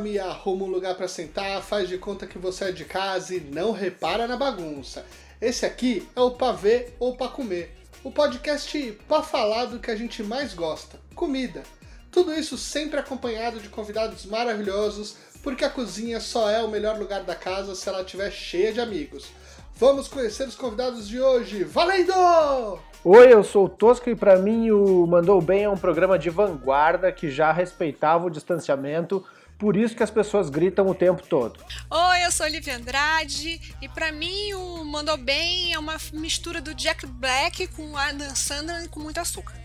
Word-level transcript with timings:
come, 0.00 0.18
arruma 0.18 0.64
um 0.64 0.70
lugar 0.70 0.94
para 0.94 1.06
sentar, 1.06 1.60
faz 1.60 1.86
de 1.86 1.98
conta 1.98 2.26
que 2.26 2.38
você 2.38 2.66
é 2.66 2.72
de 2.72 2.86
casa 2.86 3.34
e 3.34 3.40
não 3.40 3.70
repara 3.70 4.26
na 4.26 4.36
bagunça. 4.36 5.04
Esse 5.38 5.66
aqui 5.66 6.08
é 6.16 6.20
o 6.20 6.30
Pavê 6.30 6.88
ou 6.98 7.16
Pra 7.16 7.28
Comer, 7.28 7.70
o 8.02 8.10
podcast 8.10 8.98
pra 9.06 9.22
falar 9.22 9.66
do 9.66 9.78
que 9.78 9.90
a 9.90 9.96
gente 9.96 10.22
mais 10.22 10.54
gosta, 10.54 10.98
comida. 11.14 11.62
Tudo 12.10 12.32
isso 12.32 12.56
sempre 12.56 12.98
acompanhado 12.98 13.60
de 13.60 13.68
convidados 13.68 14.24
maravilhosos, 14.24 15.16
porque 15.42 15.66
a 15.66 15.70
cozinha 15.70 16.18
só 16.18 16.48
é 16.48 16.62
o 16.62 16.70
melhor 16.70 16.98
lugar 16.98 17.22
da 17.22 17.34
casa 17.34 17.74
se 17.74 17.86
ela 17.86 18.00
estiver 18.00 18.30
cheia 18.30 18.72
de 18.72 18.80
amigos. 18.80 19.30
Vamos 19.76 20.08
conhecer 20.08 20.48
os 20.48 20.56
convidados 20.56 21.06
de 21.06 21.20
hoje. 21.20 21.62
Valendo! 21.62 22.78
Oi, 23.04 23.32
eu 23.32 23.44
sou 23.44 23.66
o 23.66 23.68
Tosco 23.68 24.10
e 24.10 24.16
para 24.16 24.36
mim 24.36 24.70
o 24.70 25.06
Mandou 25.06 25.40
Bem 25.40 25.64
é 25.64 25.68
um 25.68 25.76
programa 25.76 26.18
de 26.18 26.28
vanguarda 26.28 27.12
que 27.12 27.30
já 27.30 27.52
respeitava 27.52 28.26
o 28.26 28.30
distanciamento, 28.30 29.24
por 29.60 29.76
isso 29.76 29.94
que 29.94 30.02
as 30.02 30.10
pessoas 30.10 30.48
gritam 30.48 30.88
o 30.88 30.94
tempo 30.94 31.22
todo. 31.28 31.60
Oi, 31.90 32.24
eu 32.24 32.32
sou 32.32 32.46
Olivia 32.46 32.76
Andrade 32.76 33.60
e 33.80 33.88
para 33.90 34.10
mim 34.10 34.54
o 34.54 34.84
Mandou 34.86 35.18
Bem 35.18 35.74
é 35.74 35.78
uma 35.78 35.98
mistura 36.14 36.62
do 36.62 36.74
Jack 36.74 37.06
Black 37.06 37.66
com 37.68 37.94
a 37.94 38.08
Adam 38.08 38.34
Sandler 38.34 38.88
com 38.88 39.00
muito 39.00 39.20
açúcar. 39.20 39.60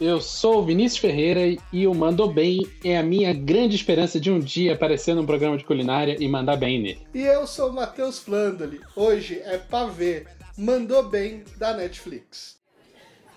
Eu 0.00 0.20
sou 0.20 0.58
o 0.58 0.64
Vinícius 0.64 1.00
Ferreira 1.00 1.62
e 1.70 1.86
o 1.86 1.94
Mandou 1.94 2.32
Bem 2.32 2.66
é 2.82 2.96
a 2.96 3.02
minha 3.02 3.32
grande 3.34 3.76
esperança 3.76 4.18
de 4.18 4.30
um 4.30 4.40
dia 4.40 4.72
aparecer 4.72 5.14
num 5.14 5.26
programa 5.26 5.58
de 5.58 5.64
culinária 5.64 6.16
e 6.18 6.26
mandar 6.26 6.56
bem 6.56 6.80
nele. 6.80 7.06
E 7.14 7.20
eu 7.20 7.46
sou 7.46 7.70
o 7.70 7.74
Matheus 7.74 8.18
Flandoli. 8.18 8.80
Hoje 8.94 9.40
é 9.44 9.58
Pavê, 9.58 10.26
Mandou 10.56 11.02
Bem 11.02 11.44
da 11.58 11.74
Netflix. 11.74 12.56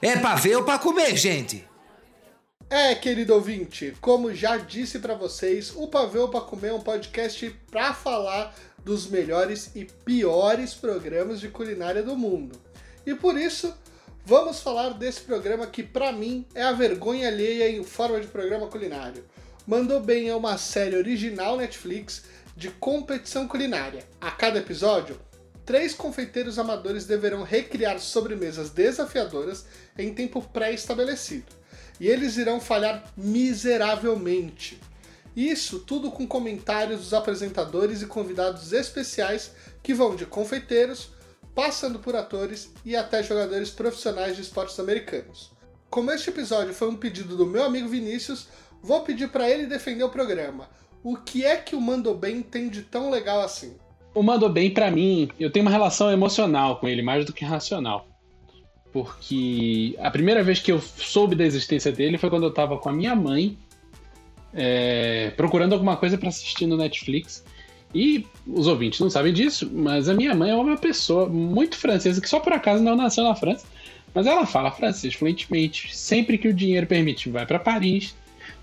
É 0.01 0.15
pra 0.15 0.35
ver 0.35 0.55
ou 0.55 0.63
pra 0.63 0.79
comer, 0.79 1.15
gente? 1.17 1.68
É, 2.71 2.93
querido 2.93 3.33
ouvinte, 3.33 3.95
como 3.99 4.31
já 4.31 4.55
disse 4.55 4.99
para 4.99 5.15
vocês, 5.15 5.73
o 5.75 5.87
Pavê 5.87 6.19
ou 6.19 6.29
Pra 6.29 6.39
Comer 6.39 6.67
é 6.67 6.73
um 6.73 6.79
podcast 6.79 7.49
para 7.71 7.95
falar 7.95 8.55
dos 8.85 9.07
melhores 9.07 9.71
e 9.75 9.85
piores 9.85 10.75
programas 10.75 11.39
de 11.39 11.47
culinária 11.47 12.03
do 12.03 12.15
mundo. 12.15 12.61
E 13.07 13.15
por 13.15 13.35
isso, 13.35 13.73
vamos 14.23 14.59
falar 14.59 14.89
desse 14.89 15.21
programa 15.21 15.65
que 15.65 15.81
para 15.81 16.11
mim 16.11 16.45
é 16.53 16.61
a 16.61 16.71
vergonha 16.71 17.27
alheia 17.27 17.71
em 17.71 17.83
forma 17.83 18.21
de 18.21 18.27
programa 18.27 18.67
culinário. 18.67 19.25
Mandou 19.65 19.99
Bem 19.99 20.29
é 20.29 20.35
uma 20.35 20.55
série 20.59 20.95
original 20.95 21.57
Netflix 21.57 22.25
de 22.55 22.69
competição 22.69 23.47
culinária. 23.47 24.03
A 24.21 24.29
cada 24.29 24.59
episódio, 24.59 25.19
três 25.65 25.95
confeiteiros 25.95 26.59
amadores 26.59 27.07
deverão 27.07 27.41
recriar 27.41 27.97
sobremesas 27.97 28.69
desafiadoras 28.69 29.65
em 29.97 30.13
tempo 30.13 30.39
pré-estabelecido. 30.53 31.58
E 31.99 32.07
eles 32.07 32.37
irão 32.37 32.59
falhar 32.59 33.03
miseravelmente. 33.15 34.79
Isso 35.35 35.79
tudo 35.79 36.11
com 36.11 36.27
comentários 36.27 37.01
dos 37.01 37.13
apresentadores 37.13 38.01
e 38.01 38.07
convidados 38.07 38.73
especiais 38.73 39.51
que 39.83 39.93
vão 39.93 40.15
de 40.15 40.25
confeiteiros, 40.25 41.09
passando 41.53 41.99
por 41.99 42.15
atores 42.15 42.71
e 42.83 42.95
até 42.95 43.21
jogadores 43.21 43.69
profissionais 43.69 44.35
de 44.35 44.41
esportes 44.41 44.79
americanos. 44.79 45.51
Como 45.89 46.11
este 46.11 46.29
episódio 46.29 46.73
foi 46.73 46.89
um 46.89 46.95
pedido 46.95 47.35
do 47.35 47.45
meu 47.45 47.63
amigo 47.63 47.87
Vinícius, 47.87 48.47
vou 48.81 49.01
pedir 49.01 49.29
para 49.29 49.49
ele 49.49 49.65
defender 49.65 50.03
o 50.03 50.09
programa. 50.09 50.69
O 51.03 51.15
que 51.15 51.45
é 51.45 51.57
que 51.57 51.75
o 51.75 51.81
Mando 51.81 52.13
Bem 52.13 52.41
tem 52.41 52.69
de 52.69 52.81
tão 52.81 53.09
legal 53.09 53.41
assim? 53.41 53.75
O 54.13 54.23
Mandou 54.23 54.49
Bem, 54.49 54.73
para 54.73 54.89
mim, 54.89 55.29
eu 55.39 55.51
tenho 55.51 55.63
uma 55.63 55.71
relação 55.71 56.11
emocional 56.11 56.79
com 56.79 56.87
ele, 56.87 57.01
mais 57.01 57.25
do 57.25 57.31
que 57.31 57.45
racional. 57.45 58.08
Porque 58.91 59.95
a 59.99 60.09
primeira 60.09 60.43
vez 60.43 60.59
que 60.59 60.71
eu 60.71 60.81
soube 60.81 61.35
da 61.35 61.45
existência 61.45 61.91
dele 61.91 62.17
foi 62.17 62.29
quando 62.29 62.43
eu 62.43 62.51
tava 62.51 62.77
com 62.77 62.89
a 62.89 62.91
minha 62.91 63.15
mãe, 63.15 63.57
é, 64.53 65.31
procurando 65.37 65.73
alguma 65.73 65.95
coisa 65.95 66.17
para 66.17 66.29
assistir 66.29 66.65
no 66.65 66.77
Netflix. 66.77 67.43
E 67.93 68.25
os 68.45 68.67
ouvintes 68.67 68.99
não 68.99 69.09
sabem 69.09 69.33
disso, 69.33 69.69
mas 69.71 70.07
a 70.07 70.13
minha 70.13 70.33
mãe 70.35 70.51
é 70.51 70.55
uma 70.55 70.77
pessoa 70.77 71.27
muito 71.27 71.75
francesa 71.75 72.21
que 72.21 72.29
só 72.29 72.39
por 72.39 72.53
acaso 72.53 72.83
não 72.83 72.95
nasceu 72.95 73.23
na 73.23 73.35
França, 73.35 73.65
mas 74.13 74.27
ela 74.27 74.45
fala 74.45 74.71
francês 74.71 75.13
fluentemente. 75.13 75.95
Sempre 75.95 76.37
que 76.37 76.47
o 76.47 76.53
dinheiro 76.53 76.85
permite, 76.85 77.29
vai 77.29 77.45
para 77.45 77.59
Paris, 77.59 78.15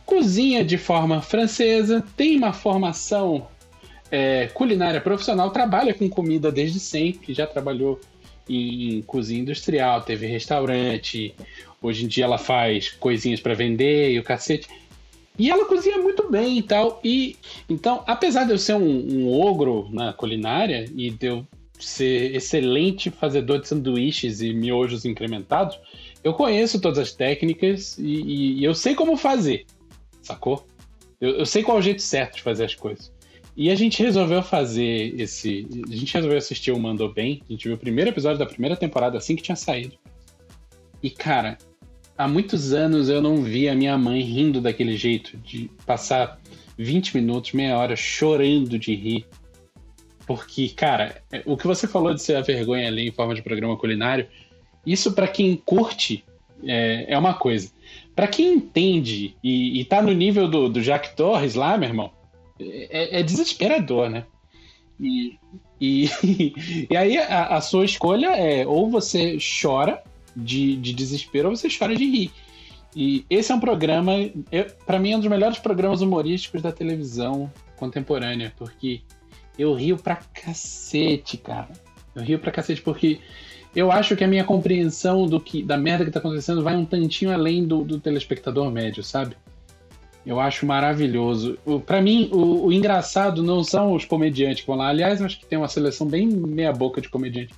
cozinha 0.05 0.65
de 0.65 0.79
forma 0.79 1.21
francesa, 1.21 2.05
tem 2.17 2.37
uma 2.37 2.53
formação 2.53 3.49
é, 4.11 4.47
culinária 4.55 5.01
profissional, 5.01 5.51
trabalha 5.51 5.93
com 5.93 6.09
comida 6.09 6.53
desde 6.53 6.79
sempre, 6.79 7.35
já 7.35 7.47
trabalhou 7.47 8.01
em, 8.49 9.03
cozinha 9.03 9.41
industrial, 9.41 10.03
teve 10.03 10.27
restaurante, 10.27 11.35
hoje 11.83 12.05
em 12.05 12.09
dia 12.09 12.25
ela 12.25 12.39
faz 12.39 12.91
coisinhas 12.91 13.41
para 13.41 13.55
vender 13.55 14.13
e 14.13 14.19
o 14.19 14.25
cacete. 14.25 14.69
E 15.39 15.51
ela 15.51 15.67
cozinha 15.67 15.99
muito 15.99 16.31
bem 16.31 16.59
e 16.59 16.63
tal. 16.63 17.01
E 17.05 17.37
então, 17.69 18.03
apesar 18.07 18.45
de 18.45 18.53
eu 18.53 18.59
ser 18.59 18.75
um, 18.75 19.27
um 19.27 19.41
ogro 19.41 19.89
na 19.93 20.13
culinária 20.13 20.87
e 20.95 21.11
de 21.11 21.27
eu 21.27 21.47
ser 21.79 22.35
excelente 22.35 23.11
fazedor 23.11 23.61
de 23.61 23.69
sanduíches 23.69 24.41
e 24.41 24.53
miojos 24.53 25.05
incrementados, 25.05 25.79
eu 26.25 26.33
conheço 26.33 26.81
todas 26.81 26.99
as 26.99 27.13
técnicas 27.13 27.99
e, 27.99 28.03
e, 28.03 28.61
e 28.61 28.65
eu 28.65 28.75
sei 28.75 28.95
como 28.95 29.17
fazer, 29.17 29.67
sacou? 30.23 30.67
Eu, 31.21 31.37
eu, 31.39 31.47
sei 31.47 31.63
qual 31.63 31.77
é 31.77 31.81
o 31.81 31.83
jeito 31.83 32.03
certo 32.03 32.37
de 32.37 32.43
fazer 32.43 32.65
as 32.65 32.75
coisas. 32.75 33.13
E 33.57 33.71
a 33.71 33.75
gente 33.75 34.03
resolveu 34.03 34.43
fazer 34.43 35.19
esse. 35.19 35.67
A 35.91 35.95
gente 35.95 36.13
resolveu 36.13 36.37
assistir 36.37 36.73
o 36.73 36.79
Mandou 36.79 37.11
Bem. 37.11 37.41
A 37.49 37.53
gente 37.53 37.67
viu 37.67 37.75
o 37.75 37.79
primeiro 37.79 38.11
episódio 38.11 38.39
da 38.39 38.45
primeira 38.45 38.77
temporada 38.77 39.17
assim 39.17 39.35
que 39.35 39.43
tinha 39.43 39.57
saído. 39.57 39.97
E, 41.03 41.09
cara, 41.09 41.57
há 42.19 42.29
muitos 42.29 42.75
anos 42.75 43.09
eu 43.09 43.23
não 43.23 43.43
vi 43.43 43.67
a 43.69 43.75
minha 43.75 43.97
mãe 43.97 44.21
rindo 44.21 44.61
daquele 44.61 44.95
jeito, 44.97 45.39
de 45.39 45.71
passar 45.87 46.39
20 46.77 47.17
minutos, 47.17 47.53
meia 47.53 47.79
hora 47.79 47.97
chorando 47.97 48.79
de 48.79 48.95
rir. 48.95 49.27
Porque, 50.27 50.69
cara, 50.69 51.23
é, 51.33 51.43
o 51.47 51.57
que 51.57 51.67
você 51.67 51.87
falou 51.87 52.13
de 52.13 52.21
ser 52.21 52.37
a 52.37 52.43
vergonha 52.43 52.89
ali 52.89 53.09
em 53.09 53.13
forma 53.13 53.35
de 53.35 53.41
programa 53.41 53.77
culinário, 53.77 54.27
isso 54.85 55.13
para 55.13 55.29
quem 55.29 55.57
curte 55.57 56.25
é, 56.65 57.07
é, 57.09 57.19
uma 57.19 57.35
coisa. 57.35 57.71
Para 58.15 58.27
quem 58.27 58.55
entende 58.55 59.35
e, 59.43 59.81
e 59.81 59.85
tá 59.85 60.03
no 60.03 60.13
nível 60.13 60.49
do, 60.49 60.69
do 60.69 60.83
Jack 60.83 61.15
Torres 61.17 61.55
lá, 61.55 61.79
meu 61.79 61.89
irmão, 61.89 62.11
é, 62.59 63.21
é 63.21 63.23
desesperador, 63.23 64.09
né? 64.09 64.25
E, 65.01 65.39
e, 65.81 66.11
e 66.91 66.97
aí 66.97 67.19
a, 67.19 67.57
a, 67.57 67.61
sua 67.61 67.85
escolha 67.85 68.29
é 68.37 68.67
ou 68.67 68.91
você 68.91 69.39
chora 69.39 70.03
de, 70.35 70.77
de 70.77 70.93
desespero 70.93 71.51
ou 71.51 71.57
você 71.57 71.69
chora 71.69 71.95
de 71.95 72.05
rir. 72.05 72.33
E 72.95 73.27
esse 73.29 73.53
é 73.53 73.55
um 73.55 73.61
programa, 73.61 74.13
para 74.87 74.99
mim, 74.99 75.13
é 75.13 75.17
um 75.17 75.21
dos 75.21 75.29
melhores 75.29 75.59
programas 75.59 76.01
humorísticos 76.01 76.63
da 76.63 76.73
televisão 76.73 77.53
contemporânea, 77.77 78.55
porque 78.57 79.03
eu 79.59 79.75
rio 79.75 79.99
pra 79.99 80.17
cacete, 80.17 81.37
cara. 81.37 81.69
Eu 82.15 82.23
rio 82.23 82.39
pra 82.39 82.51
cacete 82.51 82.81
porque 82.81 83.21
eu 83.75 83.93
acho 83.93 84.17
que 84.17 84.25
a 84.25 84.29
minha 84.29 84.45
compreensão 84.45 85.27
do 85.27 85.39
que 85.39 85.63
da 85.63 85.77
merda 85.77 86.07
que 86.07 86.11
tá 86.11 86.19
acontecendo 86.19 86.63
vai 86.63 86.75
um 86.75 86.87
tantinho 86.87 87.31
além 87.31 87.67
do, 87.67 87.85
do 87.85 88.01
telespectador 88.01 88.71
médio, 88.71 89.05
sabe? 89.05 89.37
Eu 90.27 90.41
acho 90.41 90.67
maravilhoso. 90.67 91.57
Para 91.87 92.03
mim, 92.03 92.29
o, 92.33 92.67
o, 92.67 92.73
engraçado 92.73 93.45
não 93.45 93.63
são 93.63 93.93
os 93.93 94.05
comediantes 94.05 94.63
que 94.63 94.67
vão 94.67 94.77
lá. 94.77 94.89
Aliás, 94.89 95.23
acho 95.23 95.39
que 95.39 95.47
tem 95.47 95.57
uma 95.57 95.69
seleção 95.69 96.05
bem 96.05 96.27
meia-boca 96.27 97.01
de 97.01 97.09
comediante. 97.09 97.55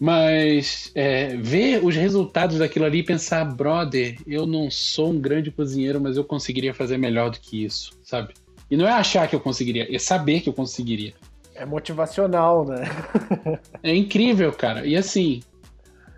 Mas 0.00 0.90
é, 0.96 1.36
ver 1.36 1.84
os 1.84 1.94
resultados 1.94 2.58
daquilo 2.58 2.84
ali 2.84 2.98
e 2.98 3.02
pensar, 3.04 3.44
brother, 3.44 4.16
eu 4.26 4.44
não 4.44 4.68
sou 4.68 5.10
um 5.10 5.20
grande 5.20 5.52
cozinheiro, 5.52 6.00
mas 6.00 6.16
eu 6.16 6.24
conseguiria 6.24 6.74
fazer 6.74 6.98
melhor 6.98 7.30
do 7.30 7.38
que 7.38 7.64
isso, 7.64 7.92
sabe? 8.02 8.34
E 8.68 8.76
não 8.76 8.88
é 8.88 8.90
achar 8.90 9.28
que 9.28 9.36
eu 9.36 9.40
conseguiria, 9.40 9.86
é 9.94 9.98
saber 10.00 10.40
que 10.40 10.48
eu 10.48 10.52
conseguiria. 10.52 11.14
É 11.54 11.64
motivacional, 11.64 12.66
né? 12.66 12.82
é 13.80 13.94
incrível, 13.94 14.52
cara. 14.52 14.84
E 14.84 14.96
assim, 14.96 15.40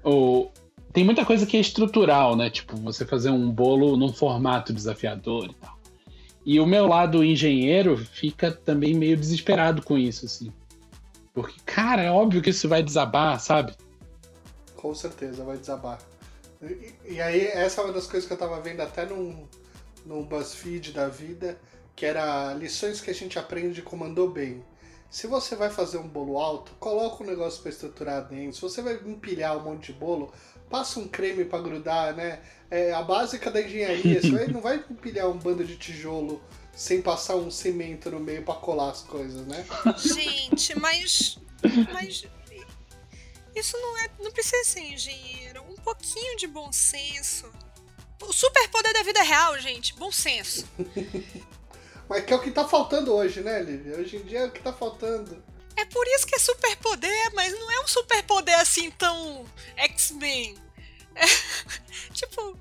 o, 0.02 0.49
tem 0.94 1.02
muita 1.05 1.26
coisa 1.26 1.44
que 1.44 1.56
é 1.56 1.61
estrutural, 1.61 2.37
né? 2.37 2.49
Tipo, 2.49 2.76
você 2.76 3.05
fazer 3.05 3.29
um 3.31 3.50
bolo 3.50 3.96
num 3.96 4.12
formato 4.12 4.73
desafiador 4.73 5.46
e 5.46 5.55
tal. 5.55 5.76
E 6.46 6.61
o 6.61 6.67
meu 6.67 6.87
lado 6.87 7.25
engenheiro 7.25 7.96
fica 7.96 8.52
também 8.52 8.94
meio 8.94 9.17
desesperado 9.17 9.82
com 9.82 9.99
isso, 9.99 10.25
assim. 10.25 10.52
Porque, 11.32 11.61
cara, 11.67 12.00
é 12.00 12.11
óbvio 12.12 12.41
que 12.41 12.50
isso 12.50 12.69
vai 12.69 12.81
desabar, 12.81 13.41
sabe? 13.41 13.75
Com 14.76 14.94
certeza 14.94 15.43
vai 15.43 15.56
desabar. 15.56 15.99
E, 16.62 16.94
e 17.14 17.20
aí, 17.20 17.44
essa 17.49 17.81
é 17.81 17.85
uma 17.85 17.93
das 17.93 18.06
coisas 18.06 18.25
que 18.29 18.32
eu 18.32 18.38
tava 18.38 18.61
vendo 18.61 18.81
até 18.81 19.05
num, 19.05 19.49
num 20.06 20.23
BuzzFeed 20.23 20.93
da 20.93 21.08
vida, 21.08 21.58
que 21.96 22.06
era 22.06 22.55
lições 22.55 23.00
que 23.00 23.11
a 23.11 23.14
gente 23.14 23.37
aprende 23.37 23.75
de 23.75 23.82
comandou 23.82 24.31
bem. 24.31 24.62
Se 25.11 25.26
você 25.26 25.56
vai 25.56 25.70
fazer 25.70 25.99
um 25.99 26.08
bolo 26.08 26.38
alto, 26.38 26.73
coloca 26.79 27.25
um 27.25 27.26
negócio 27.26 27.62
para 27.62 27.70
estruturar 27.70 28.29
dentro. 28.29 28.55
Se 28.55 28.62
você 28.62 28.81
vai 28.81 28.94
empilhar 28.94 29.56
um 29.56 29.62
monte 29.62 29.93
de 29.93 29.99
bolo, 29.99 30.32
passa 30.75 30.99
um 30.99 31.06
creme 31.06 31.44
para 31.44 31.62
grudar, 31.62 32.17
né? 32.17 32.41
É 32.69 32.93
a 32.93 33.00
básica 33.00 33.49
da 33.49 33.62
engenharia. 33.62 34.21
Você 34.21 34.47
não 34.50 34.61
vai 34.61 34.85
empilhar 34.91 35.29
um 35.29 35.38
bando 35.38 35.65
de 35.65 35.76
tijolo 35.76 36.43
sem 36.73 37.00
passar 37.00 37.37
um 37.37 37.49
cimento 37.49 38.11
no 38.11 38.19
meio 38.19 38.43
para 38.43 38.55
colar 38.55 38.91
as 38.91 39.03
coisas, 39.03 39.47
né? 39.47 39.65
Gente, 39.97 40.76
mas. 40.76 41.38
Mas. 41.93 42.25
Isso 43.55 43.79
não 43.79 43.99
é. 43.99 44.11
Não 44.19 44.32
precisa 44.32 44.65
ser 44.65 44.81
engenheiro. 44.81 45.62
Um 45.71 45.76
pouquinho 45.76 46.37
de 46.37 46.49
bom 46.49 46.73
senso. 46.73 47.49
O 48.20 48.32
superpoder 48.32 48.93
da 48.94 49.05
vida 49.05 49.23
real, 49.23 49.56
gente. 49.61 49.94
Bom 49.94 50.11
senso. 50.11 50.67
Mas 52.09 52.25
que 52.25 52.32
é 52.35 52.37
o 52.37 52.41
que 52.41 52.50
tá 52.50 52.69
faltando 52.69 53.15
hoje, 53.15 53.41
né, 53.41 53.62
Lívia? 53.62 53.97
Hoje 53.97 54.17
em 54.17 54.23
dia 54.25 54.41
é 54.41 54.47
o 54.47 54.50
que 54.50 54.61
tá 54.61 54.73
faltando. 54.75 55.43
É 55.75 55.87
por 55.87 56.06
isso 56.09 56.27
que 56.27 56.35
é 56.35 56.38
superpoder, 56.38 57.32
mas 57.32 57.53
não 57.59 57.70
é 57.70 57.81
um 57.81 57.88
superpoder 57.88 58.61
assim 58.61 58.91
tão 58.91 59.47
X-Men. 59.75 60.63
É, 61.14 61.25
tipo, 62.12 62.56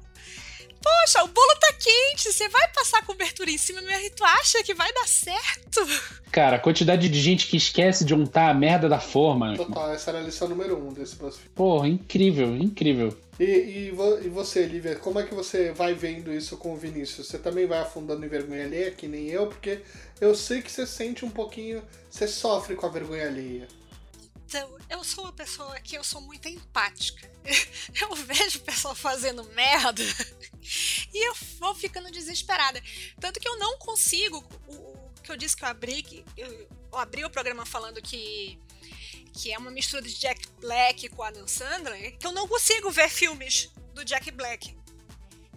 poxa, 0.82 1.24
o 1.24 1.28
bolo 1.28 1.56
tá 1.60 1.74
quente, 1.74 2.32
você 2.32 2.48
vai 2.50 2.68
passar 2.74 3.06
cobertura 3.06 3.50
em 3.50 3.58
cima 3.58 3.82
mesmo 3.82 4.06
e 4.06 4.10
tu 4.10 4.24
acha 4.24 4.64
que 4.64 4.74
vai 4.74 4.92
dar 4.94 5.08
certo? 5.08 5.88
Cara, 6.32 6.56
a 6.58 6.60
quantidade 6.60 7.08
de 7.10 7.22
gente 7.22 7.48
que 7.48 7.58
esquece 7.58 8.04
de 8.04 8.14
untar 8.14 8.50
a 8.50 8.54
merda 8.54 8.90
da 8.90 9.00
forma. 9.00 9.56
Total, 9.56 9.94
essa 9.94 10.12
era 10.12 10.20
a 10.20 10.24
lição 10.24 10.48
número 10.48 10.78
um 10.78 10.92
desse 10.92 11.16
BuzzFeed. 11.16 11.50
Porra, 11.56 11.88
incrível, 11.88 12.56
incrível. 12.58 13.16
E, 13.40 13.44
e, 13.46 13.92
vo- 13.92 14.20
e 14.22 14.30
você, 14.30 14.64
Lívia, 14.66 14.96
como 14.96 15.20
é 15.20 15.24
que 15.24 15.34
você 15.34 15.72
vai 15.72 15.94
vendo 15.96 16.32
isso 16.34 16.56
com 16.58 16.74
o 16.74 16.78
Vinícius? 16.78 17.28
Você 17.28 17.40
também 17.40 17.66
vai 17.66 17.80
afundando 17.80 18.24
em 18.26 18.30
vergonha 18.30 18.64
alheia, 18.66 18.92
que 18.92 19.08
nem 19.08 19.28
eu, 19.30 19.48
porque 19.48 19.80
eu 20.22 20.36
sei 20.36 20.62
que 20.62 20.72
você 20.72 20.86
sente 20.86 21.26
um 21.26 21.30
pouquinho, 21.32 21.82
você 22.10 22.28
sofre 22.28 22.76
com 22.76 22.86
a 22.86 22.90
vergonha 22.90 23.28
alheia. 23.28 23.68
Então, 24.56 24.78
eu 24.88 25.04
sou 25.04 25.24
uma 25.24 25.34
pessoa 25.34 25.80
que 25.80 25.98
eu 25.98 26.04
sou 26.04 26.22
muito 26.22 26.48
empática. 26.48 27.28
Eu 28.00 28.14
vejo 28.16 28.60
o 28.60 28.62
pessoal 28.62 28.94
fazendo 28.94 29.44
merda 29.46 30.04
e 31.12 31.28
eu 31.28 31.34
vou 31.60 31.74
ficando 31.74 32.12
desesperada. 32.12 32.82
Tanto 33.20 33.40
que 33.40 33.48
eu 33.48 33.58
não 33.58 33.78
consigo. 33.80 34.38
O, 34.68 34.74
o 34.74 35.12
que 35.24 35.32
eu 35.32 35.36
disse 35.36 35.58
que 35.58 35.64
eu 35.66 35.68
abri, 35.70 36.04
que 36.04 36.24
eu, 36.38 36.48
eu 36.92 36.98
abri 36.98 37.26
o 37.26 37.30
programa 37.32 37.66
falando 37.66 38.00
que 38.02 38.60
que 39.34 39.52
é 39.52 39.58
uma 39.58 39.72
mistura 39.72 40.04
de 40.04 40.14
Jack 40.14 40.48
Black 40.62 41.10
com 41.10 41.24
Adam 41.24 41.48
Sandler, 41.48 42.16
que 42.20 42.28
eu 42.28 42.32
não 42.32 42.48
consigo 42.48 42.92
ver 42.92 43.10
filmes 43.10 43.72
do 43.96 44.06
Jack 44.06 44.30
Black. 44.30 44.78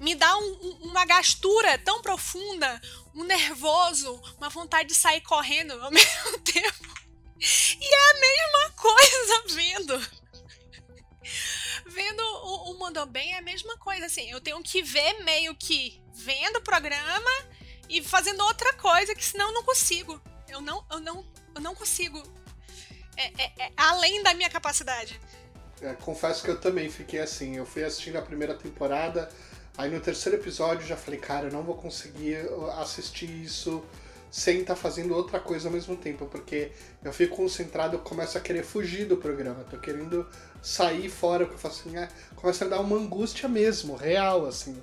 Me 0.01 0.15
dá 0.15 0.35
um- 0.39 0.59
um- 0.63 0.89
uma 0.89 1.05
gastura 1.05 1.77
tão 1.79 2.01
profunda, 2.01 2.81
um 3.15 3.25
nervoso, 3.25 4.15
uma 4.39 4.49
vontade 4.49 4.89
de 4.89 4.95
sair 4.95 5.21
correndo 5.21 5.73
ao 5.85 5.91
mesmo 5.93 6.39
tempo. 6.41 7.06
E 7.39 7.95
é 7.95 8.11
a 8.11 8.21
mesma 8.21 8.71
coisa 8.77 9.45
vendo. 9.55 10.11
Vendo 11.87 12.21
o, 12.23 12.73
o 12.73 13.07
Bem 13.07 13.35
é 13.35 13.39
a 13.39 13.43
mesma 13.43 13.77
coisa, 13.79 14.07
assim. 14.07 14.31
Eu 14.31 14.41
tenho 14.41 14.63
que 14.63 14.83
ver 14.83 15.25
meio 15.25 15.55
que 15.55 16.03
vendo 16.15 16.57
o 16.57 16.63
programa 16.63 17.31
e 17.89 18.03
fazendo 18.03 18.43
outra 18.45 18.73
coisa, 18.75 19.15
que 19.15 19.25
senão 19.25 19.49
eu 19.49 19.55
não 19.55 19.63
consigo. 19.63 20.21
Eu 20.49 20.61
não, 20.61 20.85
eu 20.91 21.01
não, 21.01 21.27
eu 21.55 21.61
não 21.61 21.75
consigo. 21.75 22.23
É, 23.17 23.43
é- 23.43 23.53
é 23.67 23.73
além 23.77 24.23
da 24.23 24.35
minha 24.35 24.51
capacidade. 24.51 25.21
É, 25.81 25.93
confesso 25.95 26.43
que 26.43 26.51
eu 26.51 26.61
também 26.61 26.91
fiquei 26.91 27.21
assim. 27.21 27.57
Eu 27.57 27.67
fui 27.67 27.85
assistindo 27.85 28.17
a 28.17 28.23
primeira 28.23 28.55
temporada, 28.55 29.31
aí 29.77 29.91
no 29.91 30.01
terceiro 30.01 30.39
episódio 30.39 30.87
já 30.87 30.97
falei, 30.97 31.21
cara, 31.21 31.49
eu 31.49 31.53
não 31.53 31.63
vou 31.63 31.77
conseguir 31.77 32.39
assistir 32.79 33.29
isso 33.31 33.85
sem 34.37 34.61
estar 34.61 34.77
fazendo 34.77 35.17
outra 35.17 35.41
coisa 35.41 35.67
ao 35.67 35.73
mesmo 35.73 35.97
tempo, 35.97 36.27
porque 36.27 36.71
eu 37.03 37.11
fico 37.11 37.37
concentrado, 37.37 37.97
eu 37.97 38.01
começo 38.01 38.37
a 38.37 38.41
querer 38.41 38.63
fugir 38.63 39.07
do 39.07 39.17
programa, 39.17 39.65
tô 39.65 39.79
querendo 39.79 40.27
sair 40.61 41.09
fora, 41.09 41.47
porque 41.47 41.55
eu 41.55 41.59
falo 41.59 41.73
assim, 41.73 41.97
ah, 41.97 42.07
começa 42.35 42.67
a 42.67 42.69
dar 42.69 42.81
uma 42.81 42.97
angústia 42.97 43.49
mesmo, 43.49 43.97
real, 43.97 44.45
assim. 44.45 44.77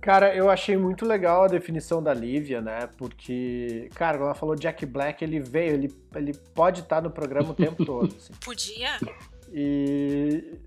Cara, 0.00 0.34
eu 0.34 0.48
achei 0.48 0.78
muito 0.78 1.04
legal 1.04 1.44
a 1.44 1.48
definição 1.48 2.02
da 2.02 2.14
Lívia, 2.14 2.62
né? 2.62 2.88
Porque, 2.96 3.90
cara, 3.94 4.16
quando 4.16 4.28
ela 4.28 4.34
falou 4.34 4.56
Jack 4.56 4.86
Black, 4.86 5.22
ele 5.22 5.40
veio, 5.40 5.74
ele, 5.74 5.94
ele 6.14 6.32
pode 6.54 6.80
estar 6.80 7.02
no 7.02 7.10
programa 7.10 7.50
o 7.50 7.54
tempo 7.54 7.84
todo. 7.84 8.16
assim. 8.16 8.32
Podia? 8.42 8.98
E 9.52 10.58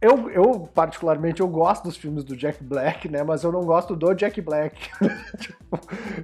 eu, 0.00 0.30
eu, 0.30 0.68
particularmente, 0.72 1.40
eu 1.40 1.48
gosto 1.48 1.84
dos 1.84 1.96
filmes 1.96 2.22
do 2.22 2.36
Jack 2.36 2.62
Black, 2.62 3.08
né? 3.08 3.24
Mas 3.24 3.42
eu 3.42 3.50
não 3.50 3.64
gosto 3.64 3.96
do 3.96 4.14
Jack 4.14 4.40
Black. 4.40 4.76
Tipo, 5.38 5.80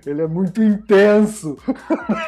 ele 0.06 0.22
é 0.22 0.26
muito 0.26 0.62
intenso. 0.62 1.58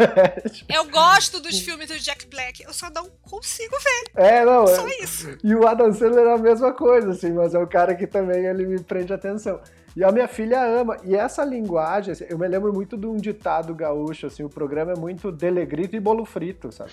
Eu 0.68 0.84
gosto 0.90 1.40
dos 1.40 1.58
filmes 1.60 1.88
do 1.88 1.98
Jack 1.98 2.26
Black, 2.26 2.62
eu 2.62 2.72
só 2.74 2.90
não 2.90 3.08
consigo 3.22 3.74
ver. 3.78 4.22
É, 4.22 4.44
não. 4.44 4.66
Só 4.66 4.86
É, 4.86 5.02
isso. 5.02 5.38
e 5.42 5.54
o 5.54 5.66
Adam 5.66 5.92
Sandler 5.94 6.26
é 6.26 6.34
a 6.34 6.38
mesma 6.38 6.72
coisa, 6.74 7.12
assim, 7.12 7.32
mas 7.32 7.54
é 7.54 7.58
o 7.58 7.66
cara 7.66 7.94
que 7.94 8.06
também 8.06 8.44
ele 8.44 8.66
me 8.66 8.78
prende 8.80 9.12
atenção. 9.14 9.58
E 9.96 10.04
a 10.04 10.12
minha 10.12 10.28
filha 10.28 10.62
ama. 10.62 10.98
E 11.04 11.16
essa 11.16 11.42
linguagem, 11.42 12.12
assim, 12.12 12.26
eu 12.28 12.38
me 12.38 12.46
lembro 12.46 12.70
muito 12.70 12.98
de 12.98 13.06
um 13.06 13.16
ditado 13.16 13.74
gaúcho, 13.74 14.26
assim, 14.26 14.44
o 14.44 14.48
programa 14.48 14.92
é 14.92 14.94
muito 14.94 15.32
delegrito 15.32 15.96
e 15.96 16.00
bolo 16.00 16.26
frito, 16.26 16.70
sabe? 16.70 16.90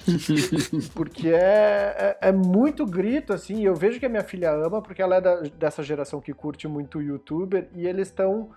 porque 0.95 1.27
é, 1.27 2.17
é, 2.21 2.29
é 2.29 2.31
muito 2.31 2.85
grito, 2.85 3.33
assim, 3.33 3.55
e 3.57 3.65
eu 3.65 3.75
vejo 3.75 3.99
que 3.99 4.05
a 4.05 4.09
minha 4.09 4.23
filha 4.23 4.51
ama, 4.51 4.81
porque 4.81 5.01
ela 5.01 5.17
é 5.17 5.21
da- 5.21 5.41
dessa 5.41 5.83
geração 5.83 6.21
que 6.21 6.33
curte 6.33 6.65
muito 6.65 7.01
youtuber, 7.01 7.67
e 7.75 7.85
eles 7.85 8.07
estão 8.07 8.51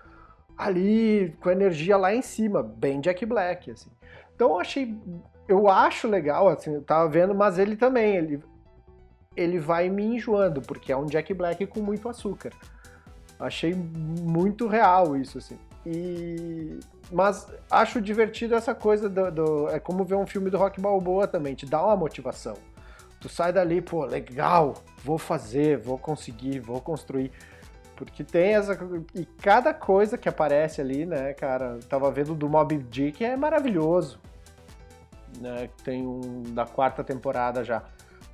ali 0.57 1.35
com 1.41 1.49
a 1.49 1.51
energia 1.51 1.97
lá 1.97 2.15
em 2.15 2.21
cima, 2.21 2.63
bem 2.63 3.01
Jack 3.01 3.25
Black, 3.25 3.71
assim. 3.71 3.89
Então 4.33 4.51
eu 4.51 4.59
achei, 4.61 4.97
eu 5.45 5.67
acho 5.67 6.07
legal, 6.07 6.47
assim, 6.47 6.73
eu 6.73 6.81
tava 6.81 7.09
vendo, 7.09 7.35
mas 7.35 7.59
ele 7.59 7.75
também, 7.75 8.15
ele, 8.15 8.41
ele 9.35 9.59
vai 9.59 9.89
me 9.89 10.05
enjoando, 10.05 10.61
porque 10.61 10.91
é 10.91 10.95
um 10.95 11.05
Jack 11.05 11.33
Black 11.33 11.65
com 11.67 11.81
muito 11.81 12.07
açúcar. 12.07 12.53
Achei 13.39 13.73
muito 13.73 14.67
real 14.67 15.15
isso, 15.15 15.37
assim. 15.37 15.57
E... 15.85 16.79
Mas 17.11 17.47
acho 17.71 18.01
divertido 18.01 18.55
essa 18.55 18.75
coisa 18.75 19.07
do, 19.07 19.31
do- 19.31 19.69
É 19.69 19.79
como 19.79 20.03
ver 20.03 20.15
um 20.15 20.25
filme 20.27 20.49
do 20.49 20.57
Rock 20.57 20.81
Balboa 20.81 21.27
também, 21.27 21.55
te 21.55 21.65
dá 21.65 21.83
uma 21.83 21.95
motivação. 21.95 22.55
Tu 23.21 23.29
sai 23.29 23.51
dali, 23.53 23.81
pô, 23.81 24.05
legal, 24.05 24.75
vou 25.03 25.17
fazer, 25.17 25.77
vou 25.77 25.97
conseguir, 25.97 26.59
vou 26.59 26.81
construir. 26.81 27.31
Porque 27.95 28.23
tem 28.23 28.53
essa. 28.55 28.77
E 29.15 29.25
cada 29.25 29.73
coisa 29.73 30.17
que 30.17 30.29
aparece 30.29 30.81
ali, 30.81 31.05
né, 31.05 31.33
cara? 31.33 31.79
Tava 31.89 32.11
vendo 32.11 32.35
do 32.35 32.47
Mob 32.47 32.77
Dick, 32.77 33.23
é 33.25 33.35
maravilhoso. 33.35 34.19
Né, 35.39 35.69
tem 35.83 36.05
um 36.05 36.43
da 36.53 36.65
quarta 36.65 37.03
temporada 37.03 37.63
já. 37.63 37.83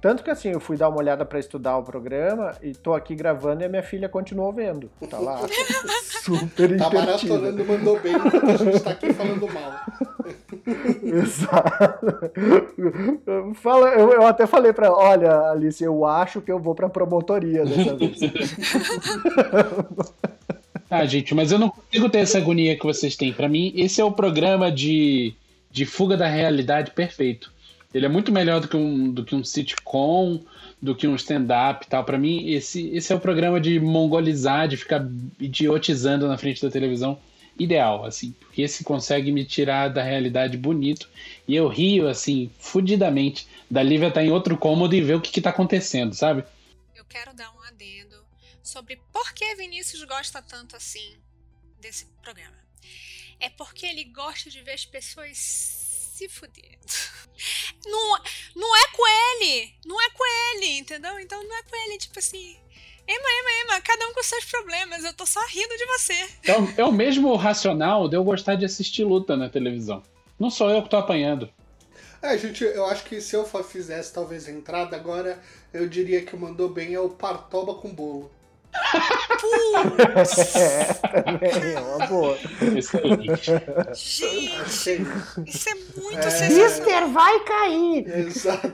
Tanto 0.04 0.22
que 0.22 0.30
assim, 0.30 0.50
eu 0.50 0.60
fui 0.60 0.76
dar 0.76 0.90
uma 0.90 0.98
olhada 0.98 1.24
pra 1.24 1.40
estudar 1.40 1.78
o 1.78 1.84
programa 1.84 2.54
e 2.62 2.74
tô 2.74 2.94
aqui 2.94 3.16
gravando 3.16 3.64
e 3.64 3.66
a 3.66 3.70
minha 3.70 3.82
filha 3.82 4.10
continuou 4.10 4.52
vendo. 4.52 4.92
Tá 5.10 5.18
lá. 5.18 5.40
super 6.22 6.78
Tá 6.78 6.90
maratonando, 6.90 7.64
mandou 7.64 7.98
bem, 8.02 8.12
enquanto 8.12 8.50
a 8.50 8.58
gente 8.58 8.80
tá 8.82 8.90
aqui 8.92 9.14
falando 9.14 9.48
mal. 9.54 9.80
Exato. 11.02 12.32
Fala, 13.56 13.94
eu, 13.94 14.12
eu 14.12 14.28
até 14.28 14.46
falei 14.46 14.74
pra 14.74 14.88
ela, 14.88 14.98
olha, 14.98 15.52
Alice, 15.52 15.82
eu 15.82 16.06
acho 16.06 16.42
que 16.42 16.52
eu 16.52 16.60
vou 16.60 16.76
pra 16.76 16.90
promotoria 16.90 17.64
dessa 17.64 17.96
vez. 17.96 18.20
Ah, 20.90 21.06
gente, 21.06 21.34
mas 21.34 21.54
eu 21.54 21.58
não 21.58 21.70
consigo 21.70 22.10
ter 22.10 22.20
essa 22.20 22.40
agonia 22.40 22.78
que 22.78 22.86
vocês 22.86 23.16
têm. 23.16 23.32
Pra 23.32 23.48
mim, 23.48 23.72
esse 23.74 24.02
é 24.02 24.04
o 24.04 24.12
programa 24.12 24.70
de, 24.70 25.34
de 25.72 25.86
fuga 25.86 26.18
da 26.18 26.28
realidade 26.28 26.92
perfeito. 26.92 27.53
Ele 27.94 28.06
é 28.06 28.10
muito 28.10 28.32
melhor 28.32 28.60
do 28.60 28.68
que 28.68 28.76
um, 28.76 29.12
do 29.12 29.24
que 29.24 29.36
um 29.36 29.44
sitcom, 29.44 30.42
do 30.82 30.96
que 30.96 31.08
um 31.08 31.16
stand-up 31.16 31.86
e 31.86 31.90
tal. 31.90 32.04
Pra 32.04 32.18
mim, 32.18 32.50
esse, 32.50 32.90
esse 32.90 33.14
é 33.14 33.16
o 33.16 33.20
programa 33.20 33.60
de 33.60 33.80
mongolizar, 33.80 34.68
de 34.68 34.78
ficar 34.78 35.06
idiotizando 35.40 36.28
na 36.28 36.38
frente 36.38 36.62
da 36.62 36.72
televisão 36.72 37.20
ideal, 37.58 38.06
assim. 38.06 38.32
Porque 38.40 38.62
esse 38.62 38.84
consegue 38.84 39.32
me 39.32 39.46
tirar 39.46 39.90
da 39.90 40.04
realidade 40.04 40.58
bonito. 40.58 41.08
E 41.48 41.56
eu 41.56 41.68
rio, 41.68 42.08
assim, 42.08 42.50
fudidamente, 42.60 43.48
da 43.70 43.84
Lívia 43.84 44.08
estar 44.08 44.24
em 44.24 44.32
outro 44.32 44.58
cômodo 44.58 44.96
e 44.96 45.02
ver 45.02 45.16
o 45.16 45.22
que, 45.22 45.32
que 45.32 45.42
tá 45.42 45.52
acontecendo, 45.52 46.14
sabe? 46.14 46.44
Eu 46.96 47.06
quero 47.06 47.34
dar 47.34 47.52
um 47.56 47.62
adendo 47.64 48.18
sobre 48.64 49.00
por 49.12 49.34
que 49.34 49.56
Vinícius 49.56 50.04
gosta 50.04 50.42
tanto 50.42 50.76
assim 50.76 51.16
desse 51.80 52.06
programa. 52.22 52.58
É 53.40 53.50
porque 53.50 53.86
ele 53.86 54.06
gosta 54.06 54.50
de 54.50 54.62
ver 54.62 54.72
as 54.72 54.86
pessoas 54.86 55.73
se 56.14 56.30
fudendo. 56.30 56.78
Não, 57.86 58.20
não 58.56 58.76
é 58.78 58.88
com 58.94 59.08
ele! 59.08 59.74
Não 59.86 60.00
é 60.00 60.10
com 60.12 60.24
ele, 60.26 60.78
entendeu? 60.78 61.20
Então 61.20 61.44
não 61.44 61.58
é 61.58 61.64
com 61.64 61.76
ele, 61.76 61.98
tipo 61.98 62.18
assim. 62.20 62.56
Ema, 63.06 63.28
ema, 63.40 63.50
ema, 63.64 63.82
cada 63.82 64.08
um 64.08 64.14
com 64.14 64.24
seus 64.24 64.46
problemas, 64.46 65.04
eu 65.04 65.14
tô 65.14 65.26
só 65.26 65.42
rindo 65.48 65.76
de 65.76 65.86
você. 65.88 66.14
É 66.46 66.58
o, 66.58 66.74
é 66.78 66.86
o 66.86 66.92
mesmo 66.92 67.36
racional 67.36 68.08
de 68.08 68.16
eu 68.16 68.24
gostar 68.24 68.56
de 68.56 68.64
assistir 68.64 69.04
luta 69.04 69.36
na 69.36 69.50
televisão. 69.50 70.02
Não 70.40 70.50
sou 70.50 70.70
eu 70.70 70.82
que 70.84 70.90
tô 70.90 70.96
apanhando. 70.96 71.50
É, 72.22 72.38
gente, 72.38 72.64
eu 72.64 72.86
acho 72.86 73.04
que 73.04 73.20
se 73.20 73.36
eu 73.36 73.46
fizesse 73.64 74.14
talvez 74.14 74.48
a 74.48 74.52
entrada 74.52 74.96
agora, 74.96 75.42
eu 75.74 75.90
diria 75.90 76.24
que 76.24 76.34
o 76.34 76.40
mandou 76.40 76.70
bem 76.70 76.94
é 76.94 77.00
o 77.00 77.10
partoba 77.10 77.76
com 77.76 77.94
bolo. 77.94 78.32
Putz, 79.40 80.56
É, 80.56 80.84
também, 80.94 81.74
é 81.74 81.80
uma 81.80 82.08
boa. 82.08 82.38
Excelente. 82.78 83.52
gente, 83.94 85.08
isso 85.48 85.70
é 85.70 85.76
muito 86.02 86.20
É. 86.28 86.30
sensacional. 86.30 87.10
vai 87.10 87.40
cair! 87.44 88.08
Exato. 88.28 88.74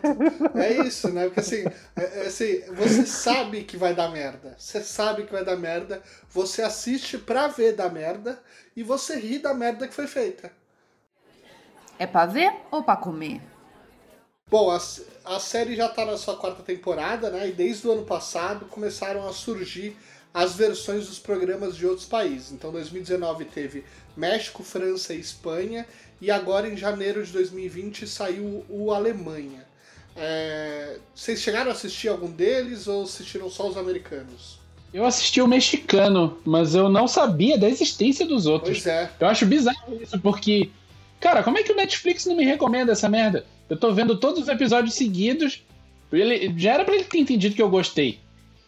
É 0.55 0.73
isso, 0.87 1.11
né? 1.11 1.25
Porque 1.25 1.39
assim, 1.41 1.65
é- 1.95 2.23
é 2.23 2.27
assim, 2.27 2.61
você 2.73 3.05
sabe 3.05 3.63
que 3.63 3.77
vai 3.77 3.93
dar 3.93 4.09
merda. 4.09 4.55
Você 4.57 4.81
sabe 4.81 5.23
que 5.25 5.31
vai 5.31 5.43
dar 5.43 5.55
merda. 5.57 6.01
Você 6.29 6.61
assiste 6.61 7.17
pra 7.17 7.47
ver 7.47 7.73
dar 7.73 7.91
merda 7.91 8.41
e 8.75 8.83
você 8.83 9.17
ri 9.19 9.39
da 9.39 9.53
merda 9.53 9.87
que 9.87 9.93
foi 9.93 10.07
feita. 10.07 10.51
É 11.97 12.07
pra 12.07 12.25
ver 12.25 12.51
ou 12.71 12.83
pra 12.83 12.95
comer? 12.95 13.41
Bom, 14.49 14.71
a, 14.71 14.79
a 15.25 15.39
série 15.39 15.75
já 15.75 15.87
tá 15.87 16.05
na 16.05 16.17
sua 16.17 16.35
quarta 16.35 16.63
temporada, 16.63 17.29
né? 17.29 17.49
E 17.49 17.51
desde 17.51 17.87
o 17.87 17.91
ano 17.91 18.03
passado 18.03 18.65
começaram 18.65 19.27
a 19.27 19.33
surgir 19.33 19.95
as 20.33 20.55
versões 20.55 21.07
dos 21.07 21.19
programas 21.19 21.75
de 21.75 21.85
outros 21.85 22.07
países. 22.07 22.51
Então, 22.51 22.71
2019 22.71 23.45
teve 23.45 23.83
México, 24.17 24.63
França 24.63 25.13
e 25.13 25.19
Espanha. 25.19 25.85
E 26.21 26.29
agora 26.31 26.67
em 26.67 26.75
janeiro 26.75 27.23
de 27.23 27.31
2020 27.31 28.07
saiu 28.07 28.65
o 28.69 28.91
Alemanha. 28.91 29.65
É, 30.15 30.97
vocês 31.15 31.39
chegaram 31.39 31.69
a 31.71 31.73
assistir 31.73 32.09
algum 32.09 32.29
deles 32.29 32.87
ou 32.87 33.03
assistiram 33.03 33.49
só 33.49 33.67
os 33.67 33.77
americanos? 33.77 34.59
Eu 34.93 35.05
assisti 35.05 35.39
o 35.39 35.47
mexicano, 35.47 36.37
mas 36.43 36.73
eu 36.73 36.89
não 36.89 37.07
sabia 37.07 37.57
da 37.57 37.69
existência 37.69 38.25
dos 38.25 38.47
outros. 38.47 38.81
Pois 38.81 38.87
é. 38.87 39.09
Eu 39.19 39.27
acho 39.27 39.45
bizarro 39.45 40.01
isso, 40.01 40.19
porque. 40.19 40.71
Cara, 41.19 41.43
como 41.43 41.57
é 41.57 41.63
que 41.63 41.71
o 41.71 41.75
Netflix 41.75 42.25
não 42.25 42.35
me 42.35 42.43
recomenda 42.43 42.93
essa 42.93 43.07
merda? 43.07 43.45
Eu 43.69 43.77
tô 43.77 43.93
vendo 43.93 44.17
todos 44.17 44.41
os 44.41 44.47
episódios 44.47 44.95
seguidos. 44.95 45.63
Ele, 46.11 46.53
já 46.57 46.73
era 46.73 46.83
pra 46.83 46.95
ele 46.95 47.03
ter 47.03 47.19
entendido 47.19 47.55
que 47.55 47.61
eu 47.61 47.69
gostei. 47.69 48.19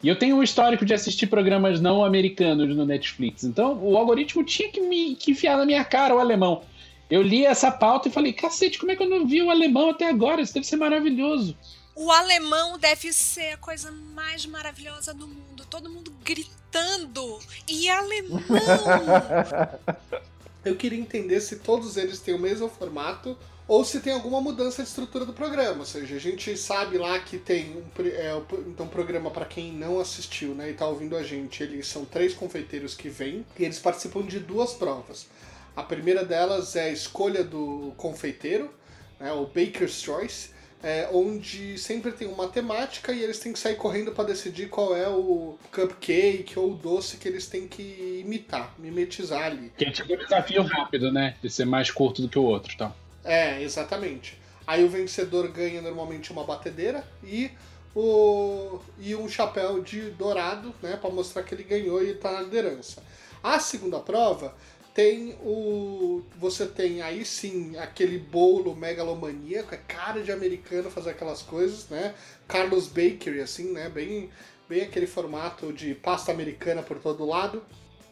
E 0.04 0.08
eu 0.08 0.18
tenho 0.18 0.36
um 0.36 0.44
histórico 0.44 0.86
de 0.86 0.94
assistir 0.94 1.28
programas 1.28 1.80
não 1.80 2.04
americanos 2.04 2.76
no 2.76 2.86
Netflix. 2.86 3.44
Então 3.44 3.80
o 3.84 3.98
algoritmo 3.98 4.44
tinha 4.44 4.70
que 4.70 4.82
me 4.82 5.16
que 5.16 5.32
enfiar 5.32 5.58
na 5.58 5.66
minha 5.66 5.84
cara 5.84 6.16
o 6.16 6.20
alemão. 6.20 6.64
Eu 7.10 7.22
li 7.22 7.46
essa 7.46 7.70
pauta 7.70 8.08
e 8.08 8.12
falei, 8.12 8.32
cacete, 8.32 8.80
como 8.80 8.92
é 8.92 8.96
que 8.96 9.04
eu 9.04 9.10
não 9.10 9.28
vi 9.28 9.42
o 9.42 9.50
alemão 9.50 9.90
até 9.90 10.08
agora? 10.08 10.42
Isso 10.42 10.54
deve 10.54 10.66
ser 10.66 10.78
maravilhoso. 10.78 11.58
O 11.94 12.10
alemão 12.10 12.80
deve 12.80 13.12
ser 13.12 13.54
a 13.54 13.58
coisa 13.58 13.92
mais 13.92 14.46
maravilhosa 14.46 15.14
do 15.14 15.28
mundo. 15.28 15.66
Todo 15.70 15.90
mundo 15.90 16.14
gritando. 16.24 17.40
E 17.68 17.90
alemão! 17.90 18.40
Eu 20.64 20.76
queria 20.76 21.00
entender 21.00 21.42
se 21.42 21.58
todos 21.58 21.98
eles 21.98 22.20
têm 22.20 22.36
o 22.36 22.40
mesmo 22.40 22.70
formato 22.70 23.36
ou 23.72 23.86
se 23.86 24.02
tem 24.02 24.12
alguma 24.12 24.42
mudança 24.42 24.84
de 24.84 24.90
estrutura 24.90 25.26
do 25.26 25.32
programa. 25.32 25.80
Ou 25.80 25.86
seja, 25.86 26.18
a 26.18 26.20
gente 26.20 26.58
sabe 26.58 26.98
lá 26.98 27.18
que 27.20 27.38
tem 27.38 27.78
um, 27.78 27.84
é, 28.06 28.38
então, 28.68 28.86
um 28.86 28.90
programa 28.90 29.32
para 29.32 29.46
quem 29.46 29.72
não 29.72 29.98
assistiu 29.98 30.54
né, 30.54 30.68
e 30.68 30.72
está 30.74 30.86
ouvindo 30.86 31.16
a 31.16 31.24
gente. 31.24 31.64
Eles 31.64 31.88
são 31.88 32.04
três 32.04 32.34
confeiteiros 32.34 32.94
que 32.96 33.08
vêm 33.08 33.46
e 33.58 33.64
eles 33.64 33.80
participam 33.80 34.24
de 34.24 34.40
duas 34.40 34.74
provas. 34.74 35.26
A 35.74 35.84
primeira 35.84 36.26
delas 36.26 36.76
é 36.76 36.90
a 36.90 36.92
escolha 36.92 37.46
do 37.46 37.94
confeiteiro, 37.96 38.70
né, 39.18 39.32
o 39.32 39.46
Baker's 39.46 40.02
Choice 40.02 40.50
é, 40.84 41.08
onde 41.14 41.78
sempre 41.78 42.12
tem 42.12 42.28
uma 42.28 42.50
temática 42.50 43.14
e 43.14 43.24
eles 43.24 43.40
têm 43.40 43.54
que 43.54 43.60
sair 43.60 43.76
correndo 43.76 44.12
para 44.12 44.26
decidir 44.26 44.68
qual 44.68 44.94
é 44.98 45.08
o 45.08 45.58
cupcake 45.72 46.60
ou 46.60 46.72
o 46.72 46.76
doce 46.76 47.16
que 47.16 47.28
eles 47.28 47.48
têm 47.48 47.70
que 47.70 48.20
imitar, 48.26 48.74
mimetizar 48.78 49.44
ali. 49.44 49.72
Que 49.78 49.86
é 49.86 49.92
tipo 49.92 50.14
um 50.14 50.18
desafio 50.18 50.64
rápido, 50.64 51.10
né? 51.10 51.36
De 51.42 51.50
ser 51.50 51.66
mais 51.66 51.90
curto 51.90 52.22
do 52.22 52.28
que 52.28 52.38
o 52.38 52.44
outro, 52.44 52.76
tá? 52.76 52.94
É, 53.24 53.62
exatamente. 53.62 54.40
Aí 54.66 54.84
o 54.84 54.90
vencedor 54.90 55.48
ganha 55.50 55.82
normalmente 55.82 56.32
uma 56.32 56.44
batedeira 56.44 57.04
e 57.24 57.52
o 57.96 58.80
e 59.00 59.16
um 59.16 59.28
chapéu 59.28 59.82
de 59.82 60.12
dourado, 60.12 60.74
né, 60.82 60.96
para 60.96 61.10
mostrar 61.10 61.44
que 61.44 61.54
ele 61.54 61.64
ganhou 61.64 62.02
e 62.04 62.12
está 62.12 62.32
na 62.32 62.42
liderança. 62.42 63.04
A 63.44 63.60
segunda 63.60 64.00
prova 64.00 64.56
tem 64.94 65.36
o. 65.42 66.22
Você 66.38 66.66
tem 66.66 67.02
aí 67.02 67.26
sim 67.26 67.78
aquele 67.78 68.18
bolo 68.18 68.76
megalomaníaco, 68.76 69.74
é 69.74 69.78
cara 69.78 70.22
de 70.22 70.32
americano 70.32 70.92
fazer 70.92 71.12
aquelas 71.12 71.42
coisas, 71.42 71.88
né? 71.90 72.14
Carlos 72.48 72.88
Bakery, 72.88 73.42
assim, 73.42 73.72
né? 73.72 73.90
Bem, 73.90 74.30
bem 74.68 74.82
aquele 74.82 75.08
formato 75.08 75.72
de 75.72 75.96
pasta 75.96 76.32
americana 76.32 76.82
por 76.82 77.00
todo 77.00 77.26
lado. 77.26 77.64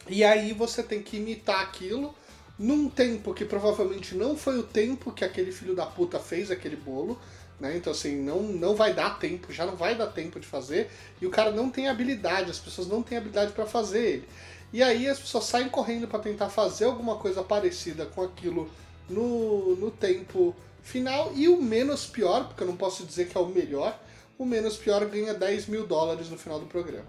E 0.08 0.24
aí 0.24 0.54
você 0.54 0.82
tem 0.82 1.02
que 1.02 1.18
imitar 1.18 1.62
aquilo 1.62 2.16
num 2.60 2.90
tempo 2.90 3.34
que 3.34 3.46
provavelmente 3.46 4.14
não 4.16 4.36
foi 4.36 4.60
o 4.60 4.64
tempo 4.64 5.14
que 5.14 5.24
aquele 5.24 5.52
filho 5.52 5.74
da 5.74 5.86
puta 5.86 6.20
fez 6.20 6.52
aquele 6.52 6.76
bolo. 6.76 7.18
Né? 7.58 7.78
Então, 7.78 7.92
assim, 7.92 8.18
não, 8.18 8.42
não 8.42 8.76
vai 8.76 8.94
dar 8.94 9.18
tempo, 9.18 9.52
já 9.52 9.66
não 9.66 9.76
vai 9.76 9.96
dar 9.96 10.08
tempo 10.08 10.40
de 10.40 10.46
fazer, 10.46 10.90
e 11.22 11.26
o 11.26 11.30
cara 11.30 11.52
não 11.52 11.70
tem 11.70 11.88
habilidade, 11.88 12.52
as 12.52 12.60
pessoas 12.60 12.88
não 12.88 13.02
têm 13.02 13.18
habilidade 13.18 13.52
para 13.52 13.66
fazer 13.66 14.06
ele. 14.06 14.30
E 14.72 14.84
aí 14.84 15.08
as 15.08 15.20
pessoas 15.20 15.46
saem 15.46 15.68
correndo 15.68 16.08
para 16.08 16.20
tentar 16.20 16.50
fazer 16.50 16.86
alguma 16.86 17.16
coisa 17.16 17.42
parecida 17.44 18.06
com 18.06 18.22
aquilo 18.22 18.70
no, 19.10 19.76
no 19.76 19.90
tempo 19.90 20.56
final. 20.84 21.32
E 21.36 21.48
o 21.48 21.62
menos 21.62 22.06
pior, 22.06 22.48
porque 22.48 22.64
eu 22.64 22.68
não 22.68 22.78
posso 22.78 23.06
dizer 23.06 23.28
que 23.28 23.38
é 23.38 23.42
o 23.42 23.48
melhor, 23.48 24.00
o 24.38 24.46
menos 24.46 24.78
pior 24.78 25.04
ganha 25.06 25.34
10 25.34 25.68
mil 25.68 25.88
dólares 25.88 26.30
no 26.30 26.38
final 26.38 26.60
do 26.60 26.66
programa. 26.68 27.08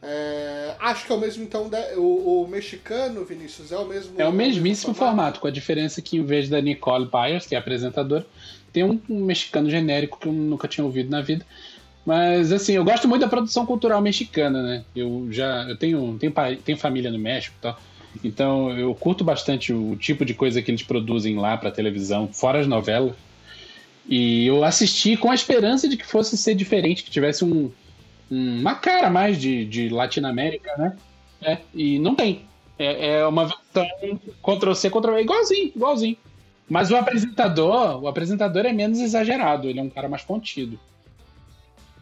É, 0.00 0.76
acho 0.78 1.06
que 1.06 1.12
é 1.12 1.14
o 1.14 1.18
mesmo, 1.18 1.42
então, 1.42 1.68
o, 1.96 2.42
o, 2.42 2.48
mexicano, 2.48 3.24
Vinícius, 3.24 3.72
é 3.72 3.78
o 3.78 3.84
mesmo. 3.84 4.20
É 4.20 4.28
o 4.28 4.32
mesmíssimo 4.32 4.94
formato? 4.94 5.16
formato, 5.16 5.40
com 5.40 5.48
a 5.48 5.50
diferença 5.50 6.00
que 6.00 6.16
em 6.16 6.24
vez 6.24 6.48
da 6.48 6.60
Nicole 6.60 7.06
Byers, 7.06 7.46
que 7.46 7.54
é 7.54 7.58
a 7.58 7.60
apresentadora, 7.60 8.24
tem 8.72 8.84
um, 8.84 9.00
um 9.10 9.24
mexicano 9.24 9.68
genérico 9.68 10.18
que 10.20 10.28
eu 10.28 10.32
nunca 10.32 10.68
tinha 10.68 10.84
ouvido 10.84 11.10
na 11.10 11.20
vida. 11.20 11.44
Mas 12.06 12.52
assim, 12.52 12.74
eu 12.74 12.84
gosto 12.84 13.08
muito 13.08 13.22
da 13.22 13.28
produção 13.28 13.66
cultural 13.66 14.00
mexicana, 14.00 14.62
né? 14.62 14.84
Eu 14.94 15.28
já 15.30 15.68
eu 15.68 15.76
tenho, 15.76 16.16
tenho, 16.18 16.32
tenho 16.64 16.78
família 16.78 17.10
no 17.10 17.18
México 17.18 17.56
e 17.58 17.62
tal. 17.62 17.80
Então 18.24 18.70
eu 18.78 18.94
curto 18.94 19.24
bastante 19.24 19.72
o 19.72 19.96
tipo 19.96 20.24
de 20.24 20.32
coisa 20.32 20.62
que 20.62 20.70
eles 20.70 20.82
produzem 20.82 21.36
lá 21.36 21.56
para 21.56 21.70
televisão, 21.70 22.28
fora 22.32 22.60
as 22.60 22.66
novelas. 22.66 23.14
E 24.08 24.46
eu 24.46 24.64
assisti 24.64 25.16
com 25.16 25.30
a 25.30 25.34
esperança 25.34 25.86
de 25.86 25.96
que 25.96 26.06
fosse 26.06 26.36
ser 26.38 26.54
diferente, 26.54 27.02
que 27.02 27.10
tivesse 27.10 27.44
um, 27.44 27.70
uma 28.30 28.74
cara 28.74 29.08
mais 29.08 29.38
de, 29.38 29.64
de 29.64 29.88
Latinoamérica, 29.88 30.76
né? 30.76 30.96
É, 31.40 31.58
e 31.72 31.98
não 31.98 32.14
tem. 32.14 32.46
É, 32.78 33.18
é 33.18 33.26
uma 33.26 33.46
versão 33.46 33.86
Ctrl-C, 34.42 34.90
Ctrl-V, 34.90 35.22
igualzinho, 35.22 35.72
igualzinho. 35.74 36.16
Mas 36.68 36.90
o 36.90 36.96
apresentador, 36.96 38.02
o 38.02 38.08
apresentador 38.08 38.66
é 38.66 38.72
menos 38.72 38.98
exagerado, 38.98 39.68
ele 39.68 39.80
é 39.80 39.82
um 39.82 39.88
cara 39.88 40.08
mais 40.08 40.22
contido. 40.22 40.78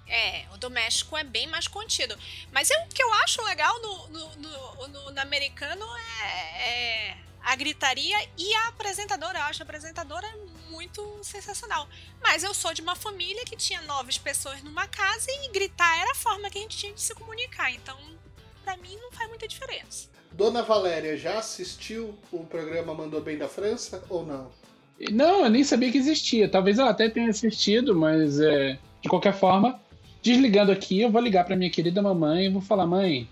É, 0.08 0.44
o 0.52 0.58
doméstico 0.58 1.16
é 1.16 1.24
bem 1.24 1.46
mais 1.48 1.66
contido. 1.68 2.16
Mas 2.52 2.70
é, 2.70 2.84
o 2.84 2.88
que 2.88 3.02
eu 3.02 3.12
acho 3.14 3.42
legal 3.44 3.80
no, 3.80 4.08
no, 4.08 4.36
no, 4.36 4.88
no, 4.88 5.10
no 5.12 5.20
americano 5.20 5.84
é, 6.24 6.68
é, 6.68 7.16
a 7.46 7.56
gritaria 7.56 8.16
e 8.36 8.54
a 8.54 8.68
apresentadora. 8.68 9.38
Eu 9.38 9.44
acho 9.44 9.62
a 9.62 9.64
apresentadora 9.64 10.26
muito 10.70 11.02
sensacional. 11.22 11.88
Mas 12.22 12.42
eu 12.42 12.52
sou 12.52 12.74
de 12.74 12.82
uma 12.82 12.94
família 12.94 13.44
que 13.44 13.56
tinha 13.56 13.80
nove 13.82 14.12
pessoas 14.22 14.62
numa 14.62 14.86
casa 14.86 15.26
e 15.30 15.52
gritar 15.52 16.00
era 16.00 16.10
a 16.10 16.14
forma 16.14 16.50
que 16.50 16.58
a 16.58 16.60
gente 16.60 16.76
tinha 16.76 16.92
de 16.92 17.00
se 17.00 17.14
comunicar. 17.14 17.72
Então, 17.72 17.96
para 18.64 18.76
mim, 18.76 18.96
não 19.00 19.10
faz 19.12 19.28
muita 19.28 19.46
diferença. 19.46 20.08
Dona 20.32 20.62
Valéria 20.62 21.16
já 21.16 21.38
assistiu 21.38 22.18
o 22.30 22.44
programa 22.44 22.92
Mandou 22.92 23.22
Bem 23.22 23.38
da 23.38 23.48
França 23.48 24.04
ou 24.10 24.26
não? 24.26 24.50
Não, 25.10 25.44
eu 25.44 25.50
nem 25.50 25.64
sabia 25.64 25.90
que 25.90 25.98
existia. 25.98 26.48
Talvez 26.48 26.78
ela 26.78 26.90
até 26.90 27.08
tenha 27.08 27.30
assistido, 27.30 27.94
mas 27.94 28.40
é, 28.40 28.78
de 29.00 29.08
qualquer 29.08 29.32
forma, 29.32 29.80
Desligando 30.26 30.72
aqui, 30.72 31.00
eu 31.00 31.08
vou 31.08 31.20
ligar 31.20 31.44
para 31.44 31.54
minha 31.54 31.70
querida 31.70 32.02
mamãe 32.02 32.46
e 32.46 32.48
vou 32.48 32.60
falar: 32.60 32.84
mãe, 32.84 33.28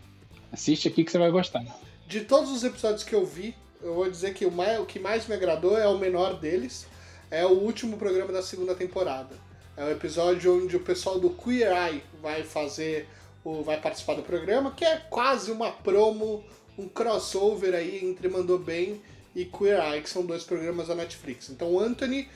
assiste 0.53 0.87
aqui 0.87 1.03
que 1.03 1.11
você 1.11 1.19
vai 1.19 1.29
gostar. 1.29 1.65
De 2.07 2.21
todos 2.21 2.53
os 2.53 2.63
episódios 2.63 3.03
que 3.03 3.13
eu 3.13 3.27
vi, 3.27 3.53
eu 3.85 3.93
vou 3.93 4.11
dizer 4.11 4.33
que 4.33 4.47
o, 4.47 4.51
mais, 4.51 4.81
o 4.81 4.87
que 4.87 4.99
mais 4.99 5.29
me 5.29 5.35
agradou 5.35 5.77
é 5.77 5.87
o 5.87 5.99
menor 5.99 6.41
deles. 6.41 6.87
É 7.31 7.45
o 7.45 7.51
último 7.51 7.99
programa 7.99 8.33
da 8.33 8.43
segunda 8.43 8.75
temporada. 8.75 9.37
É 9.77 9.85
o 9.85 9.91
episódio 9.91 10.57
onde 10.57 10.75
o 10.75 10.81
pessoal 10.81 11.21
do 11.21 11.31
Queer 11.31 11.71
Eye 11.71 12.03
vai 12.23 12.43
fazer 12.43 13.07
o, 13.45 13.63
vai 13.63 13.79
participar 13.79 14.15
do 14.15 14.23
programa, 14.23 14.71
que 14.71 14.85
é 14.85 14.97
quase 15.11 15.53
uma 15.53 15.71
promo, 15.71 16.43
um 16.79 16.89
crossover 16.89 17.75
aí 17.75 18.03
entre 18.03 18.29
Mandou 18.29 18.59
Bem 18.59 19.03
e 19.35 19.45
Queer 19.45 19.81
Eye, 19.81 20.01
que 20.01 20.09
são 20.09 20.25
dois 20.25 20.45
programas 20.45 20.89
da 20.89 20.95
Netflix. 20.95 21.51
Então 21.51 21.73
o 21.73 21.81
Anthony, 21.81 22.29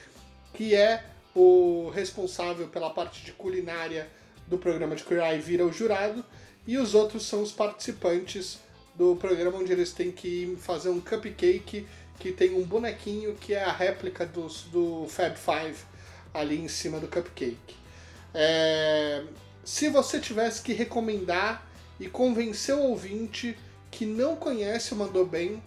que 0.52 0.74
é 0.74 1.02
o 1.34 1.90
responsável 1.94 2.68
pela 2.68 2.90
parte 2.90 3.24
de 3.24 3.32
culinária 3.32 4.06
do 4.46 4.58
programa 4.58 4.94
de 4.96 5.04
Queer 5.04 5.22
Eye 5.22 5.40
vira 5.40 5.64
o 5.64 5.72
jurado 5.72 6.22
e 6.66 6.76
os 6.76 6.94
outros 6.94 7.24
são 7.24 7.42
os 7.42 7.52
participantes 7.52 8.58
do 8.98 9.14
programa 9.14 9.58
onde 9.58 9.72
eles 9.72 9.92
têm 9.92 10.10
que 10.10 10.58
fazer 10.60 10.90
um 10.90 11.00
cupcake 11.00 11.86
que 12.18 12.32
tem 12.32 12.54
um 12.54 12.64
bonequinho 12.64 13.34
que 13.36 13.54
é 13.54 13.62
a 13.62 13.70
réplica 13.70 14.26
do, 14.26 14.48
do 14.72 15.06
Fab 15.08 15.36
Five 15.36 15.78
ali 16.34 16.58
em 16.58 16.66
cima 16.66 16.98
do 16.98 17.06
cupcake. 17.06 17.76
É, 18.34 19.22
se 19.64 19.88
você 19.88 20.18
tivesse 20.18 20.60
que 20.62 20.72
recomendar 20.72 21.64
e 22.00 22.08
convencer 22.08 22.74
o 22.74 22.82
ouvinte 22.82 23.56
que 23.90 24.04
não 24.04 24.34
conhece 24.34 24.92
o 24.92 24.96
Mandou 24.96 25.24
Bem, 25.24 25.62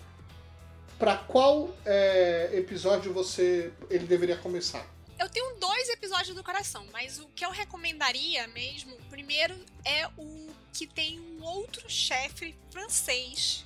para 1.00 1.16
qual 1.18 1.74
é, 1.86 2.52
episódio 2.54 3.14
você 3.14 3.72
ele 3.90 4.06
deveria 4.06 4.38
começar? 4.38 4.86
Eu 5.18 5.30
tenho 5.30 5.56
dois 5.60 5.88
episódios 5.90 6.36
do 6.36 6.44
coração, 6.44 6.86
mas 6.92 7.20
o 7.20 7.28
que 7.36 7.46
eu 7.46 7.52
recomendaria 7.52 8.48
mesmo, 8.48 8.96
primeiro 9.10 9.56
é 9.86 10.08
o 10.18 10.41
que 10.74 10.88
tem 10.88 11.20
um 11.20 11.44
outro 11.44 11.90
chefe 11.90 12.56
francês 12.72 13.66